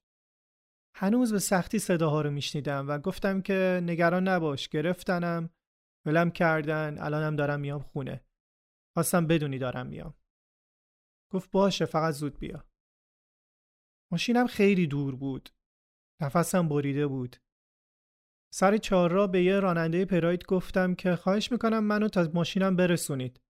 هنوز 0.94 1.32
به 1.32 1.38
سختی 1.38 1.78
صداها 1.78 2.22
رو 2.22 2.30
میشنیدم 2.30 2.88
و 2.88 2.98
گفتم 2.98 3.40
که 3.40 3.80
نگران 3.82 4.28
نباش 4.28 4.68
گرفتنم. 4.68 5.50
ولم 6.06 6.30
کردن 6.30 6.98
الانم 6.98 7.36
دارم 7.36 7.60
میام 7.60 7.82
خونه. 7.82 8.24
خواستم 8.94 9.26
بدونی 9.26 9.58
دارم 9.58 9.86
میام. 9.86 10.14
گفت 11.32 11.50
باشه 11.50 11.84
فقط 11.84 12.14
زود 12.14 12.38
بیا. 12.38 12.68
ماشینم 14.12 14.46
خیلی 14.46 14.86
دور 14.86 15.16
بود. 15.16 15.48
نفسم 16.22 16.68
بریده 16.68 17.06
بود. 17.06 17.36
سر 18.54 18.76
چهار 18.76 19.10
را 19.10 19.26
به 19.26 19.42
یه 19.42 19.60
راننده 19.60 20.04
پراید 20.04 20.44
گفتم 20.46 20.94
که 20.94 21.16
خواهش 21.16 21.52
می‌کنم 21.52 21.84
منو 21.84 22.08
تا 22.08 22.30
ماشینم 22.34 22.76
برسونید. 22.76 23.40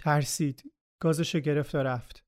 ترسید. 0.00 0.72
گازشو 1.02 1.40
گرفت 1.40 1.74
و 1.74 1.78
رفت. 1.78 2.24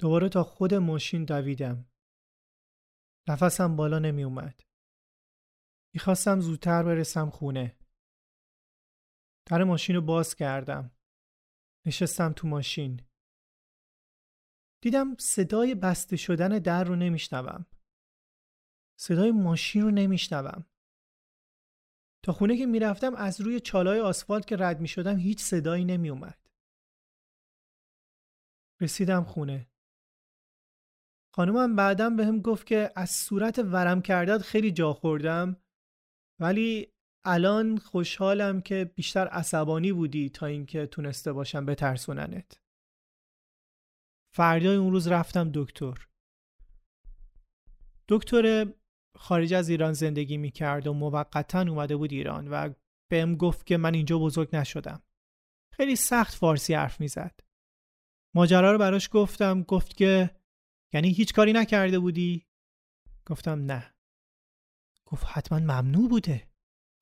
دوباره 0.00 0.28
تا 0.28 0.42
خود 0.42 0.74
ماشین 0.74 1.24
دویدم. 1.24 1.90
نفسم 3.28 3.76
بالا 3.76 3.98
نمی 3.98 4.24
اومد 4.24 4.67
می‌خواستم 5.94 6.40
زودتر 6.40 6.82
برسم 6.82 7.30
خونه. 7.30 7.76
در 9.46 9.64
ماشین 9.64 9.96
رو 9.96 10.02
باز 10.02 10.34
کردم. 10.34 10.90
نشستم 11.86 12.32
تو 12.32 12.48
ماشین. 12.48 13.00
دیدم 14.82 15.16
صدای 15.16 15.74
بسته 15.74 16.16
شدن 16.16 16.48
در 16.48 16.84
رو 16.84 16.96
نمیشنوم. 16.96 17.66
صدای 19.00 19.30
ماشین 19.30 19.82
رو 19.82 19.90
نمیشنوم. 19.90 20.66
تا 22.24 22.32
خونه 22.32 22.56
که 22.58 22.66
می‌رفتم 22.66 23.14
از 23.14 23.40
روی 23.40 23.60
چالای 23.60 24.00
آسفالت 24.00 24.46
که 24.46 24.56
رد 24.56 24.80
می 24.80 24.88
شدم 24.88 25.18
هیچ 25.18 25.40
صدایی 25.42 25.84
نمی 25.84 26.10
اومد. 26.10 26.48
رسیدم 28.80 29.24
خونه. 29.24 29.70
خانومم 31.34 31.76
بعدم 31.76 32.16
به 32.16 32.26
هم 32.26 32.40
گفت 32.40 32.66
که 32.66 32.92
از 32.96 33.10
صورت 33.10 33.58
ورم 33.58 34.02
کردت 34.02 34.38
خیلی 34.38 34.72
جا 34.72 34.92
خوردم. 34.92 35.56
ولی 36.40 36.92
الان 37.24 37.78
خوشحالم 37.78 38.60
که 38.60 38.92
بیشتر 38.94 39.26
عصبانی 39.26 39.92
بودی 39.92 40.30
تا 40.30 40.46
اینکه 40.46 40.86
تونسته 40.86 41.32
باشم 41.32 41.66
بترسوننت. 41.66 42.60
فردای 44.34 44.76
اون 44.76 44.92
روز 44.92 45.08
رفتم 45.08 45.50
دکتر. 45.54 46.08
دکتر 48.08 48.72
خارج 49.16 49.54
از 49.54 49.68
ایران 49.68 49.92
زندگی 49.92 50.36
می‌کرد 50.36 50.86
و 50.86 50.92
موقتا 50.92 51.60
اومده 51.60 51.96
بود 51.96 52.12
ایران 52.12 52.48
و 52.48 52.72
بهم 53.10 53.36
گفت 53.36 53.66
که 53.66 53.76
من 53.76 53.94
اینجا 53.94 54.18
بزرگ 54.18 54.56
نشدم. 54.56 55.02
خیلی 55.72 55.96
سخت 55.96 56.34
فارسی 56.34 56.74
حرف 56.74 57.00
می‌زد. 57.00 57.40
ماجرا 58.34 58.72
رو 58.72 58.78
براش 58.78 59.08
گفتم 59.12 59.62
گفت 59.62 59.96
که 59.96 60.30
یعنی 60.94 61.10
هیچ 61.10 61.34
کاری 61.34 61.52
نکرده 61.52 61.98
بودی؟ 61.98 62.46
گفتم 63.26 63.72
نه. 63.72 63.94
گفت 65.10 65.26
حتما 65.26 65.58
ممنوع 65.58 66.08
بوده. 66.08 66.48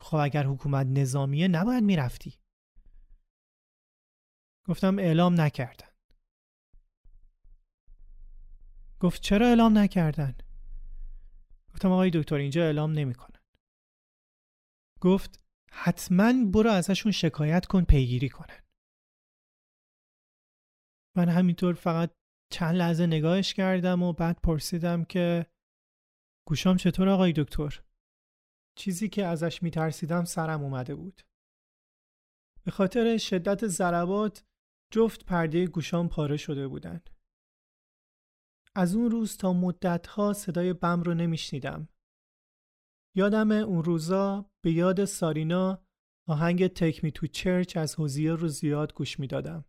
خب 0.00 0.16
اگر 0.16 0.46
حکومت 0.46 0.86
نظامیه 0.86 1.48
نباید 1.48 1.84
می‌رفتی. 1.84 2.38
گفتم 4.68 4.98
اعلام 4.98 5.40
نکردن. 5.40 5.88
گفت 9.00 9.22
چرا 9.22 9.46
اعلام 9.46 9.78
نکردن؟ 9.78 10.34
گفتم 11.72 11.92
آقای 11.92 12.10
دکتر 12.14 12.34
اینجا 12.34 12.62
اعلام 12.62 12.92
نمی‌کنن. 12.92 13.40
گفت 15.00 15.44
حتما 15.70 16.32
برو 16.54 16.70
ازشون 16.70 17.12
شکایت 17.12 17.66
کن 17.66 17.84
پیگیری 17.84 18.28
کنن. 18.28 18.62
من 21.16 21.28
همینطور 21.28 21.74
فقط 21.74 22.12
چند 22.52 22.74
لحظه 22.74 23.06
نگاهش 23.06 23.54
کردم 23.54 24.02
و 24.02 24.12
بعد 24.12 24.40
پرسیدم 24.40 25.04
که 25.04 25.46
گوشام 26.48 26.76
چطور 26.76 27.08
آقای 27.08 27.32
دکتر؟ 27.36 27.85
چیزی 28.76 29.08
که 29.08 29.26
ازش 29.26 29.62
میترسیدم 29.62 30.24
سرم 30.24 30.62
اومده 30.62 30.94
بود. 30.94 31.22
به 32.64 32.70
خاطر 32.70 33.18
شدت 33.18 33.66
ضربات 33.66 34.44
جفت 34.92 35.24
پرده 35.24 35.66
گوشام 35.66 36.08
پاره 36.08 36.36
شده 36.36 36.68
بودند. 36.68 37.10
از 38.74 38.94
اون 38.94 39.10
روز 39.10 39.36
تا 39.36 39.52
مدتها 39.52 40.32
صدای 40.32 40.72
بم 40.72 41.02
رو 41.02 41.14
نمیشنیدم. 41.14 41.88
یادم 43.16 43.50
اون 43.50 43.84
روزا 43.84 44.50
به 44.64 44.72
یاد 44.72 45.04
سارینا 45.04 45.86
آهنگ 46.28 46.66
تکمی 46.66 47.12
تو 47.12 47.26
چرچ 47.26 47.76
از 47.76 47.94
حوزیه 47.94 48.32
رو 48.32 48.48
زیاد 48.48 48.94
گوش 48.94 49.20
می‌دادم. 49.20 49.64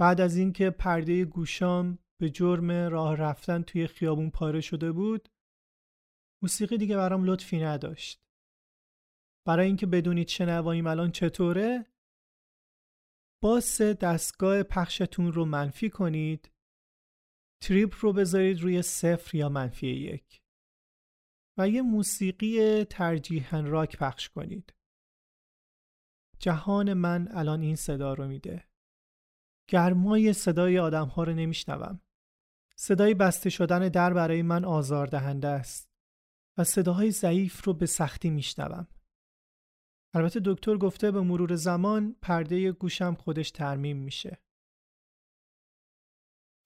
بعد 0.00 0.20
از 0.20 0.36
اینکه 0.36 0.70
پرده 0.70 1.24
گوشام 1.24 1.98
به 2.20 2.30
جرم 2.30 2.70
راه 2.70 3.16
رفتن 3.16 3.62
توی 3.62 3.86
خیابون 3.86 4.30
پاره 4.30 4.60
شده 4.60 4.92
بود 4.92 5.28
موسیقی 6.42 6.78
دیگه 6.78 6.96
برام 6.96 7.24
لطفی 7.24 7.58
نداشت. 7.58 8.22
برای 9.46 9.66
اینکه 9.66 9.86
بدونید 9.86 10.28
شنواییم 10.28 10.86
الان 10.86 11.10
چطوره 11.10 11.86
باس 13.42 13.82
دستگاه 13.82 14.62
پخشتون 14.62 15.32
رو 15.32 15.44
منفی 15.44 15.90
کنید 15.90 16.50
تریپ 17.62 17.94
رو 18.00 18.12
بذارید 18.12 18.60
روی 18.60 18.82
صفر 18.82 19.36
یا 19.36 19.48
منفی 19.48 19.86
یک 19.86 20.42
و 21.58 21.68
یه 21.68 21.82
موسیقی 21.82 22.84
ترجیحاً 22.84 23.60
راک 23.60 23.96
پخش 23.96 24.28
کنید. 24.28 24.74
جهان 26.38 26.92
من 26.92 27.28
الان 27.30 27.60
این 27.60 27.76
صدا 27.76 28.14
رو 28.14 28.28
میده. 28.28 28.68
گرمای 29.68 30.32
صدای 30.32 30.78
آدم 30.78 31.08
ها 31.08 31.24
رو 31.24 31.32
نمیشنوم. 31.32 32.00
صدای 32.76 33.14
بسته 33.14 33.50
شدن 33.50 33.88
در 33.88 34.12
برای 34.12 34.42
من 34.42 34.64
آزاردهنده 34.64 35.48
است 35.48 35.85
و 36.58 36.64
صداهای 36.64 37.10
ضعیف 37.10 37.64
رو 37.64 37.72
به 37.72 37.86
سختی 37.86 38.30
میشنوم. 38.30 38.86
البته 40.14 40.40
دکتر 40.44 40.76
گفته 40.76 41.10
به 41.10 41.20
مرور 41.20 41.54
زمان 41.54 42.16
پرده 42.22 42.72
گوشم 42.72 43.14
خودش 43.14 43.50
ترمیم 43.50 43.96
میشه. 43.96 44.38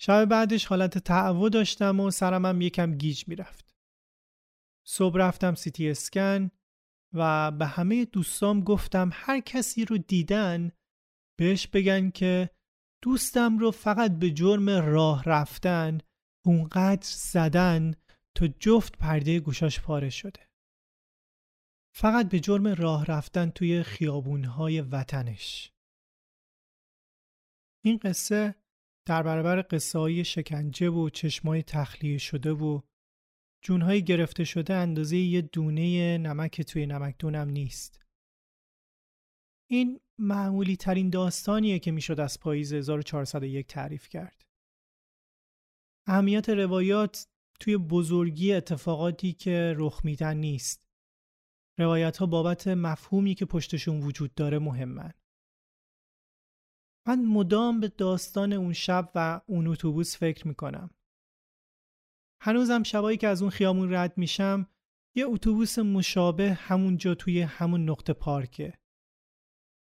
شب 0.01 0.25
بعدش 0.25 0.67
حالت 0.67 0.99
تعو 0.99 1.49
داشتم 1.49 2.01
و 2.01 2.11
سرمم 2.11 2.61
یکم 2.61 2.95
گیج 2.95 3.29
می‌رفت. 3.29 3.75
صبح 4.87 5.19
رفتم 5.19 5.55
سیتی 5.55 5.91
اسکن 5.91 6.51
و 7.15 7.51
به 7.51 7.67
همه 7.67 8.05
دوستام 8.05 8.61
گفتم 8.61 9.11
هر 9.13 9.41
کسی 9.41 9.85
رو 9.85 9.99
دیدن 9.99 10.73
بهش 11.39 11.67
بگن 11.67 12.11
که 12.11 12.51
دوستم 13.03 13.59
رو 13.59 13.71
فقط 13.71 14.19
به 14.19 14.31
جرم 14.31 14.71
راه 14.71 15.25
رفتن 15.25 15.99
اونقدر 16.47 17.07
زدن 17.11 17.95
تا 18.37 18.49
جفت 18.49 18.99
پرده 18.99 19.41
گوشاش 19.41 19.81
پاره 19.81 20.11
شده. 20.11 20.51
فقط 21.95 22.29
به 22.29 22.41
جرم 22.41 22.67
راه 22.67 23.05
رفتن 23.05 23.51
توی 23.51 23.83
خیابونهای 23.83 24.81
وطنش. 24.81 25.73
این 27.85 27.97
قصه 27.97 28.55
در 29.07 29.23
برابر 29.23 29.67
قصه 29.71 30.23
شکنجه 30.23 30.91
و 30.91 31.11
چشمای 31.11 31.63
تخلیه 31.63 32.19
شده 32.19 32.53
و 32.53 32.81
جونهای 33.63 34.05
گرفته 34.05 34.45
شده 34.45 34.75
اندازه 34.75 35.17
یه 35.17 35.43
دونه 35.43 36.19
نمک 36.19 36.61
توی 36.61 36.87
نمکدونم 36.87 37.49
نیست. 37.49 38.01
این 39.71 40.01
معمولی 40.19 40.77
ترین 40.77 41.11
داستانیه 41.11 41.79
که 41.79 41.91
می‌شد 41.91 42.21
از 42.21 42.41
پاییز 42.41 42.73
1401 42.73 43.67
تعریف 43.67 44.09
کرد. 44.09 44.45
اهمیت 46.07 46.49
روایات 46.49 47.29
توی 47.61 47.77
بزرگی 47.77 48.53
اتفاقاتی 48.53 49.33
که 49.33 49.75
رخ 49.77 50.01
میدن 50.05 50.37
نیست. 50.37 50.87
روایت 51.79 52.17
ها 52.17 52.27
بابت 52.27 52.69
مفهومی 52.69 53.35
که 53.35 53.45
پشتشون 53.45 54.01
وجود 54.01 54.35
داره 54.35 54.59
مهمن. 54.59 55.13
من 57.09 57.25
مدام 57.25 57.81
به 57.81 57.89
داستان 57.89 58.53
اون 58.53 58.73
شب 58.73 59.11
و 59.15 59.41
اون 59.47 59.67
اتوبوس 59.67 60.17
فکر 60.17 60.49
می‌کنم. 60.49 60.91
هنوزم 62.43 62.83
شبایی 62.83 63.19
که 63.19 63.29
از 63.29 63.43
اون 63.43 63.51
خیامون 63.51 63.95
رد 63.95 64.19
میشم 64.19 64.67
یه 65.17 65.25
اتوبوس 65.27 65.79
مشابه 65.79 66.53
همونجا 66.53 67.15
توی 67.15 67.41
همون 67.41 67.91
نقطه 67.91 68.13
پارکه. 68.13 68.79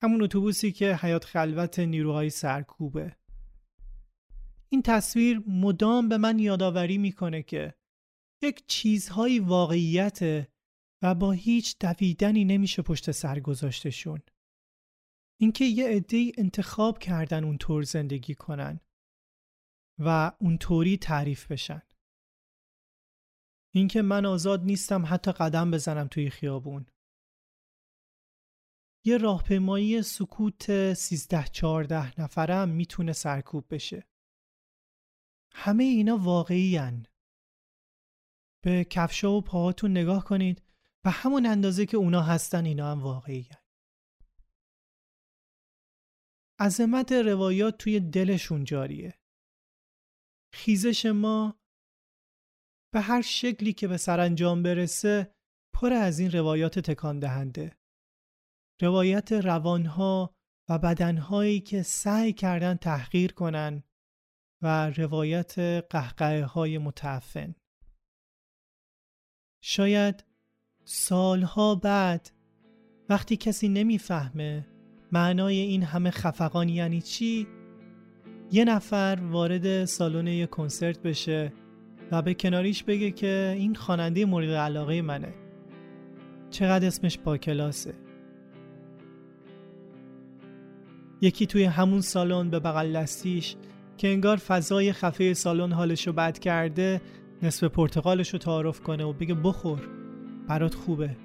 همون 0.03 0.23
اتوبوسی 0.23 0.73
که 0.73 0.95
حیات 0.95 1.25
خلوت 1.25 1.79
نیروهای 1.79 2.31
سرکوبه. 2.31 3.17
این 4.69 4.83
تصویر 4.83 5.43
مدام 5.47 6.09
به 6.09 6.19
من 6.19 6.39
یادآوری 6.39 6.99
می‌کنه 6.99 7.43
که 7.43 7.75
یک 8.43 8.67
چیزهایی 8.67 9.39
واقعیت 9.39 10.49
و 11.03 11.15
با 11.15 11.33
هیچ 11.33 11.77
دویدنی 11.81 12.45
نمیشه 12.45 12.83
پشت 12.83 13.11
سر 13.11 13.41
گذاشتشون. 13.41 14.23
اینکه 15.41 15.65
یه 15.65 15.89
عده 15.89 16.33
انتخاب 16.39 16.99
کردن 16.99 17.45
اونطور 17.45 17.83
زندگی 17.83 18.35
کنن 18.35 18.81
و 19.99 20.33
اونطوری 20.41 20.97
تعریف 20.97 21.53
بشن. 21.53 21.83
اینکه 23.75 24.03
من 24.03 24.27
آزاد 24.27 24.63
نیستم 24.63 25.05
حتی 25.07 25.33
قدم 25.33 25.71
بزنم 25.71 26.09
توی 26.09 26.31
خیابون. 26.31 26.87
یه 29.07 29.17
راهپیمایی 29.19 30.03
سکوت 30.03 30.95
13 30.95 31.45
14 31.45 32.21
نفرم 32.21 32.69
می‌تونه 32.69 33.13
سرکوب 33.13 33.75
بشه. 33.75 34.07
همه 35.59 35.85
اینا 35.85 36.17
واقعی 36.17 36.77
هن. 36.77 37.07
به 38.65 38.85
کفشا 38.85 39.33
و 39.33 39.41
پاهاتون 39.41 39.91
نگاه 39.91 40.25
کنید 40.25 40.63
و 41.05 41.11
همون 41.11 41.47
اندازه 41.47 41.87
که 41.87 41.97
اونا 41.97 42.23
هستن 42.23 42.65
اینا 42.65 42.91
هم 42.91 43.03
واقعی 43.03 43.43
هن. 43.43 43.63
عظمت 46.61 47.13
روایات 47.13 47.79
توی 47.79 48.01
دلشون 48.01 48.65
جاریه. 48.65 49.19
خیزش 50.55 51.07
ما 51.07 51.61
به 52.93 53.01
هر 53.01 53.23
شکلی 53.23 53.73
که 53.73 53.89
به 53.89 53.97
سرانجام 53.97 54.63
برسه 54.63 55.35
پر 55.75 55.93
از 55.93 56.19
این 56.19 56.33
روایات 56.33 56.79
تکان 56.79 57.19
دهنده. 57.19 57.79
روایت 58.81 59.33
روانها 59.33 60.35
و 60.69 60.79
بدنهایی 60.79 61.61
که 61.61 61.83
سعی 61.83 62.33
کردن 62.33 62.75
تحقیر 62.75 63.33
کنن 63.33 63.83
و 64.63 64.91
روایت 64.91 65.55
قهقه 65.91 66.45
های 66.45 66.79
متعفن. 66.79 67.55
شاید 69.61 70.25
سالها 70.85 71.75
بعد 71.75 72.31
وقتی 73.09 73.37
کسی 73.37 73.69
نمی‌فهمه 73.69 74.67
معنای 75.13 75.57
این 75.57 75.83
همه 75.83 76.11
خفقان 76.11 76.69
یعنی 76.69 77.01
چی 77.01 77.47
یه 78.53 78.65
نفر 78.65 79.19
وارد 79.23 79.85
سالن 79.85 80.27
یه 80.27 80.47
کنسرت 80.47 81.03
بشه 81.03 81.53
و 82.13 82.23
به 82.23 82.35
کناریش 82.35 82.85
بگه 82.85 83.11
که 83.11 83.55
این 83.57 83.75
خواننده 83.75 84.25
مورد 84.25 84.51
علاقه 84.51 85.03
منه 85.03 85.35
چقدر 86.51 86.87
اسمش 86.87 87.19
با 87.19 87.39
کلاسه 87.39 87.95
یکی 91.21 91.47
توی 91.47 91.65
همون 91.65 92.01
سالن 92.01 92.51
به 92.51 92.61
بغل 92.61 92.93
دستیش 92.93 93.57
که 93.99 94.09
انگار 94.09 94.37
فضای 94.37 94.93
خفه 94.93 95.35
سالن 95.35 95.73
حالشو 95.73 96.13
بد 96.13 96.39
کرده 96.39 97.01
نصف 97.43 97.65
پرتقالشو 97.65 98.39
تعارف 98.39 98.81
کنه 98.81 99.05
و 99.05 99.13
بگه 99.13 99.35
بخور 99.35 99.81
برات 100.49 100.75
خوبه 100.75 101.17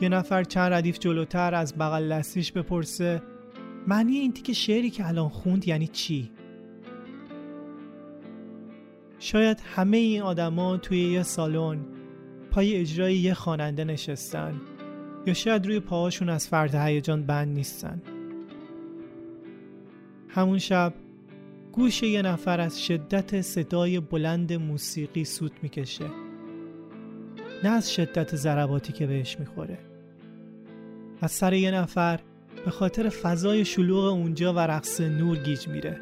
یه 0.00 0.08
نفر 0.08 0.44
چند 0.44 0.72
ردیف 0.72 0.98
جلوتر 0.98 1.54
از 1.54 1.74
بغل 1.74 2.12
دستیش 2.12 2.52
بپرسه 2.52 3.22
معنی 3.86 4.16
این 4.16 4.32
تیک 4.32 4.52
شعری 4.52 4.90
که 4.90 5.08
الان 5.08 5.28
خوند 5.28 5.68
یعنی 5.68 5.86
چی؟ 5.86 6.30
شاید 9.18 9.62
همه 9.74 9.96
این 9.96 10.22
آدما 10.22 10.76
توی 10.76 11.00
یه 11.00 11.22
سالن 11.22 11.78
پای 12.50 12.76
اجرای 12.76 13.16
یه 13.16 13.34
خواننده 13.34 13.84
نشستن 13.84 14.60
یا 15.26 15.34
شاید 15.34 15.66
روی 15.66 15.80
پاهاشون 15.80 16.28
از 16.28 16.48
فرد 16.48 16.74
هیجان 16.74 17.26
بند 17.26 17.48
نیستن 17.48 18.02
همون 20.28 20.58
شب 20.58 20.94
گوش 21.72 22.02
یه 22.02 22.22
نفر 22.22 22.60
از 22.60 22.84
شدت 22.84 23.40
صدای 23.40 24.00
بلند 24.00 24.52
موسیقی 24.52 25.24
سوت 25.24 25.52
می‌کشه. 25.62 26.04
نه 27.64 27.70
از 27.70 27.94
شدت 27.94 28.36
ضرباتی 28.36 28.92
که 28.92 29.06
بهش 29.06 29.38
می‌خوره. 29.38 29.78
از 31.20 31.32
سر 31.32 31.52
یه 31.52 31.70
نفر 31.70 32.20
به 32.64 32.70
خاطر 32.70 33.08
فضای 33.08 33.64
شلوغ 33.64 34.04
اونجا 34.04 34.54
و 34.54 34.58
رقص 34.58 35.00
نور 35.00 35.36
گیج 35.36 35.68
میره. 35.68 36.00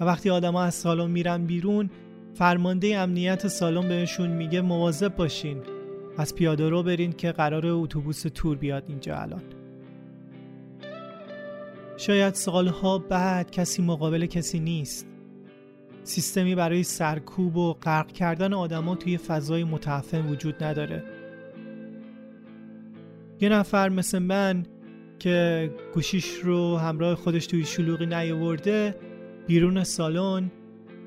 و 0.00 0.04
وقتی 0.04 0.30
آدما 0.30 0.62
از 0.62 0.74
سالن 0.74 1.10
میرن 1.10 1.46
بیرون 1.46 1.90
فرمانده 2.34 2.96
امنیت 2.96 3.48
سالن 3.48 3.88
بهشون 3.88 4.30
میگه 4.30 4.60
مواظب 4.60 5.16
باشین. 5.16 5.62
از 6.18 6.34
پیاده 6.34 6.68
رو 6.68 6.82
برین 6.82 7.12
که 7.12 7.32
قرار 7.32 7.66
اتوبوس 7.66 8.22
تور 8.22 8.56
بیاد 8.56 8.84
اینجا 8.88 9.16
الان. 9.16 9.42
شاید 12.00 12.34
سالها 12.34 12.98
بعد 12.98 13.50
کسی 13.50 13.82
مقابل 13.82 14.26
کسی 14.26 14.60
نیست. 14.60 15.08
سیستمی 16.02 16.54
برای 16.54 16.82
سرکوب 16.82 17.56
و 17.56 17.72
غرق 17.72 18.12
کردن 18.12 18.52
آدما 18.52 18.94
توی 18.94 19.18
فضای 19.18 19.64
متعفن 19.64 20.26
وجود 20.26 20.64
نداره. 20.64 21.04
یه 23.40 23.48
نفر 23.48 23.88
مثل 23.88 24.18
من 24.18 24.66
که 25.18 25.70
گوشیش 25.94 26.30
رو 26.34 26.76
همراه 26.76 27.14
خودش 27.14 27.46
توی 27.46 27.64
شلوغی 27.64 28.06
نیاورده 28.06 28.96
بیرون 29.46 29.84
سالن 29.84 30.50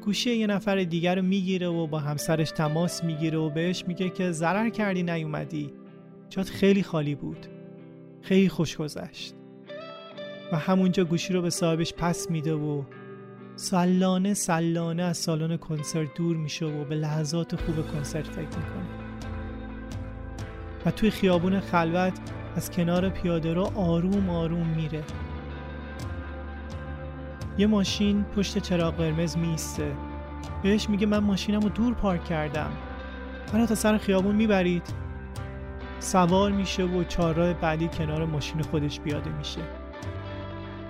گوشی 0.01 0.35
یه 0.35 0.47
نفر 0.47 0.83
دیگر 0.83 1.15
رو 1.15 1.21
می‌گیره 1.21 1.67
و 1.67 1.87
با 1.87 1.99
همسرش 1.99 2.51
تماس 2.51 3.03
می‌گیره 3.03 3.37
و 3.37 3.49
بهش 3.49 3.83
میگه 3.87 4.09
که 4.09 4.31
ضرر 4.31 4.69
کردی 4.69 5.03
نیومدی. 5.03 5.73
جات 6.29 6.49
خیلی 6.49 6.83
خالی 6.83 7.15
بود. 7.15 7.45
خیلی 8.21 8.49
خوش 8.49 8.77
گذشت. 8.77 9.35
و 10.53 10.55
همونجا 10.55 11.03
گوشی 11.03 11.33
رو 11.33 11.41
به 11.41 11.49
صاحبش 11.49 11.93
پس 11.93 12.31
میده 12.31 12.53
و 12.53 12.83
سلانه 13.55 14.33
سلانه 14.33 15.03
از 15.03 15.17
سالن 15.17 15.57
کنسرت 15.57 16.13
دور 16.13 16.37
میشه 16.37 16.65
و 16.65 16.83
به 16.83 16.95
لحظات 16.95 17.55
خوب 17.55 17.87
کنسرت 17.91 18.27
فکر 18.27 18.41
می‌کنه. 18.41 18.85
و 20.85 20.91
توی 20.91 21.11
خیابون 21.11 21.59
خلوت 21.59 22.13
از 22.55 22.71
کنار 22.71 23.09
پیاده 23.09 23.53
رو 23.53 23.71
آروم 23.75 24.29
آروم 24.29 24.67
میره. 24.67 25.03
یه 27.57 27.67
ماشین 27.67 28.23
پشت 28.23 28.57
چراغ 28.57 28.95
قرمز 28.95 29.37
میسته 29.37 29.91
بهش 30.63 30.89
میگه 30.89 31.05
من 31.05 31.19
ماشینم 31.19 31.59
رو 31.59 31.69
دور 31.69 31.93
پارک 31.93 32.25
کردم. 32.25 32.71
منو 33.53 33.65
تا 33.65 33.75
سر 33.75 33.97
خیابون 33.97 34.35
می‌برید. 34.35 34.83
سوار 35.99 36.51
میشه 36.51 36.83
و 36.83 37.03
چهارراه 37.03 37.53
بعدی 37.53 37.87
کنار 37.87 38.25
ماشین 38.25 38.61
خودش 38.61 38.99
بیاده 38.99 39.29
میشه. 39.29 39.61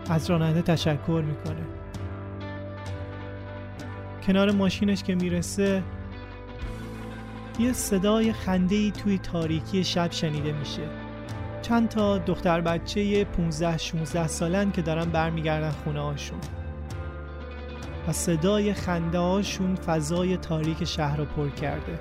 از 0.10 0.30
راننده 0.30 0.62
تشکر 0.62 1.24
می‌کنه. 1.28 1.66
کنار 4.28 4.51
ماشینش 4.51 5.04
که 5.04 5.16
می‌رسه 5.16 5.84
یه 7.60 7.74
صدای 7.74 8.34
خنده 8.34 8.76
ای 8.76 8.91
توی 8.91 9.18
تاریکی 9.18 9.84
شب 9.84 10.12
شنیده 10.12 10.51
میشه. 10.51 10.82
چند 11.62 11.89
تا 11.89 12.18
دختر 12.18 12.62
بچه 12.62 13.24
15 13.24 13.78
16 13.78 14.28
سالن 14.28 14.72
که 14.72 14.82
دارن 14.82 15.06
برمیگردن 15.06 15.72
خونه 15.72 16.01
هاشون. 16.01 16.39
و 18.08 18.12
صدای 18.12 18.74
خنده 18.74 19.20
هاشون 19.20 19.76
فضای 19.76 20.38
تاریک 20.38 20.84
شهر 20.84 21.18
رو 21.18 21.26
پر 21.26 21.49
کرده. 21.49 21.99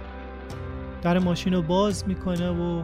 در 1.02 1.18
ماشین 1.18 1.54
رو 1.54 1.62
باز 1.62 2.08
می‌کنه 2.08 2.50
و 2.50 2.82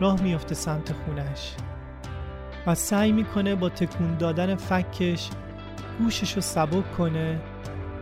راه 0.00 0.22
میفته 0.22 0.54
سمت 0.54 0.92
خونش. 0.92 1.54
و 2.66 2.74
سعی 2.74 3.12
می‌کنه 3.12 3.54
با 3.54 3.68
تکون 3.68 4.16
دادن 4.16 4.54
فکش 4.54 5.30
گوشش 5.98 6.32
رو 6.32 6.40
سبک 6.40 6.96
کنه 6.96 7.40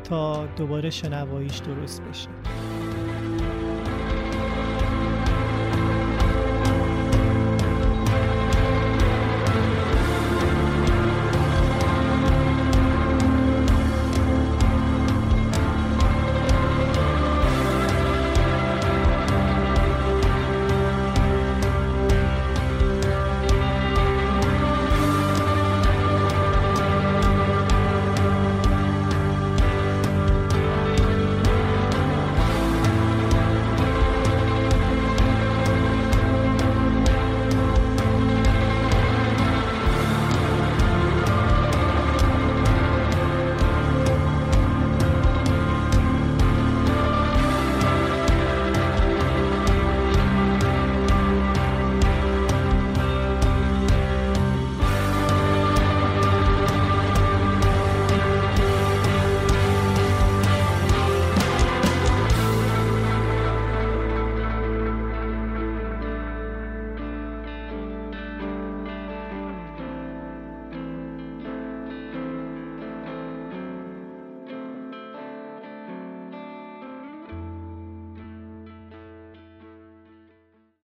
تا 0.05 0.47
دوباره 0.47 0.91
شنواییش 0.91 1.59
درست 1.59 2.03
بشه. 2.03 2.29